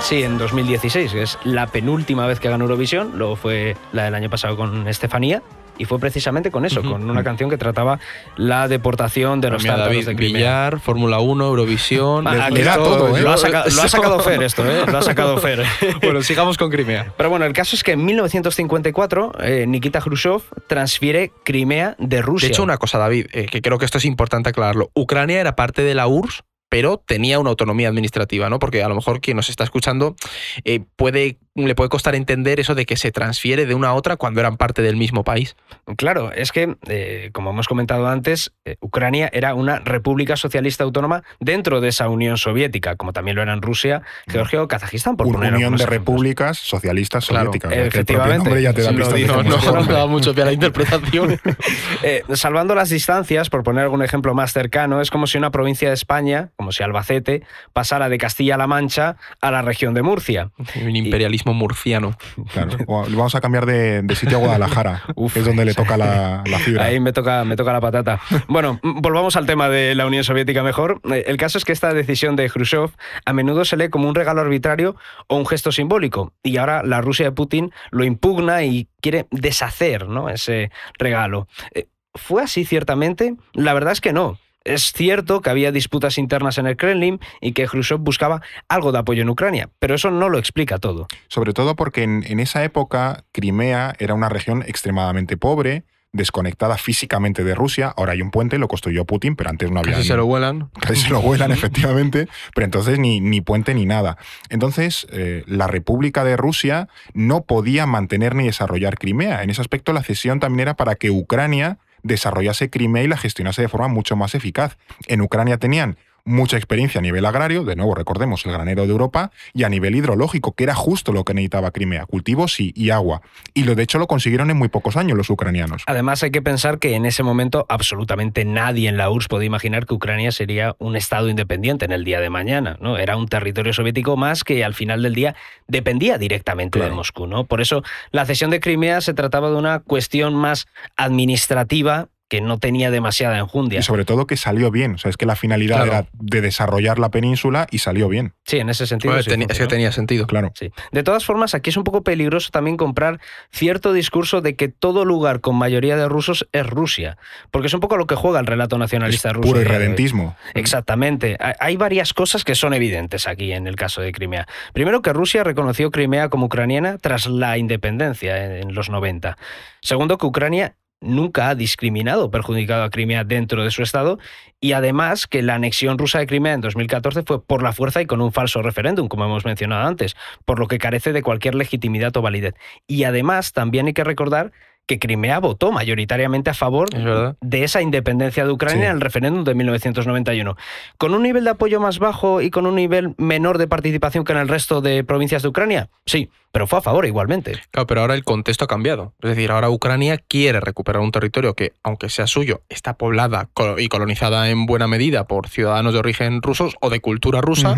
Sí, 0.00 0.22
en 0.22 0.38
2016, 0.38 1.12
que 1.12 1.22
es 1.22 1.38
la 1.44 1.66
penúltima 1.66 2.26
vez 2.26 2.40
que 2.40 2.48
ganó 2.48 2.64
Eurovisión, 2.64 3.12
luego 3.16 3.36
fue 3.36 3.76
la 3.92 4.04
del 4.04 4.14
año 4.14 4.30
pasado 4.30 4.56
con 4.56 4.88
Estefanía, 4.88 5.42
y 5.78 5.84
fue 5.84 5.98
precisamente 5.98 6.50
con 6.50 6.64
eso, 6.64 6.82
con 6.82 7.08
una 7.08 7.24
canción 7.24 7.48
que 7.48 7.56
trataba 7.56 7.98
la 8.36 8.68
deportación 8.68 9.40
de 9.40 9.50
los 9.50 9.64
tártaros 9.64 10.04
de 10.04 10.16
Crimea. 10.16 10.72
Fórmula 10.82 11.20
1, 11.20 11.46
Eurovisión. 11.46 12.26
Ah, 12.26 12.50
todo, 12.76 13.16
¿eh? 13.16 13.22
Lo 13.22 13.30
ha, 13.30 13.38
sacado 13.38 14.20
Fer 14.20 14.42
esto, 14.42 14.64
¿eh? 14.68 14.84
Lo 14.90 14.98
ha 14.98 15.02
sacado 15.02 15.38
Fer. 15.38 15.64
bueno, 16.02 16.22
sigamos 16.22 16.58
con 16.58 16.70
Crimea. 16.70 17.12
Pero 17.16 17.30
bueno, 17.30 17.44
el 17.44 17.52
caso 17.52 17.76
es 17.76 17.82
que 17.82 17.92
en 17.92 18.04
1954 18.04 19.32
eh, 19.40 19.64
Nikita 19.66 20.00
Khrushchev 20.00 20.42
transfiere 20.66 21.32
Crimea 21.44 21.94
de 21.98 22.22
Rusia. 22.22 22.48
De 22.48 22.52
hecho, 22.52 22.62
una 22.62 22.78
cosa, 22.78 22.98
David, 22.98 23.26
eh, 23.32 23.46
que 23.46 23.62
creo 23.62 23.78
que 23.78 23.84
esto 23.84 23.98
es 23.98 24.04
importante 24.04 24.50
aclararlo. 24.50 24.90
Ucrania 24.94 25.40
era 25.40 25.56
parte 25.56 25.82
de 25.82 25.94
la 25.94 26.06
URSS 26.06 26.42
pero 26.68 27.02
tenía 27.04 27.38
una 27.38 27.50
autonomía 27.50 27.88
administrativa, 27.88 28.50
¿no? 28.50 28.58
Porque 28.58 28.82
a 28.82 28.88
lo 28.88 28.94
mejor 28.94 29.20
quien 29.20 29.36
nos 29.36 29.48
está 29.48 29.64
escuchando 29.64 30.16
eh, 30.64 30.80
puede, 30.96 31.38
le 31.54 31.74
puede 31.74 31.88
costar 31.88 32.14
entender 32.14 32.60
eso 32.60 32.74
de 32.74 32.84
que 32.84 32.96
se 32.96 33.10
transfiere 33.10 33.66
de 33.66 33.74
una 33.74 33.88
a 33.88 33.94
otra 33.94 34.16
cuando 34.16 34.40
eran 34.40 34.56
parte 34.56 34.82
del 34.82 34.96
mismo 34.96 35.24
país. 35.24 35.56
Claro, 35.96 36.32
es 36.32 36.52
que, 36.52 36.76
eh, 36.88 37.30
como 37.32 37.50
hemos 37.50 37.68
comentado 37.68 38.06
antes, 38.08 38.52
eh, 38.64 38.76
Ucrania 38.80 39.30
era 39.32 39.54
una 39.54 39.78
república 39.80 40.36
socialista 40.36 40.84
autónoma 40.84 41.22
dentro 41.40 41.80
de 41.80 41.88
esa 41.88 42.08
Unión 42.08 42.36
Soviética, 42.36 42.96
como 42.96 43.12
también 43.12 43.36
lo 43.36 43.42
eran 43.42 43.62
Rusia, 43.62 44.02
Georgia 44.26 44.62
o 44.62 44.68
Kazajistán, 44.68 45.16
por 45.16 45.26
una 45.26 45.48
Unión 45.48 45.76
de 45.76 45.86
repúblicas 45.86 46.58
socialistas 46.58 47.24
soviéticas. 47.24 47.72
efectivamente. 47.72 48.62
Ya 48.62 48.72
te 48.72 48.82
da 48.82 48.92
no, 48.92 49.42
no, 49.42 49.84
no, 49.84 50.08
mucho 50.08 50.34
pie 50.34 50.42
a 50.42 50.46
la 50.46 50.52
interpretación. 50.58 51.40
salvando 52.34 52.74
las 52.74 52.90
distancias, 52.90 53.48
por 53.48 53.62
poner 53.62 53.84
algún 53.84 54.02
ejemplo 54.02 54.34
más 54.34 54.52
cercano, 54.52 55.00
es 55.00 55.10
como 55.10 55.26
si 55.26 55.38
una 55.38 55.50
provincia 55.50 55.88
de 55.88 55.94
España 55.94 56.50
como 56.58 56.72
si 56.72 56.82
Albacete 56.82 57.44
pasara 57.72 58.08
de 58.08 58.18
Castilla-La 58.18 58.66
Mancha 58.66 59.16
a 59.40 59.52
la 59.52 59.62
región 59.62 59.94
de 59.94 60.02
Murcia. 60.02 60.50
Un 60.82 60.96
imperialismo 60.96 61.54
murciano. 61.54 62.18
Claro. 62.52 62.76
Vamos 62.86 63.36
a 63.36 63.40
cambiar 63.40 63.64
de, 63.64 64.04
sitio 64.16 64.38
a 64.38 64.40
Guadalajara, 64.40 65.04
que 65.32 65.38
es 65.38 65.44
donde 65.44 65.64
le 65.64 65.72
toca 65.72 65.96
la, 65.96 66.42
fibra. 66.58 66.84
Ahí 66.84 66.98
me 66.98 67.12
toca, 67.12 67.44
me 67.44 67.54
toca 67.54 67.72
la 67.72 67.80
patata. 67.80 68.20
Bueno, 68.48 68.80
volvamos 68.82 69.36
al 69.36 69.46
tema 69.46 69.68
de 69.68 69.94
la 69.94 70.04
Unión 70.06 70.24
Soviética 70.24 70.64
mejor. 70.64 71.00
Eh, 71.12 71.24
el 71.28 71.36
caso 71.36 71.58
es 71.58 71.64
que 71.64 71.70
esta 71.70 71.94
decisión 71.94 72.34
de 72.34 72.50
Khrushchev 72.50 72.90
a 73.24 73.32
menudo 73.32 73.64
se 73.64 73.76
lee 73.76 73.88
como 73.88 74.08
un 74.08 74.16
regalo 74.16 74.40
arbitrario 74.40 74.96
o 75.28 75.36
un 75.36 75.46
gesto 75.46 75.70
simbólico. 75.70 76.32
Y 76.42 76.56
ahora 76.56 76.82
la 76.82 77.00
Rusia 77.00 77.26
de 77.26 77.32
Putin 77.32 77.72
lo 77.92 78.02
impugna 78.02 78.64
y 78.64 78.88
quiere 79.00 79.28
deshacer 79.30 80.08
¿no? 80.08 80.28
ese 80.28 80.72
regalo. 80.98 81.46
Eh, 81.72 81.86
¿Fue 82.14 82.42
así 82.42 82.64
ciertamente? 82.64 83.36
La 83.52 83.74
verdad 83.74 83.92
es 83.92 84.00
que 84.00 84.12
no. 84.12 84.38
Es 84.68 84.92
cierto 84.92 85.40
que 85.40 85.48
había 85.48 85.72
disputas 85.72 86.18
internas 86.18 86.58
en 86.58 86.66
el 86.66 86.76
Kremlin 86.76 87.20
y 87.40 87.52
que 87.52 87.66
Khrushchev 87.66 87.98
buscaba 87.98 88.42
algo 88.68 88.92
de 88.92 88.98
apoyo 88.98 89.22
en 89.22 89.30
Ucrania, 89.30 89.70
pero 89.78 89.94
eso 89.94 90.10
no 90.10 90.28
lo 90.28 90.38
explica 90.38 90.78
todo. 90.78 91.08
Sobre 91.28 91.54
todo 91.54 91.74
porque 91.74 92.02
en, 92.02 92.40
esa 92.40 92.62
época 92.64 93.24
Crimea 93.32 93.94
era 93.98 94.12
una 94.12 94.28
región 94.28 94.62
extremadamente 94.66 95.38
pobre, 95.38 95.84
desconectada 96.12 96.76
físicamente 96.76 97.44
de 97.44 97.54
Rusia. 97.54 97.94
Ahora 97.96 98.12
hay 98.12 98.20
un 98.20 98.30
puente, 98.30 98.58
lo 98.58 98.68
construyó 98.68 99.06
Putin, 99.06 99.36
pero 99.36 99.48
antes 99.48 99.70
no 99.70 99.80
había. 99.80 99.94
Casi 99.94 100.08
se 100.08 100.16
lo 100.16 100.26
vuelan. 100.26 100.70
Casi 100.80 101.02
se 101.02 101.10
lo 101.10 101.22
vuelan, 101.22 101.50
efectivamente. 101.52 102.28
Pero 102.54 102.66
entonces 102.66 102.98
ni, 102.98 103.20
ni 103.20 103.40
puente 103.40 103.72
ni 103.72 103.86
nada. 103.86 104.18
Entonces, 104.50 105.06
eh, 105.12 105.44
la 105.46 105.66
República 105.66 106.24
de 106.24 106.36
Rusia 106.36 106.88
no 107.14 107.44
podía 107.44 107.86
mantener 107.86 108.34
ni 108.34 108.44
desarrollar 108.44 108.98
Crimea. 108.98 109.42
En 109.42 109.48
ese 109.48 109.62
aspecto, 109.62 109.94
la 109.94 110.02
cesión 110.02 110.40
también 110.40 110.60
era 110.60 110.76
para 110.76 110.94
que 110.94 111.10
Ucrania 111.10 111.78
desarrollase 112.02 112.70
Crimea 112.70 113.02
y 113.02 113.08
la 113.08 113.16
gestionase 113.16 113.62
de 113.62 113.68
forma 113.68 113.88
mucho 113.88 114.16
más 114.16 114.34
eficaz. 114.34 114.76
En 115.06 115.20
Ucrania 115.20 115.58
tenían 115.58 115.96
mucha 116.28 116.56
experiencia 116.56 116.98
a 116.98 117.02
nivel 117.02 117.24
agrario, 117.24 117.64
de 117.64 117.74
nuevo 117.74 117.94
recordemos 117.94 118.44
el 118.46 118.52
granero 118.52 118.84
de 118.86 118.92
Europa, 118.92 119.32
y 119.54 119.64
a 119.64 119.68
nivel 119.68 119.96
hidrológico, 119.96 120.52
que 120.52 120.64
era 120.64 120.74
justo 120.74 121.12
lo 121.12 121.24
que 121.24 121.34
necesitaba 121.34 121.70
Crimea, 121.70 122.06
cultivos 122.06 122.60
y, 122.60 122.90
agua. 122.90 123.20
Y 123.54 123.64
lo 123.64 123.74
de 123.74 123.82
hecho 123.82 123.98
lo 123.98 124.06
consiguieron 124.06 124.50
en 124.50 124.56
muy 124.56 124.68
pocos 124.68 124.96
años 124.96 125.16
los 125.16 125.28
ucranianos. 125.30 125.82
Además 125.86 126.22
hay 126.22 126.30
que 126.30 126.40
pensar 126.40 126.78
que 126.78 126.94
en 126.94 127.04
ese 127.04 127.22
momento 127.22 127.66
absolutamente 127.68 128.44
nadie 128.44 128.88
en 128.88 128.96
la 128.96 129.10
URSS 129.10 129.28
podía 129.28 129.46
imaginar 129.46 129.86
que 129.86 129.94
Ucrania 129.94 130.32
sería 130.32 130.74
un 130.78 130.96
estado 130.96 131.28
independiente 131.28 131.84
en 131.84 131.92
el 131.92 132.04
día 132.04 132.20
de 132.20 132.30
mañana, 132.30 132.78
¿no? 132.80 132.96
Era 132.96 133.16
un 133.16 133.28
territorio 133.28 133.72
soviético 133.72 134.16
más 134.16 134.44
que 134.44 134.64
al 134.64 134.74
final 134.74 135.02
del 135.02 135.14
día 135.14 135.34
dependía 135.66 136.18
directamente 136.18 136.78
de 136.78 136.90
Moscú, 136.90 137.26
¿no? 137.26 137.44
Por 137.44 137.60
eso 137.60 137.82
la 138.10 138.24
cesión 138.24 138.50
de 138.50 138.60
Crimea 138.60 139.00
se 139.00 139.14
trataba 139.14 139.50
de 139.50 139.56
una 139.56 139.80
cuestión 139.80 140.34
más 140.34 140.66
administrativa 140.96 142.08
que 142.28 142.40
no 142.40 142.58
tenía 142.58 142.90
demasiada 142.90 143.38
enjundia. 143.38 143.80
Y 143.80 143.82
sobre 143.82 144.04
todo 144.04 144.26
que 144.26 144.36
salió 144.36 144.70
bien. 144.70 144.94
O 144.94 144.98
sea, 144.98 145.08
es 145.10 145.16
que 145.16 145.24
la 145.26 145.34
finalidad 145.36 145.76
Claro. 145.84 145.90
era 145.92 146.06
de 146.12 146.40
desarrollar 146.42 146.98
la 146.98 147.10
península 147.10 147.66
y 147.70 147.78
salió 147.78 148.08
bien. 148.08 148.34
Sí, 148.44 148.58
en 148.58 148.68
ese 148.68 148.86
sentido. 148.86 149.12
Bueno, 149.14 149.22
sí 149.22 149.30
teni- 149.30 149.50
es 149.50 149.58
que 149.58 149.66
tenía 149.66 149.92
sentido. 149.92 150.26
Claro. 150.26 150.52
Sí. 150.54 150.70
De 150.92 151.02
todas 151.02 151.24
formas, 151.24 151.54
aquí 151.54 151.70
es 151.70 151.76
un 151.76 151.84
poco 151.84 152.02
peligroso 152.02 152.50
también 152.50 152.76
comprar 152.76 153.18
cierto 153.50 153.92
discurso 153.92 154.40
de 154.42 154.56
que 154.56 154.68
todo 154.68 155.04
lugar 155.04 155.40
con 155.40 155.56
mayoría 155.56 155.96
de 155.96 156.08
rusos 156.08 156.46
es 156.52 156.66
Rusia, 156.66 157.16
porque 157.50 157.68
es 157.68 157.74
un 157.74 157.80
poco 157.80 157.96
lo 157.96 158.06
que 158.06 158.14
juega 158.14 158.40
el 158.40 158.46
relato 158.46 158.76
nacionalista 158.78 159.28
Es 159.30 159.34
ruso. 159.34 159.48
puro 159.48 159.60
irredentismo. 159.62 160.36
Exactamente. 160.54 161.36
Ha- 161.40 161.56
Hay 161.60 161.76
varias 161.76 162.12
cosas 162.12 162.44
que 162.44 162.54
son 162.54 162.74
evidentes 162.74 163.26
aquí 163.26 163.52
en 163.52 163.66
el 163.66 163.76
caso 163.76 164.00
de 164.02 164.12
Crimea. 164.12 164.46
Primero, 164.74 165.00
que 165.02 165.12
Rusia 165.12 165.44
reconoció 165.44 165.90
Crimea 165.90 166.28
como 166.28 166.46
ucraniana 166.46 166.98
tras 166.98 167.26
la 167.26 167.56
independencia 167.58 168.44
en 168.44 168.58
en 168.68 168.74
los 168.74 168.90
90. 168.90 169.38
Segundo, 169.80 170.18
que 170.18 170.26
Ucrania 170.26 170.74
nunca 171.00 171.48
ha 171.48 171.54
discriminado 171.54 172.24
o 172.24 172.30
perjudicado 172.30 172.82
a 172.82 172.90
Crimea 172.90 173.24
dentro 173.24 173.62
de 173.64 173.70
su 173.70 173.82
Estado 173.82 174.18
y 174.60 174.72
además 174.72 175.26
que 175.26 175.42
la 175.42 175.54
anexión 175.54 175.98
rusa 175.98 176.18
de 176.18 176.26
Crimea 176.26 176.54
en 176.54 176.60
2014 176.60 177.22
fue 177.22 177.42
por 177.42 177.62
la 177.62 177.72
fuerza 177.72 178.02
y 178.02 178.06
con 178.06 178.20
un 178.20 178.32
falso 178.32 178.62
referéndum, 178.62 179.08
como 179.08 179.24
hemos 179.24 179.44
mencionado 179.44 179.86
antes, 179.86 180.16
por 180.44 180.58
lo 180.58 180.66
que 180.66 180.78
carece 180.78 181.12
de 181.12 181.22
cualquier 181.22 181.54
legitimidad 181.54 182.16
o 182.16 182.22
validez. 182.22 182.54
Y 182.86 183.04
además 183.04 183.52
también 183.52 183.86
hay 183.86 183.92
que 183.92 184.04
recordar 184.04 184.52
que 184.86 184.98
Crimea 184.98 185.38
votó 185.38 185.70
mayoritariamente 185.70 186.48
a 186.48 186.54
favor 186.54 186.88
Es 186.94 187.04
de 187.42 187.62
esa 187.62 187.82
independencia 187.82 188.46
de 188.46 188.50
Ucrania 188.50 188.84
Sí. 188.84 188.86
en 188.86 188.92
el 188.92 189.00
referéndum 189.02 189.44
de 189.44 189.54
1991. 189.54 190.56
Con 190.96 191.12
un 191.12 191.22
nivel 191.22 191.44
de 191.44 191.50
apoyo 191.50 191.78
más 191.78 191.98
bajo 191.98 192.40
y 192.40 192.48
con 192.50 192.64
un 192.64 192.74
nivel 192.74 193.14
menor 193.18 193.58
de 193.58 193.68
participación 193.68 194.24
que 194.24 194.32
en 194.32 194.38
el 194.38 194.48
resto 194.48 194.80
de 194.80 195.04
provincias 195.04 195.42
de 195.42 195.48
Ucrania, 195.48 195.90
sí, 196.06 196.30
pero 196.52 196.66
fue 196.66 196.78
a 196.78 196.82
favor 196.82 197.04
igualmente. 197.06 197.60
Claro, 197.70 197.86
pero 197.86 198.00
ahora 198.00 198.14
el 198.14 198.24
contexto 198.24 198.64
ha 198.64 198.68
cambiado. 198.68 199.14
Es 199.22 199.30
decir, 199.30 199.50
ahora 199.50 199.70
Ucrania 199.70 200.18
quiere 200.18 200.60
recuperar 200.60 201.02
un 201.02 201.12
territorio 201.12 201.54
que, 201.54 201.72
aunque 201.82 202.08
sea 202.08 202.26
suyo, 202.26 202.62
está 202.68 202.94
poblada 202.94 203.48
y 203.78 203.88
colonizada 203.88 204.48
en 204.50 204.66
buena 204.66 204.86
medida 204.88 205.26
por 205.26 205.48
ciudadanos 205.48 205.92
de 205.92 205.98
origen 205.98 206.42
rusos 206.42 206.74
o 206.80 206.90
de 206.90 207.00
cultura 207.00 207.40
rusa, 207.40 207.76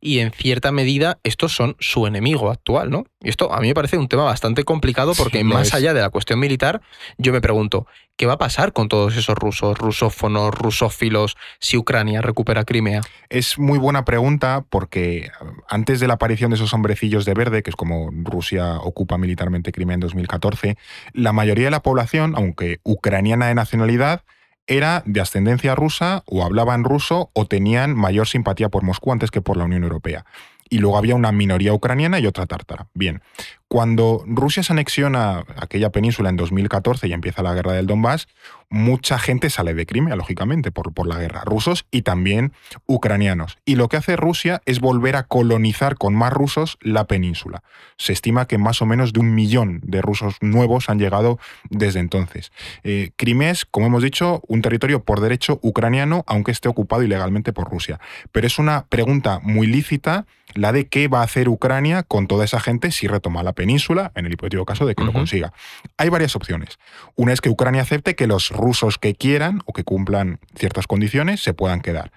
y 0.00 0.18
en 0.18 0.30
cierta 0.32 0.72
medida 0.72 1.18
estos 1.22 1.54
son 1.54 1.76
su 1.80 2.06
enemigo 2.06 2.50
actual, 2.50 2.90
¿no? 2.90 3.04
Y 3.22 3.28
esto 3.30 3.52
a 3.52 3.60
mí 3.60 3.68
me 3.68 3.74
parece 3.74 3.96
un 3.98 4.08
tema 4.08 4.24
bastante 4.24 4.64
complicado 4.64 5.12
porque 5.16 5.38
Sí, 5.38 5.44
más 5.44 5.68
es. 5.68 5.74
allá 5.74 5.94
de 5.94 6.00
la 6.00 6.10
cuestión 6.10 6.38
militar, 6.38 6.80
yo 7.18 7.32
me 7.32 7.40
pregunto, 7.40 7.86
¿qué 8.16 8.26
va 8.26 8.34
a 8.34 8.38
pasar 8.38 8.72
con 8.72 8.88
todos 8.88 9.16
esos 9.16 9.36
rusos, 9.36 9.78
rusófonos, 9.78 10.54
rusófilos, 10.54 11.36
si 11.60 11.76
Ucrania 11.76 12.22
recupera 12.22 12.64
Crimea? 12.64 13.02
Es 13.28 13.58
muy 13.58 13.78
buena 13.78 14.04
pregunta 14.04 14.64
porque 14.68 15.18
eh, 15.18 15.30
antes 15.68 16.00
de 16.00 16.08
la 16.08 16.14
aparición 16.14 16.50
de 16.50 16.56
esos 16.56 16.72
hombrecillos 16.72 17.24
de 17.24 17.34
verde, 17.34 17.62
que 17.62 17.70
es 17.70 17.76
como 17.76 18.10
Rusia 18.10 18.78
ocupa 18.78 19.18
militarmente 19.18 19.72
Crimea 19.72 19.94
en 19.94 20.00
2014, 20.00 20.76
la 21.12 21.32
mayoría 21.32 21.66
de 21.66 21.70
la 21.70 21.82
población, 21.82 22.34
aunque 22.36 22.80
ucraniana 22.82 23.48
de 23.48 23.54
nacionalidad, 23.54 24.22
era 24.66 25.02
de 25.06 25.20
ascendencia 25.20 25.74
rusa 25.74 26.24
o 26.26 26.44
hablaban 26.44 26.82
ruso 26.82 27.30
o 27.34 27.46
tenían 27.46 27.94
mayor 27.94 28.26
simpatía 28.26 28.68
por 28.68 28.82
Moscú 28.82 29.12
antes 29.12 29.30
que 29.30 29.40
por 29.40 29.56
la 29.56 29.64
Unión 29.64 29.84
Europea. 29.84 30.24
Y 30.68 30.78
luego 30.78 30.98
había 30.98 31.14
una 31.14 31.32
minoría 31.32 31.72
ucraniana 31.72 32.18
y 32.18 32.26
otra 32.26 32.46
tártara. 32.46 32.88
Bien, 32.94 33.22
cuando 33.68 34.22
Rusia 34.26 34.62
se 34.62 34.72
anexiona 34.72 35.44
aquella 35.56 35.90
península 35.90 36.28
en 36.28 36.36
2014 36.36 37.08
y 37.08 37.12
empieza 37.12 37.42
la 37.42 37.52
guerra 37.52 37.72
del 37.72 37.88
Donbass, 37.88 38.28
mucha 38.68 39.18
gente 39.18 39.50
sale 39.50 39.74
de 39.74 39.86
Crimea, 39.86 40.14
lógicamente, 40.14 40.70
por, 40.70 40.92
por 40.92 41.08
la 41.08 41.18
guerra. 41.18 41.42
Rusos 41.44 41.84
y 41.90 42.02
también 42.02 42.52
ucranianos. 42.86 43.58
Y 43.64 43.74
lo 43.74 43.88
que 43.88 43.96
hace 43.96 44.14
Rusia 44.14 44.62
es 44.66 44.78
volver 44.78 45.16
a 45.16 45.24
colonizar 45.24 45.96
con 45.96 46.14
más 46.14 46.32
rusos 46.32 46.78
la 46.80 47.06
península. 47.06 47.64
Se 47.96 48.12
estima 48.12 48.46
que 48.46 48.56
más 48.56 48.82
o 48.82 48.86
menos 48.86 49.12
de 49.12 49.20
un 49.20 49.34
millón 49.34 49.80
de 49.82 50.00
rusos 50.00 50.36
nuevos 50.40 50.88
han 50.88 51.00
llegado 51.00 51.38
desde 51.68 51.98
entonces. 51.98 52.52
Eh, 52.84 53.10
Crimea 53.16 53.50
es, 53.50 53.64
como 53.64 53.86
hemos 53.86 54.02
dicho, 54.02 54.42
un 54.46 54.62
territorio 54.62 55.02
por 55.02 55.20
derecho 55.20 55.58
ucraniano, 55.62 56.24
aunque 56.28 56.52
esté 56.52 56.68
ocupado 56.68 57.02
ilegalmente 57.02 57.52
por 57.52 57.68
Rusia. 57.68 57.98
Pero 58.30 58.46
es 58.46 58.58
una 58.60 58.86
pregunta 58.86 59.40
muy 59.42 59.66
lícita 59.66 60.26
la 60.56 60.72
de 60.72 60.88
qué 60.88 61.08
va 61.08 61.20
a 61.20 61.24
hacer 61.24 61.48
Ucrania 61.48 62.02
con 62.02 62.26
toda 62.26 62.44
esa 62.44 62.60
gente 62.60 62.90
si 62.90 63.06
retoma 63.06 63.42
la 63.42 63.52
península, 63.52 64.12
en 64.14 64.26
el 64.26 64.32
hipotético 64.32 64.64
caso 64.64 64.86
de 64.86 64.94
que 64.94 65.04
lo 65.04 65.12
consiga. 65.12 65.52
Hay 65.96 66.08
varias 66.08 66.34
opciones. 66.34 66.78
Una 67.14 67.32
es 67.32 67.40
que 67.40 67.50
Ucrania 67.50 67.82
acepte 67.82 68.16
que 68.16 68.26
los 68.26 68.50
rusos 68.50 68.98
que 68.98 69.14
quieran 69.14 69.62
o 69.66 69.72
que 69.72 69.84
cumplan 69.84 70.40
ciertas 70.54 70.86
condiciones 70.86 71.42
se 71.42 71.54
puedan 71.54 71.80
quedar. 71.80 72.10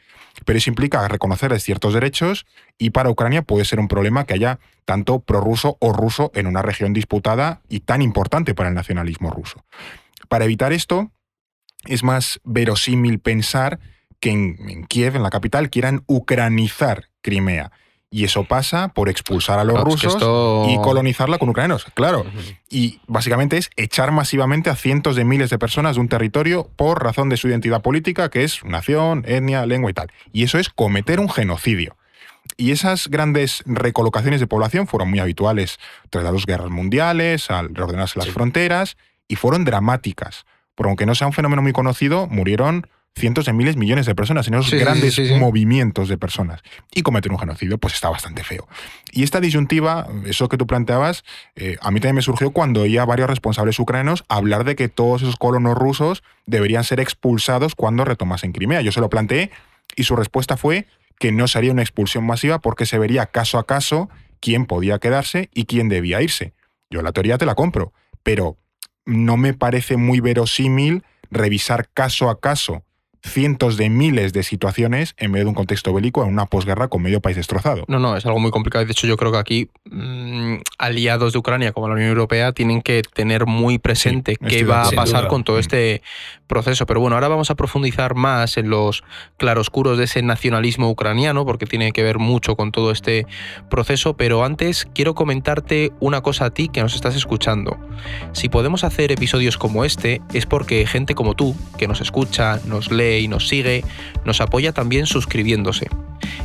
Pero 0.45 0.58
eso 0.58 0.69
implica 0.69 1.08
reconocerles 1.08 1.63
ciertos 1.63 1.93
derechos 1.93 2.45
y 2.78 2.91
para 2.91 3.10
Ucrania 3.10 3.41
puede 3.41 3.65
ser 3.65 3.80
un 3.80 3.89
problema 3.89 4.25
que 4.25 4.34
haya 4.34 4.60
tanto 4.86 5.19
prorruso 5.19 5.78
o 5.80 5.91
ruso 5.91 6.32
en 6.34 6.47
una 6.47 6.62
región 6.62 6.93
disputada 6.93 7.62
y 7.67 7.82
tan 7.82 8.02
importante 8.02 8.56
para 8.56 8.69
el 8.69 8.75
nacionalismo 8.75 9.32
ruso. 9.32 9.65
Para 10.30 10.45
evitar 10.45 10.71
esto, 10.71 11.12
es 11.86 12.04
más 12.04 12.39
verosímil 12.43 13.19
pensar 13.19 13.80
que 14.19 14.32
en, 14.32 14.58
en 14.69 14.86
Kiev, 14.86 15.15
en 15.15 15.23
la 15.23 15.30
capital, 15.30 15.69
quieran 15.69 16.04
ucranizar 16.08 17.10
Crimea. 17.21 17.71
Y 18.12 18.24
eso 18.24 18.43
pasa 18.43 18.88
por 18.89 19.08
expulsar 19.08 19.60
a 19.60 19.63
los 19.63 19.76
Claro, 19.76 19.89
es 19.91 19.95
que 20.02 20.08
rusos 20.08 20.19
esto- 20.22 20.65
y 20.69 20.78
colonizarla 20.78 21.38
con 21.38 21.50
ucranianos. 21.50 21.86
Claro. 21.93 22.26
Y 22.69 23.00
básicamente 23.06 23.58
es 23.58 23.69
echar 23.76 24.12
masivamente 24.12 24.72
a 24.72 24.76
cientos 24.76 25.15
de 25.15 25.26
miles 25.26 25.52
de 25.52 25.60
personas 25.60 25.95
de 25.95 26.02
un 26.02 26.10
territorio 26.10 26.67
por 26.76 27.04
razón 27.04 27.30
de 27.30 27.38
su 27.38 27.48
identidad 27.48 27.82
política, 27.84 28.30
que 28.30 28.43
es 28.43 28.63
nación, 28.65 29.24
etnia, 29.28 29.65
lengua 29.67 29.91
y 29.91 29.93
tal. 29.93 30.12
Y 30.34 30.43
eso 30.43 30.58
es 30.58 30.69
cometer 30.69 31.19
un 31.19 31.30
genocidio. 31.30 31.95
Y 32.58 32.72
esas 32.72 33.10
grandes 33.10 33.62
recolocaciones 33.67 34.39
de 34.39 34.48
población 34.48 34.88
fueron 34.88 35.12
muy 35.12 35.19
habituales 35.19 35.78
tras 36.10 36.24
las 36.24 36.34
dos 36.34 36.45
guerras 36.48 36.72
mundiales, 36.72 37.52
al 37.52 37.76
reordenarse 37.76 38.17
las 38.17 38.26
Sí. 38.28 38.34
fronteras, 38.34 38.98
y 39.28 39.36
fueron 39.36 39.65
dramáticas. 39.65 40.45
Por 40.74 40.88
aunque 40.88 41.06
no 41.06 41.13
sea 41.13 41.28
un 41.28 41.34
fenómeno 41.34 41.62
muy 41.62 41.74
conocido, 41.74 42.26
murieron 42.26 42.88
cientos 43.15 43.45
de 43.45 43.54
miles, 43.54 43.76
millones 43.76 44.06
de 44.06 44.15
personas 44.15 44.48
en 44.48 44.54
esos 44.54 44.69
Sí, 44.69 44.78
grandes 44.78 45.13
sí, 45.15 45.28
sí. 45.28 45.34
movimientos 45.36 46.08
de 46.08 46.17
personas. 46.17 46.62
Y 46.93 47.02
cometer 47.02 47.32
un 47.32 47.39
genocidio, 47.39 47.78
pues 47.78 47.93
está 47.93 48.10
bastante 48.10 48.43
feo. 48.43 48.67
Y 49.12 49.24
esta 49.24 49.41
disyuntiva, 49.41 50.08
eso 50.26 50.48
que 50.48 50.58
tú 50.58 50.67
planteabas, 50.67 51.24
eh, 51.56 51.78
a 51.82 51.91
mí 51.91 52.00
también 52.00 52.15
me 52.15 52.22
surgió 52.22 52.52
cuando 52.52 52.82
oía 52.82 53.02
a 53.02 53.06
varios 53.06 53.30
responsables 53.30 53.78
ucranianos 53.80 54.24
hablar 54.30 54.63
de 54.63 54.76
que 54.76 54.88
todos 54.88 55.22
esos 55.22 55.36
colonos 55.36 55.78
rusos 55.78 56.24
deberían 56.45 56.84
ser 56.84 57.00
expulsados 57.00 57.76
cuando 57.76 58.06
retomasen 58.06 58.54
Crimea. 58.54 58.82
Yo 58.82 58.91
se 58.91 59.02
lo 59.02 59.10
planteé 59.10 59.52
y 59.95 60.04
su 60.04 60.15
respuesta 60.15 60.56
fue 60.56 60.86
que 61.19 61.32
no 61.34 61.48
sería 61.50 61.74
una 61.74 61.82
expulsión 61.82 62.26
masiva 62.26 62.60
porque 62.60 62.86
se 62.86 62.98
vería 62.98 63.26
caso 63.26 63.58
a 63.58 63.65
caso 63.67 64.10
quién 64.39 64.65
podía 64.65 65.00
quedarse 65.00 65.50
y 65.54 65.65
quién 65.65 65.89
debía 65.89 66.22
irse. 66.22 66.54
Yo 66.89 67.02
la 67.02 67.12
teoría 67.12 67.38
te 67.38 67.45
la 67.45 67.56
compro, 67.56 67.91
pero 68.24 68.58
no 69.06 69.36
me 69.36 69.54
parece 69.54 69.98
muy 69.98 70.22
verosímil 70.22 71.04
revisar 71.30 71.89
caso 71.93 72.30
a 72.30 72.39
caso 72.39 72.86
cientos 73.23 73.77
de 73.77 73.89
miles 73.89 74.34
de 74.34 74.43
situaciones 74.43 75.13
en 75.17 75.32
medio 75.32 75.45
de 75.45 75.49
un 75.49 75.55
contexto 75.55 75.93
bélico 75.93 76.23
en 76.23 76.29
una 76.29 76.45
posguerra 76.45 76.88
con 76.88 77.01
medio 77.01 77.21
país 77.21 77.36
destrozado. 77.36 77.84
No, 77.88 77.99
no, 77.99 78.15
es 78.15 78.25
algo 78.25 78.39
muy 78.39 78.51
complicado. 78.51 78.86
De 78.86 78.91
hecho, 78.91 79.08
yo 79.08 79.17
creo 79.17 79.32
que 79.32 79.38
aquí 79.38 79.69
mm, 79.86 80.55
aliados 80.77 81.34
de 81.34 81.39
Ucrania 81.39 81.71
como 81.71 81.88
la 81.88 81.95
Unión 81.95 82.10
Europea 82.10 82.51
tienen 82.51 82.82
que 82.82 83.01
tener 83.13 83.45
muy 83.45 83.77
presente 83.77 84.38
Sí, 84.39 84.47
qué 84.47 84.63
va 84.63 84.84
a 84.84 84.91
pasar 84.91 85.21
duda. 85.21 85.29
con 85.29 85.43
todo 85.43 85.60
este 85.60 86.01
proceso. 86.50 86.86
Pero 86.86 87.00
bueno, 87.00 87.16
ahora 87.16 87.30
vamos 87.30 87.50
a 87.50 87.56
profundizar 87.56 88.16
más 88.16 88.58
en 88.58 88.70
los 88.70 89.04
claroscuros 89.38 89.98
de 89.98 90.04
ese 90.04 90.22
nacionalismo 90.22 90.90
ucraniano, 90.90 91.46
porque 91.46 91.66
tiene 91.66 91.94
que 91.94 92.04
ver 92.04 92.20
mucho 92.20 92.58
con 92.58 92.74
todo 92.74 92.92
este 92.92 93.26
proceso. 93.70 94.18
Pero 94.18 94.44
antes 94.44 94.86
quiero 94.94 95.16
comentarte 95.16 95.94
una 96.02 96.20
cosa 96.20 96.46
a 96.46 96.50
ti 96.50 96.68
que 96.68 96.82
nos 96.82 96.96
estás 96.96 97.16
escuchando. 97.16 97.78
Si 98.34 98.50
podemos 98.50 98.84
hacer 98.84 99.14
episodios 99.14 99.58
como 99.58 99.86
este, 99.86 100.22
es 100.34 100.46
porque 100.46 100.86
gente 100.86 101.16
como 101.16 101.36
tú, 101.36 101.56
que 101.78 101.88
nos 101.88 102.02
escucha, 102.02 102.60
nos 102.66 102.92
lee 102.92 103.20
y 103.20 103.28
nos 103.30 103.48
sigue, 103.48 103.86
nos 104.26 104.42
apoya 104.42 104.74
también 104.74 105.06
suscribiéndose. 105.06 105.88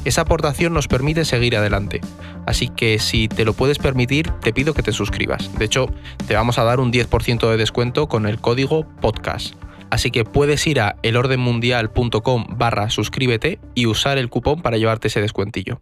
Esa 0.05 0.23
aportación 0.23 0.75
nos 0.75 0.87
permite 0.87 1.25
seguir 1.25 1.57
adelante. 1.57 2.01
Así 2.47 2.69
que 2.69 2.99
si 2.99 3.27
te 3.27 3.45
lo 3.45 3.55
puedes 3.55 3.79
permitir, 3.79 4.31
te 4.43 4.53
pido 4.53 4.75
que 4.75 4.83
te 4.83 4.93
suscribas. 4.93 5.51
De 5.59 5.64
hecho, 5.64 5.88
te 6.27 6.35
vamos 6.35 6.59
a 6.59 6.64
dar 6.64 6.79
un 6.79 6.93
10% 6.93 7.51
de 7.51 7.57
descuento 7.57 8.07
con 8.07 8.27
el 8.27 8.38
código 8.38 8.87
podcast. 9.01 9.55
Así 9.94 10.11
que 10.11 10.24
puedes 10.24 10.66
ir 10.66 10.80
a 10.80 10.96
elordenmundial.com 11.04 12.46
barra 12.59 12.90
suscríbete 12.90 13.61
y 13.76 13.87
usar 13.87 14.18
el 14.18 14.28
cupón 14.28 14.61
para 14.61 14.76
llevarte 14.76 15.07
ese 15.07 15.20
descuentillo. 15.20 15.78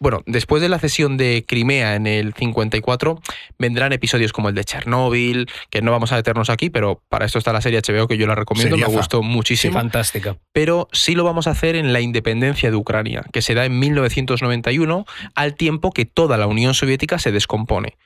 Bueno, 0.00 0.22
después 0.26 0.60
de 0.60 0.68
la 0.68 0.80
cesión 0.80 1.16
de 1.16 1.44
Crimea 1.46 1.94
en 1.94 2.08
el 2.08 2.34
54, 2.34 3.20
vendrán 3.58 3.92
episodios 3.92 4.32
como 4.32 4.48
el 4.48 4.56
de 4.56 4.64
Chernóbil, 4.64 5.48
que 5.70 5.80
no 5.80 5.92
vamos 5.92 6.10
a 6.10 6.16
detenernos 6.16 6.50
aquí, 6.50 6.70
pero 6.70 7.00
para 7.08 7.24
esto 7.24 7.38
está 7.38 7.52
la 7.52 7.60
serie 7.62 7.80
HBO 7.80 8.08
que 8.08 8.18
yo 8.18 8.26
la 8.26 8.34
recomiendo, 8.34 8.76
me 8.76 8.82
Seriaza. 8.82 8.98
gustó 8.98 9.22
muchísimo 9.22 9.74
Fantástica. 9.74 10.36
pero 10.52 10.88
sí 10.92 11.14
lo 11.14 11.22
vamos 11.22 11.46
a 11.46 11.52
hacer 11.52 11.76
en 11.76 11.92
la 11.92 12.00
independencia 12.00 12.68
de 12.70 12.76
Ucrania, 12.76 13.24
que 13.32 13.42
se 13.42 13.54
da 13.54 13.64
en 13.64 13.78
1991, 13.78 15.06
al 15.36 15.54
tiempo 15.54 15.92
que 15.92 16.04
toda 16.04 16.36
la 16.36 16.48
Unión 16.48 16.74
Soviética 16.74 17.18
se 17.20 17.30
descompone. 17.30 17.96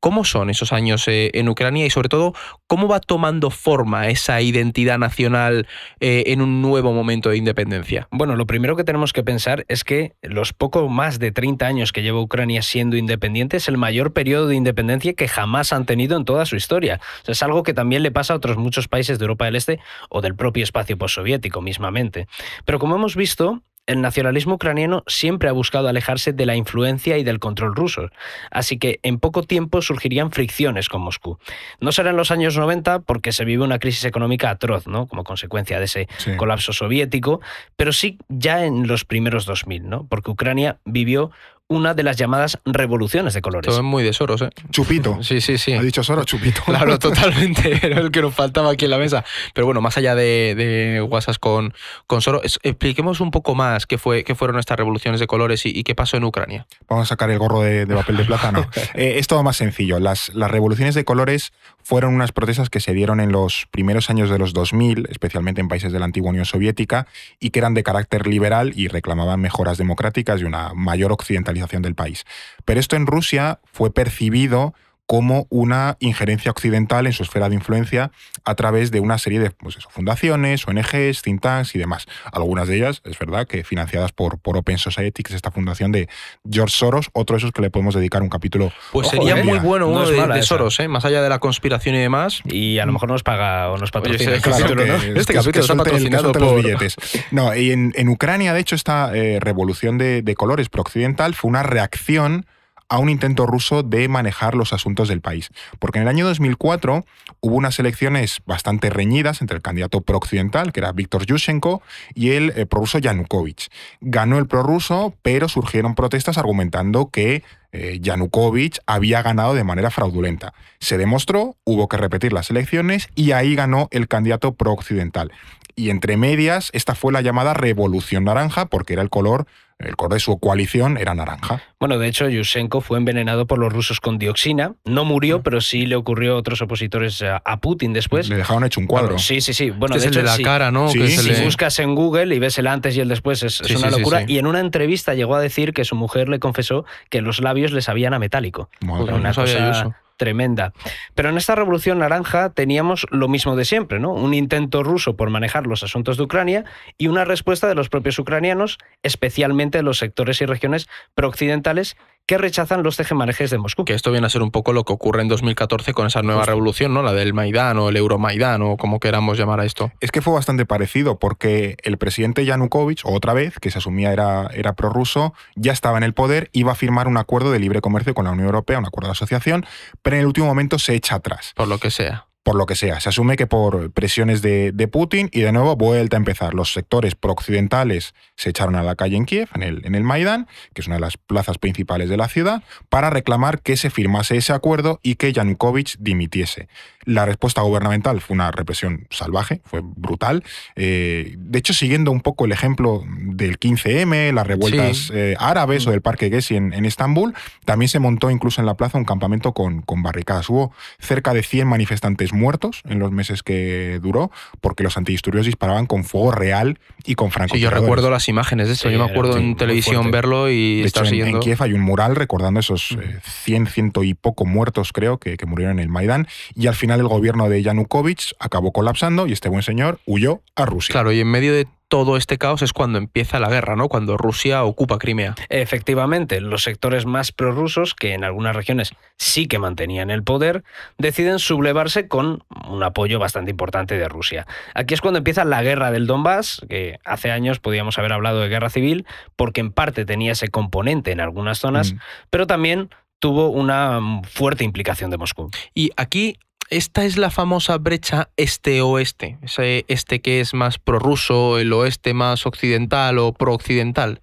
¿Cómo 0.00 0.24
son 0.24 0.50
esos 0.50 0.72
años 0.72 1.06
eh, 1.08 1.30
en 1.34 1.48
Ucrania 1.48 1.86
y 1.86 1.90
sobre 1.90 2.08
todo 2.08 2.34
cómo 2.66 2.88
va 2.88 3.00
tomando 3.00 3.50
forma 3.50 4.08
esa 4.08 4.40
identidad 4.40 4.98
nacional 4.98 5.66
eh, 6.00 6.24
en 6.26 6.42
un 6.42 6.62
nuevo 6.62 6.92
momento 6.92 7.30
de 7.30 7.38
independencia? 7.38 8.08
Bueno, 8.10 8.36
lo 8.36 8.46
primero 8.46 8.76
que 8.76 8.84
tenemos 8.84 9.12
que 9.12 9.22
pensar 9.22 9.64
es 9.68 9.84
que 9.84 10.14
los 10.22 10.52
poco 10.52 10.88
más 10.88 11.18
de 11.18 11.32
30 11.32 11.66
años 11.66 11.92
que 11.92 12.02
lleva 12.02 12.20
Ucrania 12.20 12.62
siendo 12.62 12.96
independiente 12.96 13.56
es 13.56 13.68
el 13.68 13.78
mayor 13.78 14.12
periodo 14.12 14.48
de 14.48 14.56
independencia 14.56 15.14
que 15.14 15.28
jamás 15.28 15.72
han 15.72 15.86
tenido 15.86 16.16
en 16.16 16.24
toda 16.24 16.46
su 16.46 16.56
historia. 16.56 17.00
es 17.26 17.42
algo 17.42 17.62
que 17.62 17.74
también 17.74 18.02
le 18.02 18.10
pasa 18.10 18.34
a 18.34 18.36
otros 18.36 18.56
muchos 18.56 18.88
países 18.88 19.18
de 19.18 19.24
Europa 19.24 19.46
del 19.46 19.56
Este 19.56 19.80
o 20.08 20.20
del 20.20 20.34
propio 20.34 20.64
espacio 20.64 20.96
postsoviético 20.98 21.60
mismamente. 21.60 22.26
Pero 22.64 22.78
como 22.78 22.96
hemos 22.96 23.16
visto, 23.16 23.62
el 23.86 24.00
nacionalismo 24.00 24.54
ucraniano 24.54 25.04
siempre 25.06 25.48
ha 25.48 25.52
buscado 25.52 25.88
alejarse 25.88 26.32
de 26.32 26.46
la 26.46 26.56
influencia 26.56 27.18
y 27.18 27.24
del 27.24 27.38
control 27.38 27.74
ruso, 27.74 28.10
así 28.50 28.78
que 28.78 29.00
en 29.02 29.18
poco 29.18 29.42
tiempo 29.42 29.80
surgirían 29.82 30.32
fricciones 30.32 30.88
con 30.88 31.02
Moscú. 31.02 31.38
No 31.80 31.92
será 31.92 32.10
en 32.10 32.16
los 32.16 32.30
años 32.30 32.56
90 32.56 33.00
porque 33.00 33.32
se 33.32 33.44
vive 33.44 33.64
una 33.64 33.78
crisis 33.78 34.04
económica 34.04 34.50
atroz, 34.50 34.86
¿no? 34.86 35.06
como 35.06 35.24
consecuencia 35.24 35.78
de 35.78 35.84
ese 35.84 36.08
colapso 36.36 36.72
soviético, 36.72 37.40
pero 37.76 37.92
sí 37.92 38.18
ya 38.28 38.64
en 38.64 38.86
los 38.86 39.04
primeros 39.04 39.46
2000, 39.46 39.88
¿no? 39.88 40.06
porque 40.06 40.30
Ucrania 40.30 40.78
vivió 40.84 41.30
una 41.68 41.94
de 41.94 42.02
las 42.02 42.16
llamadas 42.16 42.58
revoluciones 42.64 43.34
de 43.34 43.42
colores. 43.42 43.68
Todo 43.68 43.78
es 43.78 43.84
muy 43.84 44.04
de 44.04 44.12
Soros, 44.12 44.42
¿eh? 44.42 44.50
Chupito. 44.70 45.18
Sí, 45.26 45.40
sí, 45.40 45.58
sí. 45.58 45.72
Ha 45.72 45.82
dicho 45.82 46.04
Soros, 46.04 46.26
chupito. 46.26 46.62
Claro, 46.66 46.98
totalmente. 46.98 47.80
Era 47.84 48.00
el 48.00 48.10
que 48.10 48.22
nos 48.22 48.34
faltaba 48.34 48.70
aquí 48.70 48.84
en 48.84 48.92
la 48.92 48.98
mesa. 48.98 49.24
Pero 49.54 49.66
bueno, 49.66 49.80
más 49.80 49.96
allá 49.96 50.14
de, 50.14 50.54
de 50.54 51.02
WhatsApp 51.02 51.36
con, 51.40 51.74
con 52.06 52.22
Soros, 52.22 52.60
expliquemos 52.62 53.20
un 53.20 53.30
poco 53.30 53.54
más 53.54 53.86
qué, 53.86 53.98
fue, 53.98 54.24
qué 54.24 54.34
fueron 54.34 54.58
estas 54.58 54.76
revoluciones 54.76 55.20
de 55.20 55.26
colores 55.26 55.66
y, 55.66 55.82
qué 55.82 55.94
pasó 55.94 56.16
en 56.16 56.24
Ucrania. 56.24 56.66
Vamos 56.88 57.06
a 57.06 57.08
sacar 57.08 57.30
el 57.30 57.38
gorro 57.38 57.60
de, 57.60 57.86
papel 57.86 58.18
de 58.18 58.24
plátano. 58.24 58.66
Eh, 58.94 59.18
es 59.18 59.26
todo 59.26 59.42
más 59.42 59.56
sencillo. 59.56 59.98
Las, 59.98 60.34
las 60.34 60.50
revoluciones 60.50 60.94
de 60.94 61.04
colores 61.04 61.52
fueron 61.86 62.16
unas 62.16 62.32
protestas 62.32 62.68
que 62.68 62.80
se 62.80 62.94
dieron 62.94 63.20
en 63.20 63.30
los 63.30 63.68
primeros 63.70 64.10
años 64.10 64.28
de 64.28 64.38
los 64.38 64.52
2000, 64.52 65.06
especialmente 65.08 65.60
en 65.60 65.68
países 65.68 65.92
de 65.92 66.00
la 66.00 66.06
antigua 66.06 66.30
Unión 66.30 66.44
Soviética, 66.44 67.06
y 67.38 67.50
que 67.50 67.60
eran 67.60 67.74
de 67.74 67.84
carácter 67.84 68.26
liberal 68.26 68.72
y 68.74 68.88
reclamaban 68.88 69.40
mejoras 69.40 69.78
democráticas 69.78 70.40
y 70.40 70.44
una 70.44 70.74
mayor 70.74 71.12
occidentalización 71.12 71.82
del 71.82 71.94
país. 71.94 72.24
Pero 72.64 72.80
esto 72.80 72.96
en 72.96 73.06
Rusia 73.06 73.60
fue 73.72 73.94
percibido 73.94 74.74
como 75.06 75.46
una 75.50 75.96
injerencia 76.00 76.50
occidental 76.50 77.06
en 77.06 77.12
su 77.12 77.22
esfera 77.22 77.48
de 77.48 77.54
influencia 77.54 78.10
a 78.44 78.54
través 78.56 78.90
de 78.90 79.00
una 79.00 79.18
serie 79.18 79.38
de 79.38 79.50
pues 79.50 79.78
fundaciones, 79.88 80.66
ONGs, 80.66 81.22
think 81.22 81.40
tanks 81.40 81.74
y 81.74 81.78
demás. 81.78 82.06
Algunas 82.32 82.68
de 82.68 82.76
ellas, 82.76 83.02
es 83.04 83.18
verdad, 83.18 83.46
que 83.46 83.62
financiadas 83.64 84.12
por, 84.12 84.38
por 84.38 84.56
Open 84.56 84.78
Society, 84.78 85.22
que 85.22 85.32
es 85.32 85.36
esta 85.36 85.50
fundación 85.50 85.92
de 85.92 86.08
George 86.50 86.76
Soros, 86.76 87.10
otro 87.12 87.34
de 87.34 87.38
esos 87.38 87.52
que 87.52 87.62
le 87.62 87.70
podemos 87.70 87.94
dedicar 87.94 88.22
un 88.22 88.28
capítulo. 88.28 88.72
Pues 88.92 89.08
sería 89.08 89.36
muy 89.36 89.58
bueno 89.60 89.88
uno 89.88 90.06
de, 90.08 90.42
Soros, 90.42 90.80
¿eh? 90.80 90.88
más 90.88 91.04
allá 91.04 91.22
de 91.22 91.28
la 91.28 91.38
conspiración 91.38 91.94
y 91.94 91.98
demás. 91.98 92.42
Y 92.44 92.78
a 92.78 92.86
lo 92.86 92.92
mejor 92.92 93.08
nos 93.08 93.22
paga 93.22 93.70
o 93.70 93.78
nos 93.78 93.92
patrocina. 93.92 94.34
este 94.34 94.50
capítulo, 94.50 94.82
este 94.84 95.34
capítulo 95.34 95.60
está 95.60 95.76
patrocinado 95.76 96.32
por... 96.32 96.42
los 96.42 96.56
billetes. 96.56 96.96
No, 97.30 97.54
y 97.54 97.70
en, 97.70 98.08
Ucrania, 98.08 98.52
de 98.52 98.60
hecho, 98.60 98.74
esta 98.74 99.14
eh, 99.14 99.38
revolución 99.40 99.98
de, 99.98 100.22
de 100.22 100.34
colores 100.34 100.68
prooccidental 100.68 101.34
fue 101.34 101.48
una 101.48 101.62
reacción 101.62 102.46
a 102.88 102.98
un 102.98 103.08
intento 103.08 103.46
ruso 103.46 103.82
de 103.82 104.08
manejar 104.08 104.54
los 104.54 104.72
asuntos 104.72 105.08
del 105.08 105.20
país. 105.20 105.50
Porque 105.78 105.98
en 105.98 106.02
el 106.02 106.08
año 106.08 106.26
2004 106.26 107.04
hubo 107.40 107.54
unas 107.54 107.78
elecciones 107.78 108.40
bastante 108.46 108.90
reñidas 108.90 109.40
entre 109.40 109.56
el 109.56 109.62
candidato 109.62 110.00
pro-occidental, 110.00 110.72
que 110.72 110.80
era 110.80 110.92
Víctor 110.92 111.26
Yushchenko, 111.26 111.82
y 112.14 112.30
el 112.30 112.52
eh, 112.56 112.66
prorruso 112.66 112.98
Yanukovych. 112.98 113.68
Ganó 114.00 114.38
el 114.38 114.46
prorruso, 114.46 115.14
pero 115.22 115.48
surgieron 115.48 115.94
protestas 115.94 116.38
argumentando 116.38 117.10
que 117.10 117.42
eh, 117.72 117.98
Yanukovych 118.00 118.78
había 118.86 119.22
ganado 119.22 119.54
de 119.54 119.64
manera 119.64 119.90
fraudulenta. 119.90 120.54
Se 120.78 120.98
demostró, 120.98 121.56
hubo 121.64 121.88
que 121.88 121.96
repetir 121.96 122.32
las 122.32 122.50
elecciones 122.50 123.08
y 123.14 123.32
ahí 123.32 123.54
ganó 123.54 123.88
el 123.90 124.08
candidato 124.08 124.54
pro-occidental. 124.54 125.32
Y 125.76 125.90
entre 125.90 126.16
medias, 126.16 126.70
esta 126.72 126.94
fue 126.94 127.12
la 127.12 127.20
llamada 127.20 127.54
Revolución 127.54 128.24
Naranja, 128.24 128.66
porque 128.66 128.94
era 128.94 129.02
el 129.02 129.10
color 129.10 129.46
el 129.78 129.94
color 129.94 130.14
de 130.14 130.20
su 130.20 130.38
coalición 130.38 130.96
era 130.96 131.14
naranja. 131.14 131.60
Bueno, 131.78 131.98
de 131.98 132.08
hecho, 132.08 132.28
Yushchenko 132.28 132.80
fue 132.80 132.96
envenenado 132.96 133.46
por 133.46 133.58
los 133.58 133.70
rusos 133.70 134.00
con 134.00 134.18
dioxina. 134.18 134.74
No 134.86 135.04
murió, 135.04 135.40
mm. 135.40 135.42
pero 135.42 135.60
sí 135.60 135.84
le 135.84 135.96
ocurrió 135.96 136.32
a 136.32 136.36
otros 136.36 136.62
opositores 136.62 137.22
a 137.22 137.60
Putin 137.60 137.92
después. 137.92 138.28
Le 138.30 138.36
dejaron 138.36 138.64
hecho 138.64 138.80
un 138.80 138.86
cuadro. 138.86 139.18
sí, 139.18 139.42
sí, 139.42 139.52
sí. 139.52 139.70
Bueno, 139.70 139.96
este 139.96 140.06
de 140.06 140.12
hecho, 140.12 140.20
es 140.20 140.32
el 140.32 140.38
de 140.38 140.42
la 140.44 140.50
cara, 140.50 140.70
¿no? 140.70 140.88
si 140.88 141.44
buscas 141.44 141.78
en 141.78 141.94
Google 141.94 142.34
y 142.34 142.38
ves 142.38 142.58
el 142.58 142.68
antes 142.68 142.96
y 142.96 143.00
el 143.00 143.08
después, 143.08 143.42
es, 143.42 143.60
una 143.60 143.90
locura. 143.90 144.24
Y 144.26 144.38
en 144.38 144.46
una 144.46 144.60
entrevista 144.60 145.12
llegó 145.12 145.34
a 145.34 145.40
decir 145.40 145.74
que 145.74 145.84
su 145.84 145.94
mujer 145.94 146.30
le 146.30 146.38
confesó 146.38 146.86
que 147.10 147.20
los 147.20 147.40
labios 147.40 147.72
le 147.72 147.82
sabían 147.82 148.14
a 148.14 148.18
metálico. 148.18 148.70
una 148.80 149.34
cosa 149.34 149.94
tremenda. 150.16 150.72
Pero 151.14 151.30
en 151.30 151.36
esta 151.36 151.54
revolución 151.54 151.98
naranja 151.98 152.50
teníamos 152.50 153.06
lo 153.10 153.28
mismo 153.28 153.56
de 153.56 153.64
siempre, 153.64 154.00
¿no? 154.00 154.12
Un 154.12 154.34
intento 154.34 154.82
ruso 154.82 155.16
por 155.16 155.30
manejar 155.30 155.66
los 155.66 155.82
asuntos 155.82 156.16
de 156.16 156.24
Ucrania 156.24 156.64
y 156.98 157.08
una 157.08 157.24
respuesta 157.24 157.68
de 157.68 157.74
los 157.74 157.88
propios 157.88 158.18
ucranianos, 158.18 158.78
especialmente 159.02 159.78
de 159.78 159.84
los 159.84 159.98
sectores 159.98 160.40
y 160.40 160.46
regiones 160.46 160.88
prooccidentales 161.14 161.96
que 162.26 162.38
rechazan 162.38 162.82
los 162.82 162.96
tejemanejes 162.96 163.50
de 163.50 163.58
Moscú. 163.58 163.84
Que 163.84 163.94
esto 163.94 164.10
viene 164.10 164.26
a 164.26 164.30
ser 164.30 164.42
un 164.42 164.50
poco 164.50 164.72
lo 164.72 164.84
que 164.84 164.92
ocurre 164.92 165.22
en 165.22 165.28
2014 165.28 165.94
con 165.94 166.06
esa 166.06 166.22
nueva 166.22 166.44
revolución, 166.44 166.92
¿no? 166.92 167.02
La 167.02 167.12
del 167.12 167.32
Maidán 167.32 167.78
o 167.78 167.88
el 167.88 167.96
Euromaidán 167.96 168.62
o 168.62 168.76
como 168.76 168.98
queramos 168.98 169.38
llamar 169.38 169.60
a 169.60 169.64
esto. 169.64 169.92
Es 170.00 170.10
que 170.10 170.20
fue 170.20 170.34
bastante 170.34 170.66
parecido 170.66 171.18
porque 171.18 171.76
el 171.84 171.98
presidente 171.98 172.44
Yanukovych, 172.44 173.02
otra 173.04 173.32
vez, 173.32 173.58
que 173.60 173.70
se 173.70 173.78
asumía 173.78 174.12
era, 174.12 174.48
era 174.52 174.74
prorruso, 174.74 175.34
ya 175.54 175.72
estaba 175.72 175.98
en 175.98 176.02
el 176.02 176.14
poder, 176.14 176.50
iba 176.52 176.72
a 176.72 176.74
firmar 176.74 177.06
un 177.06 177.16
acuerdo 177.16 177.52
de 177.52 177.60
libre 177.60 177.80
comercio 177.80 178.14
con 178.14 178.24
la 178.24 178.32
Unión 178.32 178.46
Europea, 178.46 178.78
un 178.78 178.86
acuerdo 178.86 179.08
de 179.08 179.12
asociación, 179.12 179.64
pero 180.02 180.16
en 180.16 180.20
el 180.20 180.26
último 180.26 180.46
momento 180.46 180.78
se 180.78 180.94
echa 180.94 181.16
atrás. 181.16 181.52
Por 181.54 181.68
lo 181.68 181.78
que 181.78 181.90
sea 181.90 182.25
por 182.46 182.54
lo 182.54 182.64
que 182.64 182.76
sea. 182.76 183.00
Se 183.00 183.08
asume 183.08 183.34
que 183.34 183.48
por 183.48 183.90
presiones 183.90 184.40
de, 184.40 184.88
Putin 184.92 185.28
y 185.32 185.40
de 185.40 185.50
nuevo 185.50 185.74
vuelta 185.74 186.16
a 186.16 186.18
empezar. 186.18 186.54
Los 186.54 186.72
sectores 186.72 187.16
prooccidentales 187.16 188.14
se 188.36 188.50
echaron 188.50 188.76
a 188.76 188.84
la 188.84 188.94
calle 188.94 189.16
en 189.16 189.24
Kiev, 189.24 189.48
en 189.56 189.64
el, 189.64 189.84
en 189.84 189.96
el 189.96 190.04
Maidán, 190.04 190.46
que 190.72 190.80
es 190.80 190.86
una 190.86 190.94
de 190.94 191.00
las 191.00 191.16
plazas 191.16 191.58
principales 191.58 192.08
de 192.08 192.16
la 192.16 192.28
ciudad, 192.28 192.62
para 192.88 193.10
reclamar 193.10 193.62
que 193.62 193.76
se 193.76 193.90
firmase 193.90 194.36
ese 194.36 194.52
acuerdo 194.52 195.00
y 195.02 195.16
que 195.16 195.32
Yanukovych 195.32 195.96
dimitiese. 195.98 196.68
La 197.04 197.24
respuesta 197.24 197.62
gubernamental 197.62 198.20
fue 198.20 198.34
una 198.34 198.52
represión 198.52 199.08
salvaje, 199.10 199.60
fue 199.64 199.80
brutal. 199.82 200.44
Eh, 200.76 201.34
de 201.38 201.58
hecho, 201.58 201.72
siguiendo 201.72 202.12
un 202.12 202.20
poco 202.20 202.44
el 202.44 202.52
ejemplo 202.52 203.02
del 203.06 203.58
15M, 203.58 204.32
las 204.32 204.46
revueltas 204.46 205.10
eh, 205.12 205.34
árabes 205.40 205.84
o 205.88 205.90
del 205.90 206.00
Parque 206.00 206.30
Gezi 206.30 206.54
en, 206.54 206.72
en, 206.72 206.84
Estambul, 206.84 207.34
también 207.64 207.88
se 207.88 207.98
montó 207.98 208.30
incluso 208.30 208.60
en 208.60 208.66
la 208.66 208.74
plaza 208.74 208.98
un 208.98 209.04
campamento 209.04 209.52
con, 209.52 209.82
con 209.82 210.04
barricadas. 210.04 210.48
Hubo 210.48 210.72
cerca 211.00 211.32
de 211.32 211.42
100 211.42 211.66
manifestantes 211.66 212.32
muertos 212.36 212.82
en 212.88 212.98
los 212.98 213.10
meses 213.10 213.42
que 213.42 213.98
duró, 214.02 214.30
porque 214.60 214.82
los 214.84 214.96
antidisturbios 214.96 215.46
disparaban 215.46 215.86
con 215.86 216.04
fuego 216.04 216.30
real 216.32 216.78
y 217.04 217.14
con 217.14 217.30
francotiradores. 217.30 217.78
Sí, 217.78 217.80
yo 217.80 217.82
recuerdo 217.82 218.10
las 218.10 218.28
imágenes 218.28 218.68
de 218.68 218.74
eso, 218.74 218.90
yo 218.90 218.98
me 218.98 219.10
acuerdo 219.10 219.38
en 219.38 219.56
televisión 219.56 220.10
verlo 220.10 220.50
y 220.50 220.82
de 220.82 220.88
hecho, 220.88 221.04
en, 221.04 221.40
Kiev 221.40 221.62
hay 221.62 221.72
un 221.72 221.80
mural 221.80 222.16
recordando 222.16 222.60
esos 222.60 222.96
100, 223.44 223.62
eh, 223.62 223.70
ciento 223.70 224.04
y 224.04 224.14
poco 224.14 224.44
muertos, 224.44 224.92
creo, 224.92 225.18
que, 225.18 225.36
que 225.36 225.46
murieron 225.46 225.78
en 225.78 225.82
el 225.82 225.88
Maidán, 225.88 226.28
y 226.54 226.66
al 226.66 226.74
final 226.74 227.00
el 227.00 227.08
gobierno 227.08 227.48
de 227.48 227.62
Yanukovych 227.62 228.34
acabó 228.38 228.72
colapsando 228.72 229.26
y 229.26 229.32
este 229.32 229.48
buen 229.48 229.62
señor 229.62 230.00
huyó 230.06 230.40
a 230.54 230.64
Rusia. 230.66 230.92
Claro, 230.92 231.12
y 231.12 231.20
en 231.20 231.28
medio 231.28 231.52
de 231.52 231.66
todo 231.88 232.16
este 232.16 232.38
caos 232.38 232.62
es 232.62 232.72
cuando 232.72 232.98
empieza 232.98 233.38
la 233.38 233.48
guerra, 233.48 233.76
¿no? 233.76 233.88
Cuando 233.88 234.16
Rusia 234.16 234.64
ocupa 234.64 234.98
Crimea. 234.98 235.34
Efectivamente, 235.48 236.40
los 236.40 236.62
sectores 236.62 237.06
más 237.06 237.32
prorrusos, 237.32 237.94
que 237.94 238.12
en 238.12 238.24
algunas 238.24 238.56
regiones 238.56 238.92
sí 239.18 239.46
que 239.46 239.58
mantenían 239.58 240.10
el 240.10 240.24
poder, 240.24 240.64
deciden 240.98 241.38
sublevarse 241.38 242.08
con 242.08 242.42
un 242.68 242.82
apoyo 242.82 243.18
bastante 243.18 243.50
importante 243.50 243.96
de 243.96 244.08
Rusia. 244.08 244.46
Aquí 244.74 244.94
es 244.94 245.00
cuando 245.00 245.18
empieza 245.18 245.44
la 245.44 245.62
guerra 245.62 245.90
del 245.90 246.06
Donbass, 246.06 246.60
que 246.68 246.98
hace 247.04 247.30
años 247.30 247.60
podíamos 247.60 247.98
haber 247.98 248.12
hablado 248.12 248.40
de 248.40 248.48
guerra 248.48 248.70
civil, 248.70 249.06
porque 249.36 249.60
en 249.60 249.70
parte 249.70 250.04
tenía 250.04 250.32
ese 250.32 250.48
componente 250.48 251.12
en 251.12 251.20
algunas 251.20 251.58
zonas, 251.58 251.92
mm. 251.92 251.98
pero 252.30 252.46
también 252.46 252.90
tuvo 253.18 253.48
una 253.48 254.00
fuerte 254.24 254.64
implicación 254.64 255.10
de 255.10 255.18
Moscú. 255.18 255.50
Y 255.74 255.90
aquí 255.96 256.38
esta 256.70 257.04
es 257.04 257.16
la 257.16 257.30
famosa 257.30 257.78
brecha 257.78 258.28
este-oeste, 258.36 259.38
ese 259.42 259.84
este 259.88 260.20
que 260.20 260.40
es 260.40 260.54
más 260.54 260.78
prorruso, 260.78 261.58
el 261.58 261.72
oeste 261.72 262.14
más 262.14 262.46
occidental 262.46 263.18
o 263.18 263.32
pro-occidental. 263.32 264.20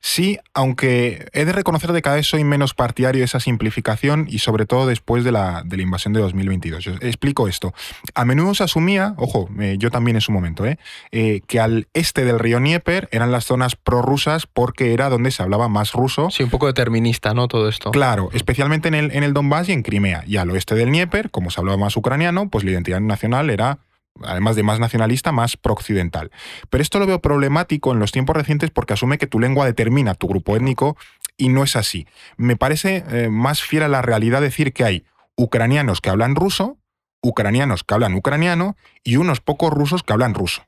Sí, 0.00 0.38
aunque 0.54 1.26
he 1.32 1.44
de 1.44 1.52
reconocer 1.52 1.92
que 1.92 2.02
cada 2.02 2.16
vez 2.16 2.26
soy 2.26 2.44
menos 2.44 2.74
partidario 2.74 3.20
de 3.20 3.24
esa 3.24 3.40
simplificación 3.40 4.26
y 4.28 4.38
sobre 4.38 4.66
todo 4.66 4.86
después 4.86 5.24
de 5.24 5.32
la, 5.32 5.62
de 5.64 5.76
la 5.76 5.82
invasión 5.82 6.12
de 6.12 6.20
2022. 6.20 6.84
Yo 6.84 6.92
explico 7.00 7.48
esto. 7.48 7.74
A 8.14 8.24
menudo 8.24 8.54
se 8.54 8.64
asumía, 8.64 9.14
ojo, 9.16 9.48
eh, 9.60 9.76
yo 9.78 9.90
también 9.90 10.16
en 10.16 10.20
su 10.20 10.32
momento, 10.32 10.64
eh, 10.64 10.78
eh, 11.12 11.40
que 11.46 11.60
al 11.60 11.88
este 11.94 12.24
del 12.24 12.38
río 12.38 12.58
Dnieper 12.58 13.08
eran 13.12 13.32
las 13.32 13.44
zonas 13.44 13.76
prorrusas 13.76 14.46
porque 14.46 14.92
era 14.92 15.08
donde 15.08 15.30
se 15.30 15.42
hablaba 15.42 15.68
más 15.68 15.92
ruso. 15.92 16.30
Sí, 16.30 16.42
un 16.42 16.50
poco 16.50 16.66
determinista, 16.66 17.34
¿no? 17.34 17.48
Todo 17.48 17.68
esto. 17.68 17.90
Claro, 17.90 18.30
especialmente 18.32 18.88
en 18.88 18.94
el, 18.94 19.10
en 19.12 19.22
el 19.22 19.32
Donbass 19.32 19.68
y 19.68 19.72
en 19.72 19.82
Crimea. 19.82 20.24
Y 20.26 20.36
al 20.36 20.50
oeste 20.50 20.74
del 20.74 20.88
Dnieper, 20.88 21.30
como 21.30 21.50
se 21.50 21.60
hablaba 21.60 21.78
más 21.78 21.96
ucraniano, 21.96 22.48
pues 22.48 22.64
la 22.64 22.70
identidad 22.70 23.00
nacional 23.00 23.50
era 23.50 23.78
además 24.24 24.56
de 24.56 24.62
más 24.62 24.80
nacionalista, 24.80 25.32
más 25.32 25.56
prooccidental. 25.56 26.30
Pero 26.70 26.82
esto 26.82 26.98
lo 26.98 27.06
veo 27.06 27.20
problemático 27.20 27.92
en 27.92 27.98
los 27.98 28.12
tiempos 28.12 28.36
recientes 28.36 28.70
porque 28.70 28.94
asume 28.94 29.18
que 29.18 29.26
tu 29.26 29.40
lengua 29.40 29.66
determina 29.66 30.14
tu 30.14 30.28
grupo 30.28 30.56
étnico 30.56 30.96
y 31.36 31.48
no 31.48 31.62
es 31.62 31.76
así. 31.76 32.06
Me 32.36 32.56
parece 32.56 33.04
eh, 33.10 33.28
más 33.28 33.62
fiel 33.62 33.82
a 33.84 33.88
la 33.88 34.02
realidad 34.02 34.40
decir 34.40 34.72
que 34.72 34.84
hay 34.84 35.04
ucranianos 35.36 36.00
que 36.00 36.10
hablan 36.10 36.34
ruso, 36.34 36.78
ucranianos 37.22 37.84
que 37.84 37.94
hablan 37.94 38.14
ucraniano 38.14 38.76
y 39.04 39.16
unos 39.16 39.40
pocos 39.40 39.72
rusos 39.72 40.02
que 40.02 40.12
hablan 40.12 40.34
ruso. 40.34 40.66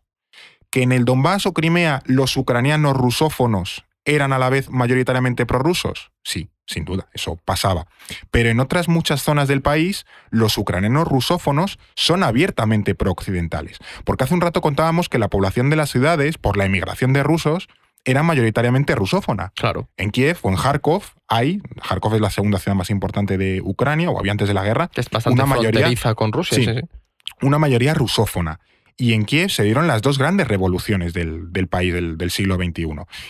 Que 0.70 0.82
en 0.82 0.92
el 0.92 1.04
Donbass 1.04 1.46
o 1.46 1.54
Crimea 1.54 2.02
los 2.04 2.36
ucranianos 2.36 2.96
rusófonos 2.96 3.87
eran 4.04 4.32
a 4.32 4.38
la 4.38 4.48
vez 4.48 4.70
mayoritariamente 4.70 5.46
prorrusos, 5.46 6.12
sí, 6.22 6.50
sin 6.66 6.84
duda, 6.84 7.08
eso 7.12 7.38
pasaba. 7.44 7.86
Pero 8.30 8.50
en 8.50 8.60
otras 8.60 8.88
muchas 8.88 9.22
zonas 9.22 9.48
del 9.48 9.62
país, 9.62 10.06
los 10.30 10.58
ucranianos 10.58 11.08
rusófonos 11.08 11.78
son 11.94 12.22
abiertamente 12.22 12.94
prooccidentales. 12.94 13.78
Porque 14.04 14.24
hace 14.24 14.34
un 14.34 14.40
rato 14.40 14.60
contábamos 14.60 15.08
que 15.08 15.18
la 15.18 15.28
población 15.28 15.70
de 15.70 15.76
las 15.76 15.90
ciudades, 15.90 16.38
por 16.38 16.56
la 16.56 16.66
emigración 16.66 17.12
de 17.12 17.22
rusos, 17.22 17.68
era 18.04 18.22
mayoritariamente 18.22 18.94
rusófona. 18.94 19.52
Claro. 19.54 19.88
En 19.96 20.10
Kiev 20.10 20.38
o 20.42 20.50
en 20.50 20.56
Kharkov 20.56 21.02
hay, 21.26 21.60
Kharkov 21.86 22.14
es 22.14 22.20
la 22.20 22.30
segunda 22.30 22.58
ciudad 22.58 22.76
más 22.76 22.90
importante 22.90 23.36
de 23.36 23.60
Ucrania, 23.62 24.10
o 24.10 24.18
había 24.18 24.32
antes 24.32 24.48
de 24.48 24.54
la 24.54 24.64
guerra, 24.64 24.88
Que 24.88 25.00
es 25.00 25.10
bastante 25.10 25.34
una 25.34 25.46
mayoría, 25.46 26.14
con 26.14 26.32
Rusia. 26.32 26.56
Sí. 26.56 26.64
Sí, 26.64 26.74
sí. 26.74 26.80
una 27.42 27.58
mayoría 27.58 27.94
rusófona. 27.94 28.60
Y 29.00 29.12
en 29.12 29.24
Kiev 29.24 29.48
se 29.50 29.62
dieron 29.62 29.86
las 29.86 30.02
dos 30.02 30.18
grandes 30.18 30.48
revoluciones 30.48 31.12
del, 31.12 31.52
del 31.52 31.68
país 31.68 31.94
del, 31.94 32.18
del 32.18 32.32
siglo 32.32 32.56
XXI. 32.56 32.88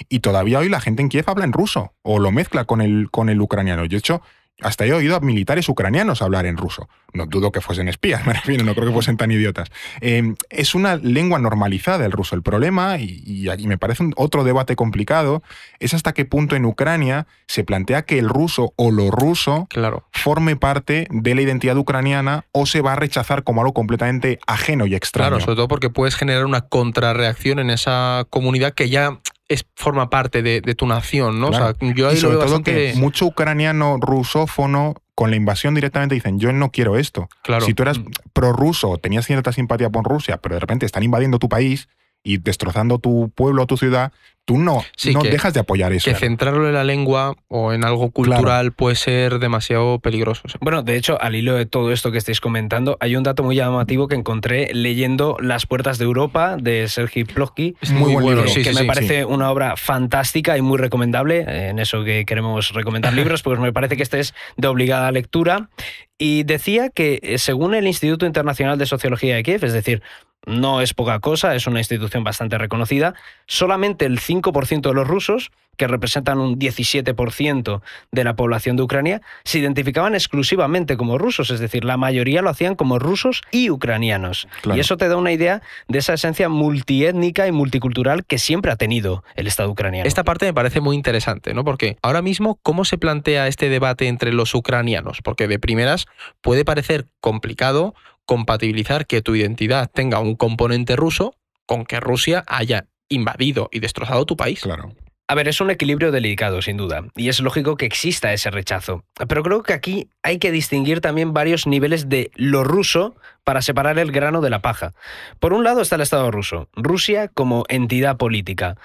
Y 0.09 0.21
todavía 0.21 0.61
hoy 0.61 0.71
la 0.71 0.81
gente 0.81 1.03
en 1.03 1.11
Kiev 1.11 1.29
habla 1.29 1.45
en 1.45 1.53
ruso 1.53 1.93
o 2.03 2.19
lo 2.19 2.33
mezcla 2.33 2.64
con 2.64 2.81
el, 2.81 3.11
con 3.11 3.29
el 3.29 3.39
ucraniano. 3.39 3.85
Yo, 3.85 3.99
hecho, 3.99 4.23
hasta 4.61 4.85
he 4.87 4.93
oído 4.93 5.17
a 5.17 5.21
militares 5.21 5.69
ucranianos 5.69 6.21
hablar 6.23 6.47
en 6.47 6.57
ruso. 6.57 6.89
No 7.15 7.27
dudo 7.27 7.53
que 7.53 7.61
fuesen 7.61 7.89
espías, 7.89 8.27
me 8.27 8.33
refiero, 8.35 8.65
no 8.65 8.75
creo 8.75 8.89
que 8.89 8.93
fuesen 8.93 9.17
tan 9.17 9.31
idiotas. 9.31 9.69
Eh, 10.01 10.35
es 10.51 10.75
una 10.75 10.97
lengua 10.97 11.39
normalizada 11.39 12.05
el 12.05 12.13
ruso. 12.13 12.35
El 12.35 12.43
problema, 12.43 12.99
y, 12.99 13.23
y 13.25 13.49
aquí 13.49 13.67
me 13.67 13.79
parece 13.79 14.03
un- 14.03 14.15
otro 14.17 14.45
debate 14.45 14.77
complicado, 14.77 15.43
es 15.79 15.95
hasta 15.95 16.13
qué 16.13 16.25
punto 16.25 16.57
en 16.57 16.65
Ucrania 16.65 17.27
se 17.47 17.65
plantea 17.65 18.03
que 18.03 18.19
el 18.19 18.29
ruso 18.29 18.73
o 18.77 18.91
lo 18.91 19.11
ruso 19.11 19.67
Claro. 19.71 20.07
forme 20.13 20.57
parte 20.57 21.07
de 21.11 21.35
la 21.35 21.41
identidad 21.43 21.77
ucraniana 21.77 22.45
o 22.53 22.67
se 22.67 22.81
va 22.81 22.93
a 22.93 22.97
rechazar 22.97 23.45
como 23.45 23.61
algo 23.63 23.73
completamente 23.75 24.39
ajeno 24.47 24.87
y 24.87 24.95
extraño. 24.95 25.31
Claro, 25.31 25.45
sobre 25.45 25.57
todo 25.57 25.69
porque 25.69 25.91
puedes 25.91 26.15
generar 26.17 26.45
una 26.45 26.63
contrarreacción 26.63 27.59
en 27.59 27.71
esa 27.71 28.27
comunidad 28.29 28.75
que 28.75 28.89
ya 28.91 29.19
es, 29.49 29.66
forma 29.74 30.11
parte 30.11 30.42
de, 30.42 30.61
de 30.61 30.74
tu 30.74 30.86
nación, 30.86 31.40
¿no? 31.40 31.49
Claro. 31.49 31.64
O 31.66 31.74
sea, 31.78 31.94
yo 31.94 32.09
ahí 32.09 32.16
y 32.16 32.16
lo 32.16 32.20
sobre 32.20 32.36
veo 32.36 32.46
todo 32.46 32.57
bastante... 32.59 32.92
que 32.92 32.99
mucho 32.99 33.26
ucraniano 33.26 33.96
rusófono 34.01 34.94
con 35.14 35.30
la 35.30 35.36
invasión 35.36 35.74
directamente 35.74 36.14
dicen, 36.14 36.38
yo 36.38 36.53
no 36.53 36.70
quiero 36.70 36.96
esto. 36.96 37.28
Claro. 37.42 37.66
Si 37.66 37.74
tú 37.74 37.82
eras 37.82 38.01
prorruso, 38.32 38.99
tenías 38.99 39.26
cierta 39.26 39.53
simpatía 39.53 39.90
por 39.90 40.05
Rusia, 40.05 40.38
pero 40.38 40.55
de 40.55 40.61
repente 40.61 40.86
están 40.86 41.03
invadiendo 41.03 41.38
tu 41.38 41.49
país 41.49 41.88
y 42.23 42.39
destrozando 42.39 42.99
tu 42.99 43.31
pueblo 43.35 43.62
o 43.62 43.66
tu 43.66 43.77
ciudad, 43.77 44.12
tú 44.45 44.57
no, 44.57 44.83
Sí, 44.97 45.12
no 45.12 45.21
que- 45.21 45.29
dejas 45.31 45.53
de 45.53 45.61
apoyar 45.61 45.93
eso. 45.93 46.11
que 46.11 46.16
centrarlo 46.16 46.66
en 46.69 46.73
la 46.75 46.83
lengua 46.83 47.37
o 47.49 47.75
en 47.75 47.85
algo 47.85 48.11
cultural 48.11 48.73
puede 48.73 48.97
ser 48.97 49.39
demasiado 49.41 49.99
peligroso. 49.99 50.43
Bueno, 50.61 50.83
de 50.83 50.97
hecho, 50.97 51.21
al 51.21 51.35
hilo 51.35 51.55
de 51.55 51.66
todo 51.66 51.93
esto 51.93 52.11
que 52.12 52.16
estáis 52.19 52.41
comentando, 52.41 52.97
hay 53.01 53.14
un 53.16 53.23
dato 53.25 53.43
muy 53.43 53.57
llamativo 53.57 54.09
que 54.09 54.14
encontré 54.14 54.71
leyendo 54.73 55.37
Las 55.41 55.66
puertas 55.66 55.99
de 55.99 56.07
Europa 56.07 56.57
de 56.59 56.89
Sergei 56.89 57.25
Plotkin. 57.25 57.77
Es 57.83 57.91
muy, 57.93 58.12
buen 58.14 58.25
bueno, 58.25 58.41
libro, 58.41 58.51
sí, 58.51 58.62
que 58.62 58.71
sí, 58.71 58.75
me 58.77 58.81
sí. 58.83 58.87
parece 58.87 59.25
una 59.27 59.51
obra 59.51 59.77
fantástica 59.77 60.57
y 60.57 60.62
muy 60.62 60.79
recomendable. 60.79 61.45
eh, 61.47 61.69
En 61.69 61.79
eso 61.79 62.03
que 62.03 62.25
queremos 62.25 62.73
recomendar 62.73 63.12
libros, 63.14 63.43
pues 63.43 63.59
me 63.61 63.73
parece 63.75 63.99
que 63.99 64.03
este 64.03 64.19
es 64.21 64.35
de 64.57 64.66
obligada 64.69 65.12
lectura. 65.12 65.69
Y 66.16 66.43
decía 66.45 66.89
que, 66.89 67.21
eh, 67.23 67.39
según 67.39 67.75
el 67.75 67.87
Instituto 67.87 68.25
Internacional 68.27 68.77
de 68.79 68.87
Sociología 68.87 69.37
de 69.37 69.43
Kiev, 69.45 69.62
es 69.64 69.73
decir, 69.73 70.03
no 70.49 70.80
es 70.80 70.94
poca 70.94 71.20
cosa, 71.20 71.55
es 71.55 71.66
una 71.66 71.80
institución 71.80 72.24
bastante 72.24 72.59
reconocida, 72.59 73.14
solamente 73.46 74.07
el 74.07 74.18
5% 74.18 74.80
de 74.80 74.94
los 74.94 75.07
rusos, 75.07 75.51
que 75.78 75.86
representan 75.86 76.38
un 76.38 76.59
17% 76.59 77.80
de 78.11 78.24
la 78.24 78.34
población 78.36 78.76
de 78.76 78.82
Ucrania, 78.82 79.22
se 79.44 79.61
identificaban 79.61 80.14
exclusivamente 80.14 80.96
como 80.96 81.16
rusos, 81.16 81.51
es 81.51 81.61
decir, 81.61 81.84
la 81.84 81.96
mayoría 81.96 82.42
lo 82.42 82.51
hacían 82.51 82.74
como 82.74 82.99
rusos 82.99 83.42
y 83.53 83.70
ucranianos. 83.70 84.49
Claro. 84.61 84.76
Y 84.76 84.80
eso 84.80 84.96
te 84.96 85.09
da 85.09 85.16
una 85.16 85.32
idea 85.32 85.62
de 85.86 86.01
esa 86.01 86.14
esencia 86.14 86.49
multiétnica 86.49 87.46
y 87.46 87.53
multicultural 87.53 88.26
que 88.26 88.38
siempre 88.38 88.72
ha 88.72 88.76
tenido 88.76 89.22
el 89.36 89.46
Estado 89.46 89.70
ucraniano. 89.70 90.09
Esta 90.09 90.24
parte 90.24 90.46
me 90.46 90.53
parece 90.53 90.80
muy 90.80 90.96
interesante, 90.96 91.55
¿no? 91.55 91.64
Porque 91.64 91.96
ahora 92.03 92.22
mismo, 92.22 92.59
¿cómo 92.62 92.84
se 92.84 92.99
plantea 92.99 93.46
este 93.46 93.68
debate 93.68 94.09
entre 94.09 94.32
los 94.32 94.55
ucranianos? 94.55 95.22
Porque 95.22 95.46
de 95.46 95.61
primeras 95.61 96.07
puede 96.42 96.64
parecer 96.64 97.07
complicado 97.20 97.94
compatibilizar 98.29 99.07
que 99.07 99.22
tu 99.22 99.35
identidad 99.35 99.91
tenga 99.91 100.20
un 100.20 100.37
componente 100.37 100.97
ruso 100.97 101.35
con 101.64 101.87
que 101.87 101.99
Rusia 101.99 102.45
haya 102.47 102.85
invadido 103.09 103.70
y 103.72 103.81
destrozado 103.81 104.26
tu 104.26 104.37
país. 104.37 104.61
Claro. 104.61 104.93
A 105.31 105.35
ver, 105.35 105.49
es 105.49 105.62
un 105.62 105.70
equilibrio 105.70 106.12
delicado, 106.12 106.61
sin 106.61 106.76
duda, 106.76 107.07
y 107.16 107.31
es 107.31 107.41
lógico 107.41 107.79
que 107.79 107.87
exista 107.87 108.35
ese 108.35 108.51
rechazo. 108.51 109.03
Pero 109.29 109.43
creo 109.43 109.62
que 109.62 109.72
aquí 109.72 110.11
hay 110.22 110.39
que 110.39 110.53
distinguir 110.53 111.01
también 111.01 111.33
varios 111.33 111.66
niveles 111.66 112.11
de 112.11 112.31
lo 112.35 112.64
ruso 112.64 113.16
para 113.45 113.62
separar 113.62 113.99
el 113.99 114.12
grano 114.12 114.43
de 114.43 114.51
la 114.51 114.61
paja. 114.61 114.93
Por 115.41 115.55
un 115.55 115.64
lado 115.64 115.81
está 115.81 115.97
el 115.97 116.03
Estado 116.03 116.31
ruso, 116.31 116.68
Rusia 116.74 117.29
como 117.29 117.64
entidad 117.70 118.18
política. 118.18 118.76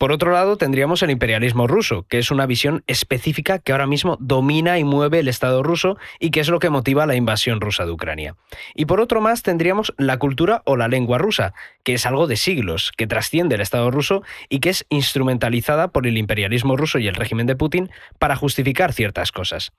Por 0.00 0.12
otro 0.12 0.32
lado, 0.32 0.56
tendríamos 0.56 1.02
el 1.02 1.10
imperialismo 1.10 1.66
ruso, 1.66 2.06
que 2.08 2.16
es 2.16 2.30
una 2.30 2.46
visión 2.46 2.82
específica 2.86 3.58
que 3.58 3.72
ahora 3.72 3.86
mismo 3.86 4.16
domina 4.18 4.78
y 4.78 4.84
mueve 4.84 5.18
el 5.18 5.28
Estado 5.28 5.62
ruso 5.62 5.98
y 6.18 6.30
que 6.30 6.40
es 6.40 6.48
lo 6.48 6.58
que 6.58 6.70
motiva 6.70 7.04
la 7.04 7.16
invasión 7.16 7.60
rusa 7.60 7.84
de 7.84 7.90
Ucrania. 7.90 8.34
Y 8.74 8.86
por 8.86 9.02
otro 9.02 9.20
más, 9.20 9.42
tendríamos 9.42 9.92
la 9.98 10.18
cultura 10.18 10.62
o 10.64 10.78
la 10.78 10.88
lengua 10.88 11.18
rusa, 11.18 11.52
que 11.84 11.92
es 11.92 12.06
algo 12.06 12.26
de 12.26 12.38
siglos, 12.38 12.92
que 12.96 13.06
trasciende 13.06 13.56
el 13.56 13.60
Estado 13.60 13.90
ruso 13.90 14.22
y 14.48 14.60
que 14.60 14.70
es 14.70 14.86
instrumentalizada 14.88 15.88
por 15.88 16.06
el 16.06 16.16
imperialismo 16.16 16.78
ruso 16.78 16.98
y 16.98 17.06
el 17.06 17.14
régimen 17.14 17.46
de 17.46 17.56
Putin 17.56 17.90
para 18.18 18.36
justificar 18.36 18.94
ciertas 18.94 19.32
cosas. 19.32 19.70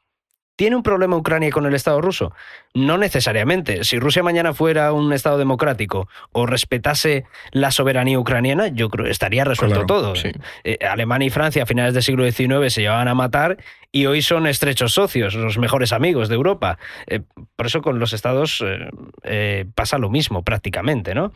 ¿Tiene 0.55 0.75
un 0.75 0.83
problema 0.83 1.15
Ucrania 1.15 1.49
con 1.49 1.65
el 1.65 1.73
Estado 1.73 2.01
ruso? 2.01 2.33
No 2.73 2.97
necesariamente. 2.97 3.83
Si 3.83 3.97
Rusia 3.99 4.21
mañana 4.21 4.53
fuera 4.53 4.93
un 4.93 5.11
Estado 5.11 5.37
democrático 5.37 6.07
o 6.33 6.45
respetase 6.45 7.25
la 7.51 7.71
soberanía 7.71 8.19
ucraniana, 8.19 8.67
yo 8.67 8.89
creo 8.89 9.05
que 9.05 9.11
estaría 9.11 9.43
resuelto 9.43 9.85
Claro, 9.85 9.87
todo. 9.87 10.15
sí. 10.15 10.31
Eh, 10.63 10.77
Alemania 10.87 11.27
y 11.27 11.29
Francia 11.31 11.63
a 11.63 11.65
finales 11.65 11.93
del 11.93 12.03
siglo 12.03 12.29
XIX 12.29 12.71
se 12.71 12.81
llevaban 12.81 13.07
a 13.07 13.15
matar 13.15 13.57
y 13.91 14.05
hoy 14.05 14.21
son 14.21 14.47
estrechos 14.47 14.93
socios, 14.93 15.33
los 15.35 15.57
mejores 15.57 15.91
amigos 15.91 16.29
de 16.29 16.35
Europa. 16.35 16.77
Eh, 17.07 17.21
por 17.55 17.65
eso 17.65 17.81
con 17.81 17.99
los 17.99 18.13
estados 18.13 18.63
eh, 18.65 18.89
eh, 19.23 19.65
pasa 19.75 19.97
lo 19.97 20.09
mismo 20.09 20.43
prácticamente, 20.43 21.13
¿no? 21.13 21.33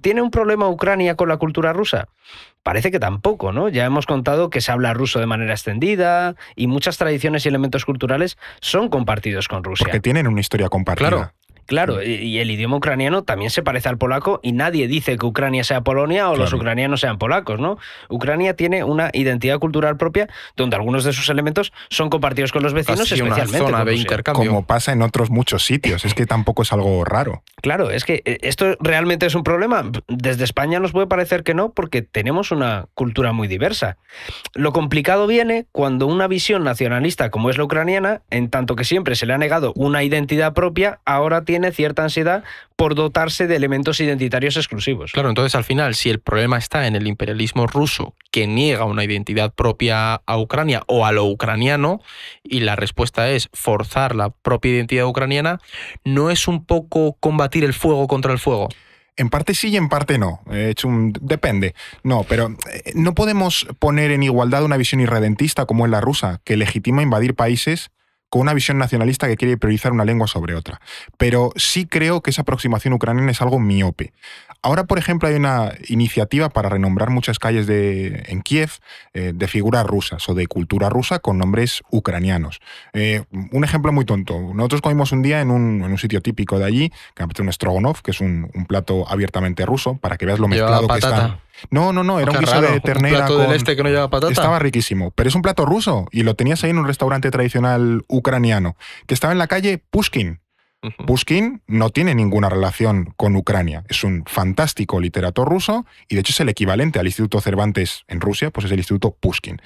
¿Tiene 0.00 0.22
un 0.22 0.30
problema 0.30 0.68
Ucrania 0.68 1.14
con 1.14 1.28
la 1.28 1.36
cultura 1.36 1.72
rusa? 1.72 2.08
Parece 2.62 2.90
que 2.90 2.98
tampoco, 2.98 3.52
¿no? 3.52 3.68
Ya 3.68 3.84
hemos 3.84 4.06
contado 4.06 4.50
que 4.50 4.60
se 4.60 4.72
habla 4.72 4.94
ruso 4.94 5.20
de 5.20 5.26
manera 5.26 5.52
extendida 5.52 6.34
y 6.56 6.66
muchas 6.66 6.96
tradiciones 6.96 7.44
y 7.44 7.48
elementos 7.48 7.84
culturales 7.84 8.38
son 8.60 8.88
compartidos 8.88 9.48
con 9.48 9.62
Rusia. 9.62 9.84
Porque 9.84 10.00
tienen 10.00 10.26
una 10.26 10.40
historia 10.40 10.68
compartida. 10.68 11.08
Claro. 11.08 11.32
Claro, 11.66 12.02
y 12.02 12.34
y 12.34 12.40
el 12.40 12.50
idioma 12.50 12.76
ucraniano 12.76 13.22
también 13.22 13.50
se 13.50 13.62
parece 13.62 13.88
al 13.88 13.96
polaco 13.96 14.40
y 14.42 14.50
nadie 14.50 14.88
dice 14.88 15.16
que 15.16 15.24
Ucrania 15.24 15.62
sea 15.62 15.82
Polonia 15.82 16.28
o 16.30 16.36
los 16.36 16.52
ucranianos 16.52 17.00
sean 17.00 17.16
polacos, 17.16 17.60
¿no? 17.60 17.78
Ucrania 18.08 18.56
tiene 18.56 18.82
una 18.82 19.10
identidad 19.12 19.60
cultural 19.60 19.96
propia 19.96 20.28
donde 20.56 20.74
algunos 20.74 21.04
de 21.04 21.12
sus 21.12 21.28
elementos 21.28 21.72
son 21.90 22.10
compartidos 22.10 22.50
con 22.50 22.64
los 22.64 22.72
vecinos, 22.72 22.98
una 22.98 23.04
especialmente 23.04 23.58
zona 23.58 23.78
con 23.78 23.86
de 23.86 23.94
intercambio. 23.94 24.50
Como 24.50 24.66
pasa 24.66 24.92
en 24.92 25.02
otros 25.02 25.30
muchos 25.30 25.64
sitios. 25.64 26.04
Es 26.04 26.14
que 26.14 26.26
tampoco 26.26 26.62
es 26.62 26.72
algo 26.72 27.04
raro. 27.04 27.44
Claro, 27.62 27.90
es 27.90 28.04
que 28.04 28.22
eh, 28.24 28.38
esto 28.42 28.76
realmente 28.80 29.26
es 29.26 29.36
un 29.36 29.44
problema. 29.44 29.84
Desde 30.08 30.42
España 30.42 30.80
nos 30.80 30.90
puede 30.90 31.06
parecer 31.06 31.44
que 31.44 31.54
no, 31.54 31.70
porque 31.70 32.02
tenemos 32.02 32.50
una 32.50 32.86
cultura 32.94 33.32
muy 33.32 33.46
diversa. 33.46 33.96
Lo 34.54 34.72
complicado 34.72 35.28
viene 35.28 35.66
cuando 35.70 36.08
una 36.08 36.26
visión 36.26 36.64
nacionalista 36.64 37.30
como 37.30 37.48
es 37.48 37.58
la 37.58 37.64
ucraniana, 37.64 38.22
en 38.30 38.50
tanto 38.50 38.74
que 38.74 38.82
siempre 38.82 39.14
se 39.14 39.26
le 39.26 39.34
ha 39.34 39.38
negado 39.38 39.72
una 39.76 40.02
identidad 40.02 40.52
propia, 40.52 40.98
ahora 41.04 41.44
tiene 41.44 41.53
cierta 41.72 42.02
ansiedad 42.02 42.44
por 42.76 42.94
dotarse 42.94 43.46
de 43.46 43.56
elementos 43.56 44.00
identitarios 44.00 44.56
exclusivos. 44.56 45.12
Claro, 45.12 45.28
entonces 45.28 45.54
al 45.54 45.64
final, 45.64 45.94
si 45.94 46.10
el 46.10 46.20
problema 46.20 46.58
está 46.58 46.86
en 46.86 46.96
el 46.96 47.06
imperialismo 47.06 47.66
ruso 47.66 48.14
que 48.30 48.46
niega 48.46 48.84
una 48.84 49.04
identidad 49.04 49.54
propia 49.54 50.14
a 50.14 50.38
Ucrania 50.38 50.82
o 50.86 51.06
a 51.06 51.12
lo 51.12 51.24
ucraniano, 51.24 52.00
y 52.42 52.60
la 52.60 52.76
respuesta 52.76 53.30
es 53.30 53.48
forzar 53.52 54.14
la 54.14 54.30
propia 54.30 54.72
identidad 54.72 55.06
ucraniana, 55.06 55.60
¿no 56.04 56.30
es 56.30 56.48
un 56.48 56.64
poco 56.64 57.16
combatir 57.20 57.64
el 57.64 57.74
fuego 57.74 58.06
contra 58.08 58.32
el 58.32 58.38
fuego? 58.38 58.68
En 59.16 59.30
parte 59.30 59.54
sí 59.54 59.68
y 59.68 59.76
en 59.76 59.88
parte 59.88 60.18
no. 60.18 60.40
He 60.50 60.70
hecho 60.70 60.88
un. 60.88 61.12
Depende. 61.20 61.74
No, 62.02 62.24
pero 62.28 62.56
eh, 62.72 62.92
no 62.96 63.14
podemos 63.14 63.66
poner 63.78 64.10
en 64.10 64.24
igualdad 64.24 64.64
una 64.64 64.76
visión 64.76 65.00
irredentista 65.00 65.66
como 65.66 65.84
es 65.84 65.90
la 65.92 66.00
rusa, 66.00 66.40
que 66.44 66.56
legitima 66.56 67.02
invadir 67.02 67.34
países 67.34 67.92
con 68.34 68.40
una 68.40 68.52
visión 68.52 68.78
nacionalista 68.78 69.28
que 69.28 69.36
quiere 69.36 69.56
priorizar 69.56 69.92
una 69.92 70.04
lengua 70.04 70.26
sobre 70.26 70.56
otra. 70.56 70.80
Pero 71.16 71.52
sí 71.54 71.86
creo 71.86 72.20
que 72.20 72.30
esa 72.30 72.42
aproximación 72.42 72.92
ucraniana 72.92 73.30
es 73.30 73.40
algo 73.40 73.60
miope. 73.60 74.12
Ahora, 74.64 74.84
por 74.84 74.98
ejemplo, 74.98 75.28
hay 75.28 75.34
una 75.34 75.74
iniciativa 75.88 76.48
para 76.48 76.70
renombrar 76.70 77.10
muchas 77.10 77.38
calles 77.38 77.66
de, 77.66 78.24
en 78.28 78.40
Kiev 78.40 78.70
eh, 79.12 79.32
de 79.34 79.46
figuras 79.46 79.84
rusas 79.84 80.26
o 80.30 80.34
de 80.34 80.46
cultura 80.46 80.88
rusa 80.88 81.18
con 81.18 81.36
nombres 81.36 81.82
ucranianos. 81.90 82.60
Eh, 82.94 83.24
un 83.52 83.62
ejemplo 83.62 83.92
muy 83.92 84.06
tonto. 84.06 84.40
Nosotros 84.54 84.80
comimos 84.80 85.12
un 85.12 85.20
día 85.20 85.42
en 85.42 85.50
un, 85.50 85.84
en 85.84 85.90
un 85.90 85.98
sitio 85.98 86.22
típico 86.22 86.58
de 86.58 86.64
allí, 86.64 86.92
que 87.14 87.42
un 87.42 87.52
strogonov, 87.52 88.00
que 88.00 88.12
es 88.12 88.22
un, 88.22 88.50
un 88.54 88.64
plato 88.64 89.06
abiertamente 89.06 89.66
ruso, 89.66 89.98
para 89.98 90.16
que 90.16 90.24
veas 90.24 90.38
lo 90.38 90.48
mezclado 90.48 90.88
que 90.88 90.94
está. 90.94 91.40
No, 91.70 91.92
no, 91.92 92.02
no, 92.02 92.18
era 92.18 92.32
Qué 92.32 92.38
un 92.38 92.40
guiso 92.40 92.54
raro, 92.54 92.68
de 92.68 92.74
un 92.76 92.80
ternera. 92.80 93.18
plato 93.18 93.38
del 93.38 93.52
este 93.52 93.76
que 93.76 93.82
no 93.82 93.90
lleva 93.90 94.08
patata. 94.08 94.32
Estaba 94.32 94.58
riquísimo, 94.58 95.10
pero 95.10 95.28
es 95.28 95.34
un 95.34 95.42
plato 95.42 95.66
ruso 95.66 96.08
y 96.10 96.22
lo 96.22 96.36
tenías 96.36 96.64
ahí 96.64 96.70
en 96.70 96.78
un 96.78 96.86
restaurante 96.86 97.30
tradicional 97.30 98.02
ucraniano, 98.08 98.76
que 99.06 99.12
estaba 99.12 99.32
en 99.34 99.38
la 99.38 99.46
calle 99.46 99.82
Pushkin. 99.90 100.40
Pushkin 101.06 101.62
no 101.66 101.90
tiene 101.90 102.14
ninguna 102.14 102.48
relación 102.48 103.14
con 103.16 103.36
Ucrania. 103.36 103.84
Es 103.88 104.04
un 104.04 104.24
fantástico 104.26 105.00
literato 105.00 105.44
ruso 105.44 105.86
y 106.08 106.14
de 106.14 106.20
hecho 106.20 106.32
es 106.32 106.40
el 106.40 106.48
equivalente 106.48 106.98
al 106.98 107.06
Instituto 107.06 107.40
Cervantes 107.40 108.04
en 108.08 108.20
Rusia, 108.20 108.50
pues 108.50 108.66
es 108.66 108.72
el 108.72 108.78
Instituto 108.78 109.16
Pushkin. 109.18 109.60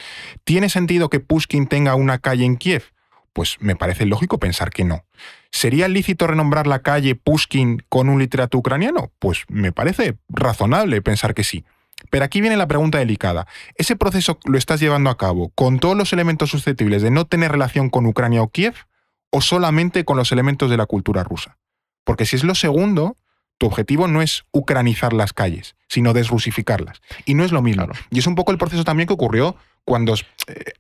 ¿Tiene 0.45 0.69
sentido 0.69 1.11
que 1.11 1.21
Pushkin 1.21 1.67
tenga 1.67 1.95
una 1.95 2.19
calle 2.19 2.45
en 2.45 2.57
Kiev? 2.57 2.85
Pues 3.33 3.57
me 3.61 3.77
parece 3.77 4.07
lógico 4.07 4.39
pensar 4.39 4.71
que 4.71 4.85
no. 4.85 5.05
¿Sería 5.51 5.89
lícito 5.89 6.27
renombrar 6.27 6.67
la 6.67 6.81
calle 6.81 7.15
Pushkin 7.15 7.83
con 7.89 8.09
un 8.09 8.19
literato 8.19 8.59
ucraniano? 8.59 9.13
Pues 9.19 9.45
me 9.49 9.73
parece 9.73 10.17
razonable 10.29 11.03
pensar 11.03 11.35
que 11.35 11.45
sí. 11.45 11.65
Pero 12.11 12.25
aquí 12.25 12.41
viene 12.41 12.57
la 12.57 12.69
pregunta 12.69 12.99
delicada. 12.99 13.47
¿Ese 13.77 13.97
proceso 13.97 14.39
lo 14.45 14.57
estás 14.57 14.81
llevando 14.81 15.11
a 15.11 15.17
cabo 15.17 15.51
con 15.51 15.79
todos 15.79 15.97
los 15.97 16.13
elementos 16.13 16.51
susceptibles 16.51 17.03
de 17.03 17.11
no 17.11 17.27
tener 17.27 17.53
relación 17.53 17.91
con 17.91 18.07
Ucrania 18.07 18.43
o 18.43 18.49
Kiev 18.49 18.75
o 19.31 19.41
solamente 19.41 20.05
con 20.05 20.17
los 20.17 20.33
elementos 20.33 20.71
de 20.71 20.77
la 20.77 20.87
cultura 20.87 21.25
rusa? 21.25 21.59
Porque 22.05 22.27
si 22.27 22.37
es 22.37 22.45
lo 22.45 22.55
segundo, 22.55 23.17
tu 23.59 23.67
objetivo 23.67 24.09
no 24.09 24.23
es 24.23 24.45
ucranizar 24.53 25.13
las 25.13 25.33
calles, 25.33 25.77
sino 25.89 26.13
desrusificarlas. 26.13 27.03
Y 27.25 27.35
no 27.35 27.45
es 27.45 27.53
lo 27.53 27.61
mismo. 27.61 27.87
Claro. 27.87 28.01
Y 28.11 28.19
es 28.19 28.27
un 28.27 28.35
poco 28.35 28.53
el 28.53 28.59
proceso 28.59 28.85
también 28.85 29.07
que 29.07 29.15
ocurrió 29.15 29.57
cuando 29.85 30.15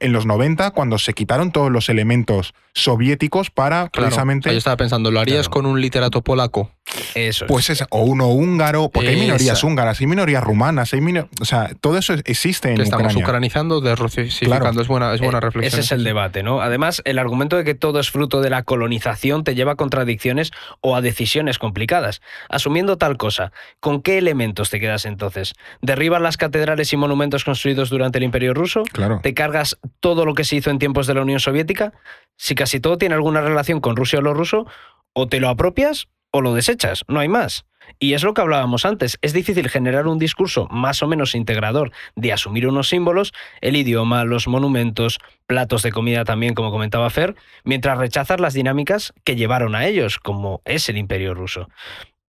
en 0.01 0.12
los 0.12 0.27
90, 0.27 0.71
cuando 0.73 0.99
se 0.99 1.12
quitaron 1.14 1.53
todos 1.53 1.71
los 1.71 1.89
elementos 1.89 2.55
soviéticos 2.75 3.51
para 3.51 3.89
Claro, 3.89 4.07
precisamente... 4.09 4.51
yo 4.51 4.59
estaba 4.59 4.77
pensando, 4.77 5.11
¿lo 5.11 5.21
harías 5.21 5.49
Claro. 5.49 5.51
con 5.51 5.66
un 5.66 5.81
literato 5.81 6.23
polaco? 6.23 6.71
Eso 7.14 7.45
es. 7.45 7.51
Pues 7.51 7.69
es, 7.71 7.85
o 7.91 8.03
uno 8.03 8.29
húngaro, 8.29 8.89
porque 8.89 9.11
hay 9.11 9.16
minorías 9.21 9.62
húngaras, 9.62 10.01
hay 10.01 10.07
minorías 10.07 10.43
rumanas, 10.43 10.95
hay 10.95 11.01
mino- 11.03 11.29
o 11.41 11.45
sea, 11.45 11.71
todo 11.81 11.99
eso 11.99 12.14
existe 12.25 12.71
en 12.71 12.77
Que 12.77 12.83
estamos 12.83 13.07
Ucrania. 13.12 13.25
ucranizando, 13.25 13.81
desrusificando. 13.83 14.59
Claro. 14.64 14.81
Es 14.81 14.89
buena, 14.89 15.12
es 15.14 15.21
buena 15.21 15.39
Eh, 15.39 15.41
reflexión. 15.43 15.81
Ese 15.81 15.81
es 15.81 15.93
el 15.93 16.05
debate, 16.05 16.43
¿no? 16.43 16.61
Además, 16.62 17.03
el 17.05 17.19
argumento 17.19 17.57
de 17.57 17.64
que 17.64 17.75
todo 17.75 18.01
es 18.01 18.11
fruto 18.11 18.41
de 18.41 18.49
la 18.51 18.62
colonización 18.62 19.45
te 19.45 19.55
lleva 19.55 19.73
a 19.73 19.77
contradicciones 19.77 20.51
o 20.81 20.97
a 20.97 21.01
decisiones 21.03 21.59
complicadas. 21.59 22.23
Asumiendo 22.49 22.97
tal 22.97 23.16
cosa, 23.19 23.53
¿con 23.81 24.01
qué 24.01 24.16
elementos 24.19 24.71
te 24.71 24.81
quedas 24.81 25.05
entonces? 25.05 25.55
¿Derribas 25.83 26.23
las 26.23 26.37
catedrales 26.39 26.93
y 26.93 26.97
monumentos 26.97 27.45
construidos 27.45 27.91
durante 27.91 28.16
el 28.19 28.25
Imperio 28.25 28.55
Ruso? 28.55 28.85
Claro. 28.93 29.21
¿Te 29.23 29.35
cargas 29.35 29.58
todo 30.01 30.25
lo 30.25 30.35
que 30.35 30.45
se 30.45 30.57
hizo 30.57 30.71
en 30.71 30.79
tiempos 30.79 31.07
de 31.07 31.15
la 31.15 31.23
Unión 31.23 31.41
Soviética? 31.41 31.93
Si 32.37 32.55
casi 32.55 32.81
todo 32.81 32.99
tiene 32.99 33.15
alguna 33.15 33.41
relación 33.41 33.81
con 33.81 33.97
Rusia 33.97 34.19
o 34.19 34.23
lo 34.23 34.35
ruso, 34.35 34.67
o 35.13 35.29
te 35.29 35.41
lo 35.41 35.49
apropias 35.49 36.09
o 36.31 36.41
lo 36.41 36.55
desechas, 36.55 37.05
no 37.09 37.21
hay 37.21 37.29
más. 37.29 37.65
Y 37.99 38.13
es 38.13 38.23
lo 38.23 38.35
que 38.35 38.41
hablábamos 38.41 38.85
antes, 38.85 39.19
es 39.23 39.33
difícil 39.33 39.69
generar 39.69 40.07
un 40.07 40.19
discurso 40.19 40.69
más 40.71 41.03
o 41.03 41.09
menos 41.09 41.35
integrador 41.35 41.91
de 42.17 42.33
asumir 42.33 42.69
unos 42.69 42.89
símbolos, 42.89 43.33
el 43.61 43.77
idioma, 43.77 44.25
los 44.25 44.47
monumentos, 44.47 45.19
platos 45.47 45.83
de 45.83 45.93
comida 45.93 46.25
también, 46.25 46.55
como 46.55 46.71
comentaba 46.71 47.09
Fer, 47.11 47.35
mientras 47.65 47.99
rechazas 47.99 48.41
las 48.41 48.55
dinámicas 48.55 49.15
que 49.25 49.37
llevaron 49.37 49.75
a 49.75 49.87
ellos, 49.87 50.19
como 50.19 50.61
es 50.65 50.89
el 50.89 50.99
imperio 50.99 51.35
ruso. 51.35 51.69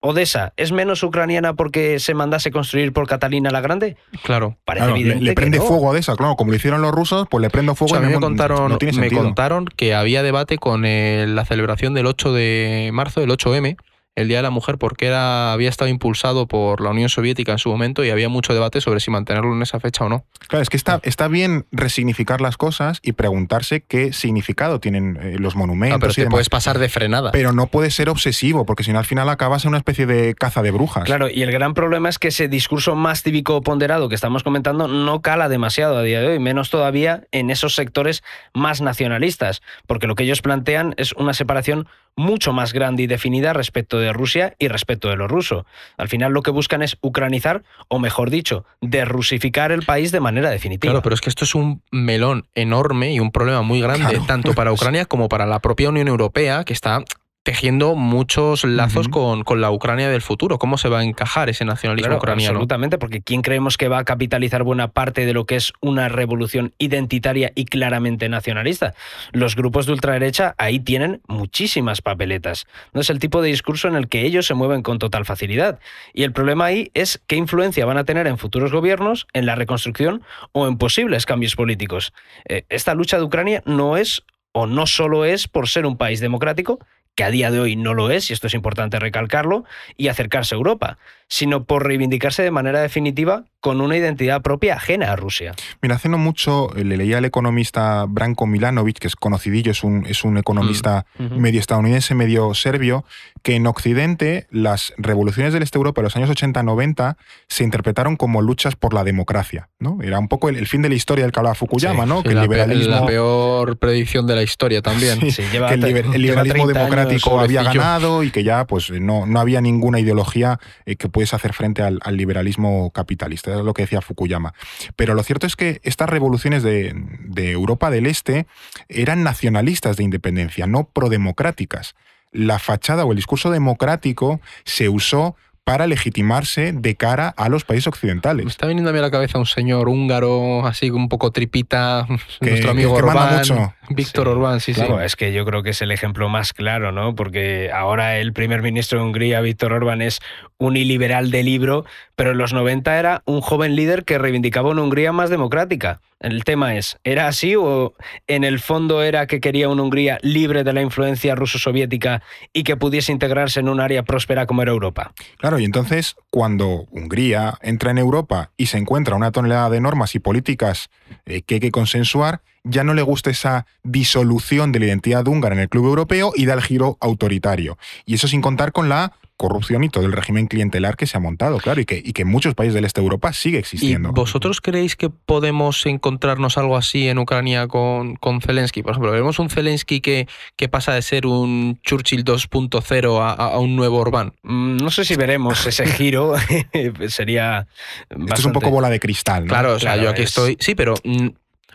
Odessa, 0.02 0.54
¿es 0.58 0.72
menos 0.72 1.04
ucraniana 1.04 1.54
porque 1.54 2.00
se 2.00 2.16
mandase 2.16 2.50
construir 2.52 2.92
por 2.92 3.08
Catalina 3.08 3.52
la 3.52 3.62
Grande? 3.62 3.98
Claro. 4.24 4.58
Parece 4.66 4.86
Claro, 4.86 5.00
evidente 5.00 5.24
le 5.24 5.34
prende 5.34 5.60
no. 5.60 5.66
fuego 5.66 5.94
a 5.94 5.98
esa, 6.00 6.16
claro, 6.16 6.36
como 6.36 6.50
lo 6.50 6.58
hicieron 6.58 6.82
los 6.82 6.92
rusos, 6.92 7.28
pues 7.30 7.42
le 7.42 7.52
prendo 7.52 7.74
O 7.74 7.76
fuego 7.76 7.94
sea, 7.94 8.00
a 8.00 8.02
mí 8.02 8.08
no, 8.08 8.20
me 8.20 8.22
contaron, 8.22 8.72
no 8.72 8.78
tiene 8.80 8.98
me 8.98 9.12
contaron 9.12 9.66
que 9.66 9.94
había 9.94 10.24
debate 10.24 10.58
con 10.58 10.86
eh, 10.86 11.26
la 11.28 11.46
celebración 11.46 11.94
del 11.94 12.08
8 12.08 12.34
de 12.34 12.90
marzo, 12.94 13.22
del 13.22 13.30
8M, 13.30 13.78
el 14.16 14.28
Día 14.28 14.38
de 14.38 14.44
la 14.44 14.50
Mujer, 14.50 14.78
porque 14.78 15.08
era, 15.08 15.54
había 15.54 15.70
estado 15.70 15.90
impulsado 15.90 16.48
por 16.48 16.82
la 16.82 16.90
Unión 16.90 17.10
Soviética 17.10 17.54
en 17.54 17.58
su 17.58 17.70
momento 17.70 18.04
y 18.04 18.10
había 18.10 18.28
mucho 18.30 18.54
debate 18.54 18.82
sobre 18.82 19.00
si 19.00 19.10
mantenerlo 19.10 19.54
en 19.54 19.62
esa 19.62 19.80
fecha 19.80 20.04
o 20.06 20.10
no. 20.10 20.26
Claro, 20.48 20.62
es 20.62 20.70
que 20.70 20.78
está, 20.78 21.00
está 21.04 21.28
bien 21.30 21.66
resignificar 21.72 22.42
las 22.42 22.58
cosas 22.58 23.00
y 23.02 23.14
preguntarse 23.14 23.82
qué 23.88 24.12
significado 24.12 24.80
tienen 24.80 25.18
eh, 25.22 25.36
los 25.40 25.56
monumentos 25.56 25.96
Ah, 25.96 26.00
pero 26.00 26.12
y 26.12 26.16
te 26.16 26.22
demás. 26.22 26.32
puedes 26.34 26.50
pasar 26.50 26.78
de 26.80 26.90
frenada. 26.90 27.32
Pero 27.32 27.54
no 27.54 27.68
puede 27.68 27.90
ser 27.90 28.10
obsesivo, 28.10 28.66
porque 28.66 28.84
si 28.84 28.92
no 28.92 29.00
al 29.00 29.06
final 29.06 29.30
acabas 29.30 29.64
en 29.64 29.70
una 29.70 29.78
especie 29.78 30.06
de 30.06 30.36
caza 30.36 30.62
de 30.62 30.72
brujas. 30.72 31.06
Claro, 31.06 31.30
y 31.30 31.42
el 31.42 31.52
gran 31.52 31.74
problema 31.74 32.10
es 32.10 32.20
que 32.20 32.28
ese 32.28 32.48
discurso 32.50 32.96
más 32.96 33.24
cívico 33.24 33.62
ponderado 33.62 34.10
que 34.10 34.16
estamos 34.16 34.44
comentando 34.44 34.88
no 34.88 35.22
cala 35.22 35.48
demasiado 35.50 35.98
a 35.98 36.04
día 36.04 36.20
de 36.22 36.28
hoy, 36.28 36.40
menos 36.40 36.70
todavía 36.70 37.24
en 37.32 37.50
esos 37.50 37.76
sectores 37.76 38.24
más 38.54 38.82
nacionalistas, 38.82 39.62
porque 39.88 40.08
lo 40.08 40.16
que 40.16 40.24
ellos 40.24 40.42
plantean 40.42 40.94
es 40.98 41.14
una 41.14 41.34
separación 41.34 41.88
mucho 42.16 42.54
más 42.54 42.74
grande 42.74 43.04
y 43.04 43.08
definida 43.08 43.54
respecto 43.54 43.98
de 44.00 44.14
Rusia 44.14 44.56
y 44.60 44.68
respecto 44.68 45.10
de 45.10 45.16
lo 45.16 45.28
ruso. 45.28 45.66
Al 45.98 46.08
final 46.10 46.32
lo 46.34 46.42
que 46.42 46.52
buscan 46.52 46.82
es 46.82 46.98
ucranizar, 47.02 47.64
o 47.88 48.00
mejor 48.00 48.30
dicho, 48.30 48.66
derrusificar 48.82 49.72
el 49.72 49.84
país 49.84 50.12
de 50.12 50.20
manera 50.20 50.50
definitiva. 50.50 50.92
Claro, 50.92 51.02
pero 51.04 51.16
es 51.16 51.22
que 51.22 51.30
esto 51.30 51.46
es 51.46 51.56
un 51.56 51.82
melón 51.92 52.46
enorme 52.56 53.14
y 53.14 53.20
un 53.20 53.32
problema 53.32 53.62
muy 53.62 53.82
grande, 53.82 54.10
Claro. 54.10 54.26
tanto 54.28 54.54
para 54.54 54.72
Ucrania 54.74 55.06
como 55.06 55.30
para 55.30 55.46
la 55.46 55.60
propia 55.60 55.90
Unión 55.90 56.08
Europea, 56.08 56.64
que 56.64 56.74
está 56.74 57.04
tejiendo 57.44 57.96
muchos 57.96 58.64
lazos 58.64 59.10
con, 59.10 59.44
con 59.44 59.62
la 59.62 59.72
Ucrania 59.72 60.10
del 60.10 60.22
futuro. 60.22 60.60
¿Cómo 60.60 60.78
se 60.78 60.90
va 60.90 61.00
a 61.00 61.04
encajar 61.04 61.50
ese 61.50 61.66
nacionalismo 61.66 62.10
Claro, 62.10 62.20
ucraniano? 62.20 62.52
Absolutamente, 62.52 63.00
porque 63.00 63.22
¿quién 63.22 63.42
creemos 63.42 63.78
que 63.78 63.88
va 63.88 63.98
a 63.98 64.04
capitalizar 64.04 64.64
buena 64.64 64.90
parte 64.90 65.26
de 65.26 65.34
lo 65.34 65.46
que 65.46 65.56
es 65.56 65.74
una 65.82 66.08
revolución 66.08 66.74
identitaria 66.78 67.52
y 67.56 67.66
claramente 67.66 68.30
nacionalista? 68.30 68.94
Los 69.32 69.56
grupos 69.56 69.88
de 69.88 69.94
ultraderecha 69.94 70.54
ahí 70.60 70.80
tienen 70.80 71.22
muchísimas 71.28 72.02
papeletas. 72.02 72.68
No 72.94 73.02
es 73.02 73.10
el 73.10 73.18
tipo 73.18 73.42
de 73.42 73.50
discurso 73.50 73.88
en 73.88 73.96
el 73.96 74.08
que 74.08 74.22
ellos 74.22 74.46
se 74.46 74.54
mueven 74.54 74.84
con 74.84 75.00
total 75.00 75.26
facilidad. 75.26 75.80
Y 76.14 76.24
el 76.24 76.34
problema 76.34 76.66
ahí 76.66 76.92
es 76.94 77.22
qué 77.26 77.38
influencia 77.38 77.86
van 77.86 77.98
a 77.98 78.04
tener 78.04 78.28
en 78.28 78.38
futuros 78.38 78.72
gobiernos, 78.72 79.26
en 79.34 79.48
la 79.48 79.56
reconstrucción 79.56 80.22
o 80.52 80.68
en 80.68 80.78
posibles 80.78 81.26
cambios 81.26 81.56
políticos. 81.56 82.14
Eh, 82.48 82.66
esta 82.70 82.94
lucha 82.94 83.18
de 83.18 83.24
Ucrania 83.24 83.64
no 83.66 83.98
es 83.98 84.24
o 84.54 84.68
no 84.68 84.86
solo 84.86 85.26
es 85.26 85.48
por 85.48 85.70
ser 85.70 85.86
un 85.86 85.98
país 85.98 86.20
democrático, 86.20 86.80
que 87.22 87.26
a 87.26 87.30
día 87.30 87.52
de 87.52 87.60
hoy 87.60 87.76
no 87.76 87.94
lo 87.94 88.10
es, 88.10 88.32
y 88.32 88.34
esto 88.34 88.48
es 88.48 88.56
importante 88.56 88.98
recalcarlo, 88.98 89.64
y 89.96 90.08
acercarse 90.08 90.56
a 90.56 90.58
Europa, 90.58 90.98
sino 91.34 91.64
por 91.64 91.86
reivindicarse 91.88 92.44
de 92.44 92.52
manera 92.52 92.82
definitiva 92.82 93.46
con 93.62 93.80
una 93.80 93.96
identidad 93.96 94.42
propia 94.42 94.76
ajena 94.76 95.14
a 95.14 95.16
Rusia. 95.16 95.54
Mira, 95.82 95.96
hace 95.96 96.10
no 96.10 96.18
mucho 96.18 96.76
eh, 96.76 96.84
le 96.84 96.98
leía 96.98 97.20
al 97.20 97.26
economista 97.26 98.06
Branko 98.10 98.48
Milanovic, 98.48 98.98
que 98.98 99.08
es 99.08 99.16
conocidillo, 99.16 99.72
es 99.72 99.84
un, 99.84 100.06
es 100.08 100.24
un 100.26 100.38
economista 100.38 101.06
Ujú. 101.20 101.36
medio 101.40 101.60
estadounidense, 101.62 102.16
medio 102.16 102.54
serbio, 102.54 103.06
que 103.44 103.56
en 103.56 103.66
Occidente 103.68 104.48
las 104.50 104.94
revoluciones 104.98 105.54
del 105.54 105.64
este 105.64 105.78
Europa 105.78 106.02
de 106.02 106.06
los 106.06 106.16
años 106.18 106.30
80-90 106.32 107.16
se 107.48 107.64
interpretaron 107.64 108.18
como 108.18 108.42
luchas 108.42 108.76
por 108.76 108.94
la 108.94 109.04
democracia. 109.04 109.70
¿no? 109.80 110.00
Era 110.02 110.20
un 110.20 110.28
poco 110.28 110.50
el, 110.50 110.58
el 110.58 110.68
fin 110.68 110.82
de 110.82 110.90
la 110.90 110.96
historia 110.96 111.24
del 111.24 111.32
que 111.32 111.40
hablaba 111.40 111.56
Fukuyama, 111.56 112.04
Sí, 112.04 112.10
¿no? 112.10 112.18
sí, 112.18 112.24
que 112.24 112.30
el 112.34 112.42
liberalismo. 112.42 112.96
la 112.96 113.06
peor 113.06 113.78
predicción 113.78 114.28
de 114.28 114.36
la 114.36 114.44
historia 114.44 114.82
también. 114.82 115.20
Sí, 115.22 115.32
Sí, 115.32 115.44
lleva 115.52 115.70
que 115.70 115.76
el, 115.76 115.82
liber- 115.84 116.14
el 116.16 116.22
liberalismo 116.22 116.66
30 116.66 116.80
años 116.80 116.90
democrático 116.96 117.40
había 117.40 117.64
ganado 117.64 118.24
y 118.24 118.32
que 118.32 118.44
ya 118.44 118.66
pues 118.66 118.90
no, 118.92 119.26
no 119.28 119.40
había 119.40 119.62
ninguna 119.62 120.00
ideología 120.00 120.60
eh, 120.86 120.96
que 120.96 121.08
pudiese 121.22 121.36
hacer 121.36 121.54
frente 121.54 121.84
al, 121.84 122.00
al 122.04 122.18
liberalismo 122.18 122.90
capitalista, 122.90 123.52
es 123.54 123.58
lo 123.64 123.74
que 123.76 123.84
decía 123.84 124.02
Fukuyama. 124.02 124.56
Pero 124.96 125.14
lo 125.14 125.22
cierto 125.22 125.46
es 125.46 125.56
que 125.56 125.80
estas 125.84 126.10
revoluciones 126.10 126.64
de, 126.64 126.94
de 126.96 127.52
Europa 127.52 127.92
del 127.92 128.08
Este 128.08 128.48
eran 128.90 129.22
nacionalistas 129.24 129.98
de 129.98 130.04
independencia, 130.04 130.66
no 130.66 130.86
prodemocráticas. 130.86 131.94
La 132.32 132.58
fachada 132.58 133.06
o 133.06 133.12
el 133.12 133.18
discurso 133.18 133.52
democrático 133.52 134.42
se 134.66 134.90
usó 134.90 135.36
para 135.64 135.86
legitimarse 135.86 136.72
de 136.74 136.96
cara 136.96 137.30
a 137.38 137.48
los 137.48 137.66
países 137.66 137.86
Me 137.86 137.90
occidentales. 137.92 138.48
está 138.48 138.66
viniendo 138.66 138.90
a 138.90 138.94
mí 138.94 139.00
a 139.00 139.04
la 139.04 139.12
cabeza 139.12 139.38
un 139.38 139.46
señor 139.46 139.90
húngaro, 139.90 140.66
así 140.66 140.90
un 140.90 141.08
poco 141.08 141.30
tripita, 141.32 142.08
Que- 142.40 142.50
nuestro 142.50 142.72
amigo 142.72 142.96
que 142.96 143.04
manda 143.04 143.22
Orbán, 143.26 143.38
mucho. 143.38 143.74
Víctor 143.96 144.26
Sí, 144.26 144.32
Orbán, 144.32 144.60
sí, 144.60 144.74
Claro, 144.74 145.00
sí. 145.00 145.06
es 145.06 145.16
que 145.16 145.34
yo 145.34 145.46
creo 145.46 145.64
que 145.64 145.72
es 145.72 145.82
el 145.82 145.92
ejemplo 145.92 146.30
más 146.30 146.54
claro, 146.54 146.92
¿no? 146.92 147.16
Porque 147.16 147.72
ahora 147.74 148.18
el 148.18 148.34
primer 148.34 148.62
ministro 148.62 149.00
de 149.00 149.06
Hungría, 149.06 149.42
Víctor 149.42 149.74
Orbán, 149.74 150.02
es 150.02 150.20
un 150.58 150.78
iliberal 150.78 151.32
de 151.32 151.44
libro, 151.44 151.86
pero 152.16 152.32
en 152.32 152.38
los 152.38 152.54
90 152.54 152.98
era 153.00 153.24
un 153.26 153.42
joven 153.42 153.76
líder 153.76 154.04
que 154.06 154.18
reivindicaba 154.18 154.70
una 154.70 154.82
Hungría 154.84 155.12
más 155.12 155.30
democrática. 155.30 156.02
El 156.20 156.44
tema 156.44 156.76
es, 156.76 156.98
¿era 157.04 157.28
así 157.28 157.56
o 157.56 157.96
en 158.28 158.44
el 158.44 158.60
fondo 158.60 159.02
era 159.02 159.26
que 159.26 159.40
quería 159.40 159.70
una 159.70 159.82
Hungría 159.82 160.20
libre 160.22 160.64
de 160.64 160.72
la 160.72 160.82
influencia 160.84 161.34
ruso-soviética 161.34 162.22
y 162.54 162.64
que 162.64 162.78
pudiese 162.78 163.12
integrarse 163.12 163.60
en 163.60 163.70
un 163.70 163.80
área 163.80 164.04
próspera 164.04 164.46
como 164.46 164.62
era 164.62 164.72
Europa? 164.72 165.14
Claro, 165.40 165.58
y 165.58 165.66
entonces 165.66 166.16
cuando 166.30 166.86
Hungría 166.92 167.56
entra 167.62 167.90
en 167.90 167.98
Europa 167.98 168.52
y 168.56 168.68
se 168.68 168.78
encuentra 168.78 169.16
una 169.16 169.32
tonelada 169.32 169.72
de 169.72 169.82
normas 169.82 170.14
y 170.14 170.20
políticas 170.20 170.90
eh, 171.26 171.42
que 171.42 171.56
hay 171.56 171.60
que 171.60 171.72
consensuar, 171.72 172.42
ya 172.64 172.84
no 172.84 172.94
le 172.94 173.02
gusta 173.02 173.30
esa 173.30 173.66
disolución 173.84 174.72
de 174.72 174.80
la 174.80 174.86
identidad 174.86 175.28
húngara 175.28 175.56
en 175.56 175.62
el 175.62 175.70
club 175.70 175.86
europeo 175.86 176.32
y 176.36 176.46
da 176.46 176.54
el 176.54 176.62
giro 176.62 176.98
autoritario. 177.00 177.78
Y 178.06 178.16
eso 178.16 178.28
sin 178.28 178.42
contar 178.42 178.72
con 178.72 178.90
la 178.90 179.14
corrupción 179.42 179.84
y 179.84 179.90
todo 179.90 180.06
el 180.06 180.12
régimen 180.12 180.46
clientelar 180.46 180.96
que 180.96 181.08
se 181.08 181.18
ha 181.18 181.20
montado, 181.20 181.58
claro, 181.58 181.82
y 181.82 181.86
que, 181.86 181.98
y 181.98 182.14
que 182.14 182.22
en 182.22 182.28
muchos 182.28 182.54
países 182.54 182.76
del 182.76 182.86
este 182.86 183.02
de 183.02 183.06
Europa 183.06 183.34
sigue 183.34 183.58
existiendo. 183.58 184.10
¿Y 184.10 184.12
¿Vosotros 184.12 184.62
creéis 184.62 184.96
que 184.96 185.10
podemos 185.10 185.84
encontrarnos 185.88 186.60
algo 186.60 186.78
así 186.78 187.08
en 187.08 187.18
Ucrania 187.18 187.68
con, 187.68 188.18
con 188.18 188.40
Zelensky? 188.42 188.84
Por 188.84 188.92
ejemplo, 188.92 189.12
vemos 189.12 189.40
un 189.40 189.50
Zelensky 189.50 190.00
que, 190.00 190.28
que 190.56 190.70
pasa 190.70 190.94
de 190.94 191.02
ser 191.02 191.26
un 191.26 191.80
Churchill 191.82 192.24
2.0 192.24 193.20
a, 193.20 193.32
a, 193.32 193.58
un 193.58 193.76
nuevo 193.76 193.98
Orbán. 193.98 194.34
Mm, 194.44 194.78
no 194.78 194.92
sé 194.92 195.06
si 195.06 195.16
veremos 195.16 195.66
ese 195.66 195.88
giro, 195.98 196.36
sería... 197.08 197.68
Esto 198.12 198.36
es 198.36 198.46
un 198.46 198.54
poco 198.54 198.70
bola 198.70 198.92
de 198.92 199.00
cristal, 199.00 199.46
¿no? 199.46 199.50
Claro, 199.50 199.74
o 199.74 199.80
sea, 199.80 199.98
yo 199.98 200.12
aquí 200.12 200.22
estoy... 200.22 200.56
Sí, 200.60 200.76
pero 200.76 200.94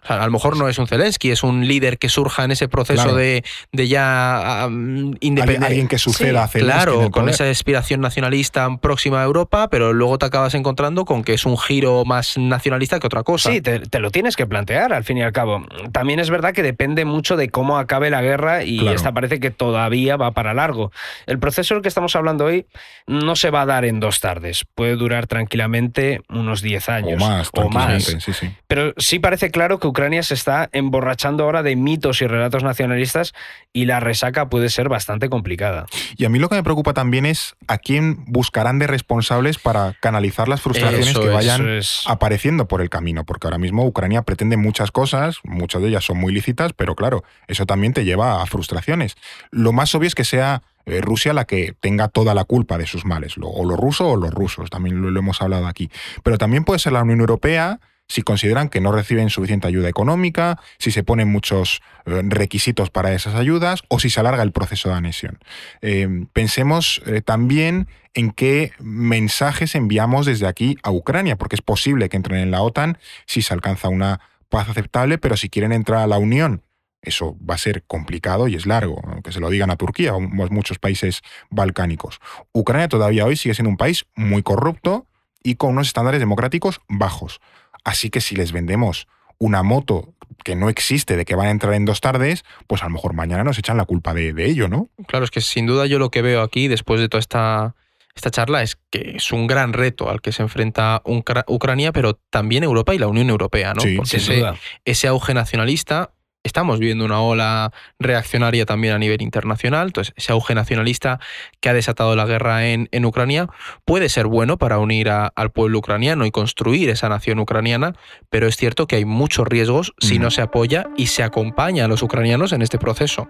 mm, 0.08 0.12
a 0.12 0.24
lo 0.26 0.32
mejor 0.32 0.56
no 0.56 0.68
es 0.68 0.78
un 0.78 0.86
Zelensky, 0.86 1.30
es 1.30 1.42
un 1.42 1.66
líder 1.66 1.98
que 1.98 2.08
surja 2.08 2.44
en 2.44 2.50
ese 2.50 2.68
proceso 2.68 3.14
de, 3.14 3.44
de, 3.72 3.88
ya 3.88 4.66
um, 4.66 5.14
independencia. 5.20 5.66
Alguien 5.66 5.88
que 5.88 5.98
suceda 5.98 6.44
a 6.44 6.48
Zelensky. 6.48 6.72
Claro, 6.72 7.10
con 7.10 7.28
esa 7.28 7.48
aspiración 7.48 8.00
nacionalista 8.00 8.68
próxima 8.78 9.20
a 9.20 9.24
Europa, 9.24 9.68
pero 9.68 9.92
luego 9.92 10.18
te 10.18 10.26
acabas 10.26 10.54
encontrando 10.54 11.04
con 11.04 11.24
que 11.24 11.34
es 11.34 11.46
un 11.46 11.58
giro 11.58 12.04
más 12.04 12.36
nacionalista 12.38 13.00
que 13.00 13.06
otra 13.06 13.22
cosa. 13.22 13.50
Sí, 13.50 13.60
te, 13.60 13.98
lo 13.98 14.10
tienes 14.10 14.36
que 14.36 14.46
plantear 14.46 14.92
al 14.92 15.04
fin 15.04 15.18
y 15.18 15.22
al 15.22 15.32
cabo. 15.32 15.64
También 15.92 16.20
es 16.20 16.30
verdad 16.30 16.52
que 16.52 16.62
depende 16.62 17.04
mucho 17.04 17.36
de 17.36 17.48
cómo 17.48 17.78
acabe 17.78 18.10
la 18.10 18.22
guerra 18.22 18.64
y 18.64 18.86
esta 18.88 19.12
parece 19.12 19.40
que 19.40 19.50
todavía 19.50 20.16
va 20.16 20.32
para 20.32 20.54
largo. 20.54 20.92
El 21.26 21.38
proceso 21.38 21.74
del 21.74 21.82
que 21.82 21.88
estamos 21.88 22.14
hablando 22.16 22.44
hoy 22.44 22.66
no 23.06 23.36
se 23.36 23.50
va 23.50 23.62
a 23.62 23.66
dar 23.66 23.84
en 23.84 24.00
dos 24.00 24.20
tardes, 24.20 24.64
puede 24.74 24.96
durar 24.96 25.26
tranquilamente 25.26 26.20
unos 26.28 26.62
10 26.62 26.88
años. 26.88 27.22
O 27.22 27.26
más, 27.26 27.50
o 27.52 27.68
más. 27.68 28.04
Sí, 28.04 28.32
sí. 28.32 28.50
Pero 28.66 28.92
sí 28.96 29.18
parece 29.18 29.50
claro 29.50 29.78
que 29.78 29.85
Ucrania 29.88 30.22
se 30.22 30.34
está 30.34 30.68
emborrachando 30.72 31.44
ahora 31.44 31.62
de 31.62 31.76
mitos 31.76 32.22
y 32.22 32.26
relatos 32.26 32.62
nacionalistas 32.62 33.34
y 33.72 33.84
la 33.86 34.00
resaca 34.00 34.48
puede 34.48 34.68
ser 34.68 34.88
bastante 34.88 35.28
complicada. 35.28 35.86
Y 36.16 36.24
a 36.24 36.28
mí 36.28 36.38
lo 36.38 36.48
que 36.48 36.56
me 36.56 36.62
preocupa 36.62 36.94
también 36.94 37.26
es 37.26 37.54
a 37.68 37.78
quién 37.78 38.24
buscarán 38.26 38.78
de 38.78 38.86
responsables 38.86 39.58
para 39.58 39.94
canalizar 40.00 40.48
las 40.48 40.60
frustraciones 40.60 41.16
que 41.16 41.28
vayan 41.28 41.80
apareciendo 42.06 42.68
por 42.68 42.80
el 42.80 42.90
camino, 42.90 43.24
porque 43.24 43.46
ahora 43.46 43.58
mismo 43.58 43.84
Ucrania 43.84 44.22
pretende 44.22 44.56
muchas 44.56 44.90
cosas, 44.90 45.38
muchas 45.44 45.82
de 45.82 45.88
ellas 45.88 46.04
son 46.04 46.18
muy 46.18 46.32
lícitas, 46.32 46.72
pero 46.72 46.94
claro, 46.94 47.24
eso 47.48 47.66
también 47.66 47.92
te 47.92 48.04
lleva 48.04 48.42
a 48.42 48.46
frustraciones. 48.46 49.16
Lo 49.50 49.72
más 49.72 49.94
obvio 49.94 50.08
es 50.08 50.14
que 50.14 50.24
sea 50.24 50.62
eh, 50.86 51.00
Rusia 51.00 51.32
la 51.32 51.46
que 51.46 51.74
tenga 51.80 52.08
toda 52.08 52.32
la 52.32 52.44
culpa 52.44 52.78
de 52.78 52.86
sus 52.86 53.04
males, 53.04 53.34
o 53.40 53.64
los 53.64 53.76
rusos 53.76 54.06
o 54.06 54.16
los 54.16 54.32
rusos, 54.32 54.70
también 54.70 55.02
lo 55.02 55.18
hemos 55.18 55.42
hablado 55.42 55.66
aquí. 55.66 55.90
Pero 56.22 56.38
también 56.38 56.64
puede 56.64 56.78
ser 56.78 56.92
la 56.92 57.02
Unión 57.02 57.20
Europea, 57.20 57.80
si 58.08 58.22
consideran 58.22 58.68
que 58.68 58.80
no 58.80 58.92
reciben 58.92 59.30
suficiente 59.30 59.66
ayuda 59.66 59.88
económica, 59.88 60.60
si 60.78 60.90
se 60.90 61.02
ponen 61.02 61.28
muchos 61.28 61.80
eh, 62.04 62.22
requisitos 62.24 62.90
para 62.90 63.12
esas 63.14 63.34
ayudas 63.34 63.82
o 63.88 63.98
si 63.98 64.10
se 64.10 64.20
alarga 64.20 64.42
el 64.42 64.52
proceso 64.52 64.88
de 64.88 64.94
anexión. 64.94 65.38
Eh, 65.82 66.08
pensemos 66.32 67.02
eh, 67.06 67.20
también 67.20 67.88
en 68.14 68.30
qué 68.30 68.72
mensajes 68.78 69.74
enviamos 69.74 70.26
desde 70.26 70.46
aquí 70.46 70.76
a 70.82 70.90
Ucrania, 70.90 71.36
porque 71.36 71.56
es 71.56 71.62
posible 71.62 72.08
que 72.08 72.16
entren 72.16 72.40
en 72.40 72.50
la 72.50 72.62
OTAN 72.62 72.98
si 73.26 73.42
se 73.42 73.52
alcanza 73.52 73.88
una 73.88 74.20
paz 74.48 74.68
aceptable, 74.68 75.18
pero 75.18 75.36
si 75.36 75.50
quieren 75.50 75.72
entrar 75.72 76.00
a 76.00 76.06
la 76.06 76.18
Unión, 76.18 76.62
eso 77.02 77.36
va 77.38 77.54
a 77.54 77.58
ser 77.58 77.84
complicado 77.84 78.48
y 78.48 78.54
es 78.54 78.66
largo, 78.66 79.00
que 79.22 79.32
se 79.32 79.40
lo 79.40 79.50
digan 79.50 79.70
a 79.70 79.76
Turquía 79.76 80.14
o 80.14 80.16
a 80.16 80.48
muchos 80.48 80.78
países 80.78 81.22
balcánicos. 81.50 82.20
Ucrania 82.52 82.88
todavía 82.88 83.26
hoy 83.26 83.36
sigue 83.36 83.54
siendo 83.54 83.70
un 83.70 83.76
país 83.76 84.06
muy 84.14 84.42
corrupto 84.42 85.06
y 85.42 85.54
con 85.54 85.70
unos 85.70 85.88
estándares 85.88 86.20
democráticos 86.20 86.80
bajos. 86.88 87.40
Así 87.86 88.10
que 88.10 88.20
si 88.20 88.34
les 88.34 88.50
vendemos 88.50 89.06
una 89.38 89.62
moto 89.62 90.12
que 90.42 90.56
no 90.56 90.68
existe, 90.68 91.16
de 91.16 91.24
que 91.24 91.36
van 91.36 91.46
a 91.46 91.50
entrar 91.50 91.72
en 91.74 91.84
dos 91.84 92.00
tardes, 92.00 92.44
pues 92.66 92.82
a 92.82 92.86
lo 92.86 92.90
mejor 92.90 93.14
mañana 93.14 93.44
nos 93.44 93.60
echan 93.60 93.76
la 93.76 93.84
culpa 93.84 94.12
de, 94.12 94.34
ello, 94.44 94.66
¿no? 94.66 94.90
Claro, 95.06 95.24
es 95.24 95.30
que 95.30 95.40
sin 95.40 95.66
duda 95.66 95.86
yo 95.86 96.00
lo 96.00 96.10
que 96.10 96.20
veo 96.20 96.42
aquí, 96.42 96.66
después 96.66 97.00
de 97.00 97.08
toda 97.08 97.20
esta, 97.20 97.76
esta 98.16 98.32
charla, 98.32 98.64
es 98.64 98.76
que 98.90 99.12
es 99.18 99.30
un 99.30 99.46
gran 99.46 99.72
reto 99.72 100.10
al 100.10 100.20
que 100.20 100.32
se 100.32 100.42
enfrenta 100.42 101.00
Ucrania, 101.04 101.92
pero 101.92 102.14
también 102.28 102.64
Europa 102.64 102.92
y 102.92 102.98
la 102.98 103.06
Unión 103.06 103.30
Europea, 103.30 103.72
¿no? 103.72 103.82
Sí, 103.82 103.94
Porque 103.94 104.16
ese, 104.16 104.38
duda. 104.38 104.56
ese 104.84 105.06
auge 105.06 105.32
nacionalista 105.32 106.10
estamos 106.46 106.78
viendo 106.78 107.04
una 107.04 107.20
ola 107.20 107.72
reaccionaria 107.98 108.66
también 108.66 108.94
a 108.94 108.98
nivel 108.98 109.22
internacional. 109.22 109.88
Entonces, 109.88 110.14
ese 110.16 110.32
auge 110.32 110.54
nacionalista 110.54 111.20
que 111.60 111.68
ha 111.68 111.74
desatado 111.74 112.16
la 112.16 112.26
guerra 112.26 112.68
en, 112.68 112.88
en 112.92 113.04
Ucrania 113.04 113.48
puede 113.84 114.08
ser 114.08 114.26
bueno 114.26 114.56
para 114.56 114.78
unir 114.78 115.10
al 115.10 115.50
pueblo 115.50 115.78
ucraniano 115.78 116.26
y 116.26 116.30
construir 116.30 116.90
esa 116.90 117.08
nación 117.08 117.38
ucraniana, 117.38 117.94
pero 118.30 118.46
es 118.46 118.56
cierto 118.56 118.86
que 118.86 118.96
hay 118.96 119.04
muchos 119.04 119.46
riesgos 119.46 119.94
si 119.98 120.18
no 120.18 120.30
se 120.30 120.42
apoya 120.42 120.88
y 120.96 121.08
se 121.08 121.22
acompaña 121.22 121.84
a 121.84 121.88
los 121.88 122.02
ucranianos 122.02 122.52
en 122.52 122.62
este 122.62 122.78
proceso. 122.78 123.28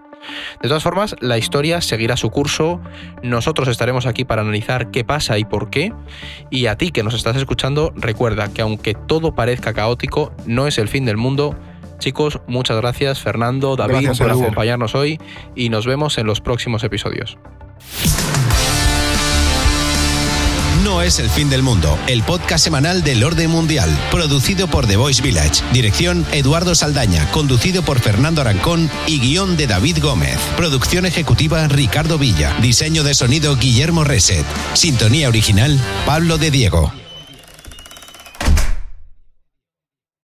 De 0.61 0.67
todas 0.67 0.83
formas, 0.83 1.15
la 1.19 1.37
historia 1.37 1.81
seguirá 1.81 2.17
su 2.17 2.29
curso. 2.29 2.81
Nosotros 3.23 3.67
estaremos 3.67 4.05
aquí 4.05 4.25
para 4.25 4.41
analizar 4.41 4.91
qué 4.91 5.03
pasa 5.03 5.37
y 5.37 5.45
por 5.45 5.69
qué. 5.69 5.93
Y 6.49 6.67
a 6.67 6.75
ti 6.75 6.91
que 6.91 7.03
nos 7.03 7.13
estás 7.13 7.35
escuchando, 7.35 7.93
recuerda 7.95 8.51
que 8.51 8.61
aunque 8.61 8.93
todo 8.93 9.35
parezca 9.35 9.73
caótico, 9.73 10.33
no 10.45 10.67
es 10.67 10.77
el 10.77 10.87
fin 10.87 11.05
del 11.05 11.17
mundo 11.17 11.55
Chicos, 11.99 12.39
muchas 12.47 12.77
gracias. 12.77 13.19
Fernando, 13.19 13.75
David, 13.75 14.11
por 14.17 14.31
acompañarnos 14.31 14.95
hoy 14.95 15.19
y 15.55 15.69
nos 15.69 15.85
vemos 15.85 16.17
en 16.17 16.27
los 16.27 16.41
próximos 16.41 16.83
episodios. 16.83 17.37
No 20.83 21.01
es 21.01 21.19
el 21.19 21.29
fin 21.29 21.49
del 21.49 21.63
mundo, 21.63 21.97
el 22.07 22.23
podcast 22.23 22.63
semanal 22.63 23.03
del 23.03 23.23
orden 23.23 23.49
mundial, 23.49 23.89
producido 24.09 24.67
por 24.67 24.87
The 24.87 24.95
Voice 24.95 25.21
Village, 25.21 25.61
dirección 25.73 26.25
Eduardo 26.31 26.75
Saldaña, 26.75 27.29
conducido 27.31 27.81
por 27.81 27.99
Fernando 27.99 28.39
Arancón 28.39 28.89
y 29.05 29.19
guion 29.19 29.57
de 29.57 29.67
David 29.67 29.97
Gómez, 30.01 30.39
producción 30.55 31.05
ejecutiva 31.05 31.67
Ricardo 31.67 32.17
Villa, 32.17 32.55
diseño 32.61 33.03
de 33.03 33.15
sonido 33.15 33.57
Guillermo 33.57 34.05
Reset, 34.05 34.45
sintonía 34.75 35.27
original 35.27 35.77
Pablo 36.05 36.37
de 36.37 36.51
Diego. 36.51 36.93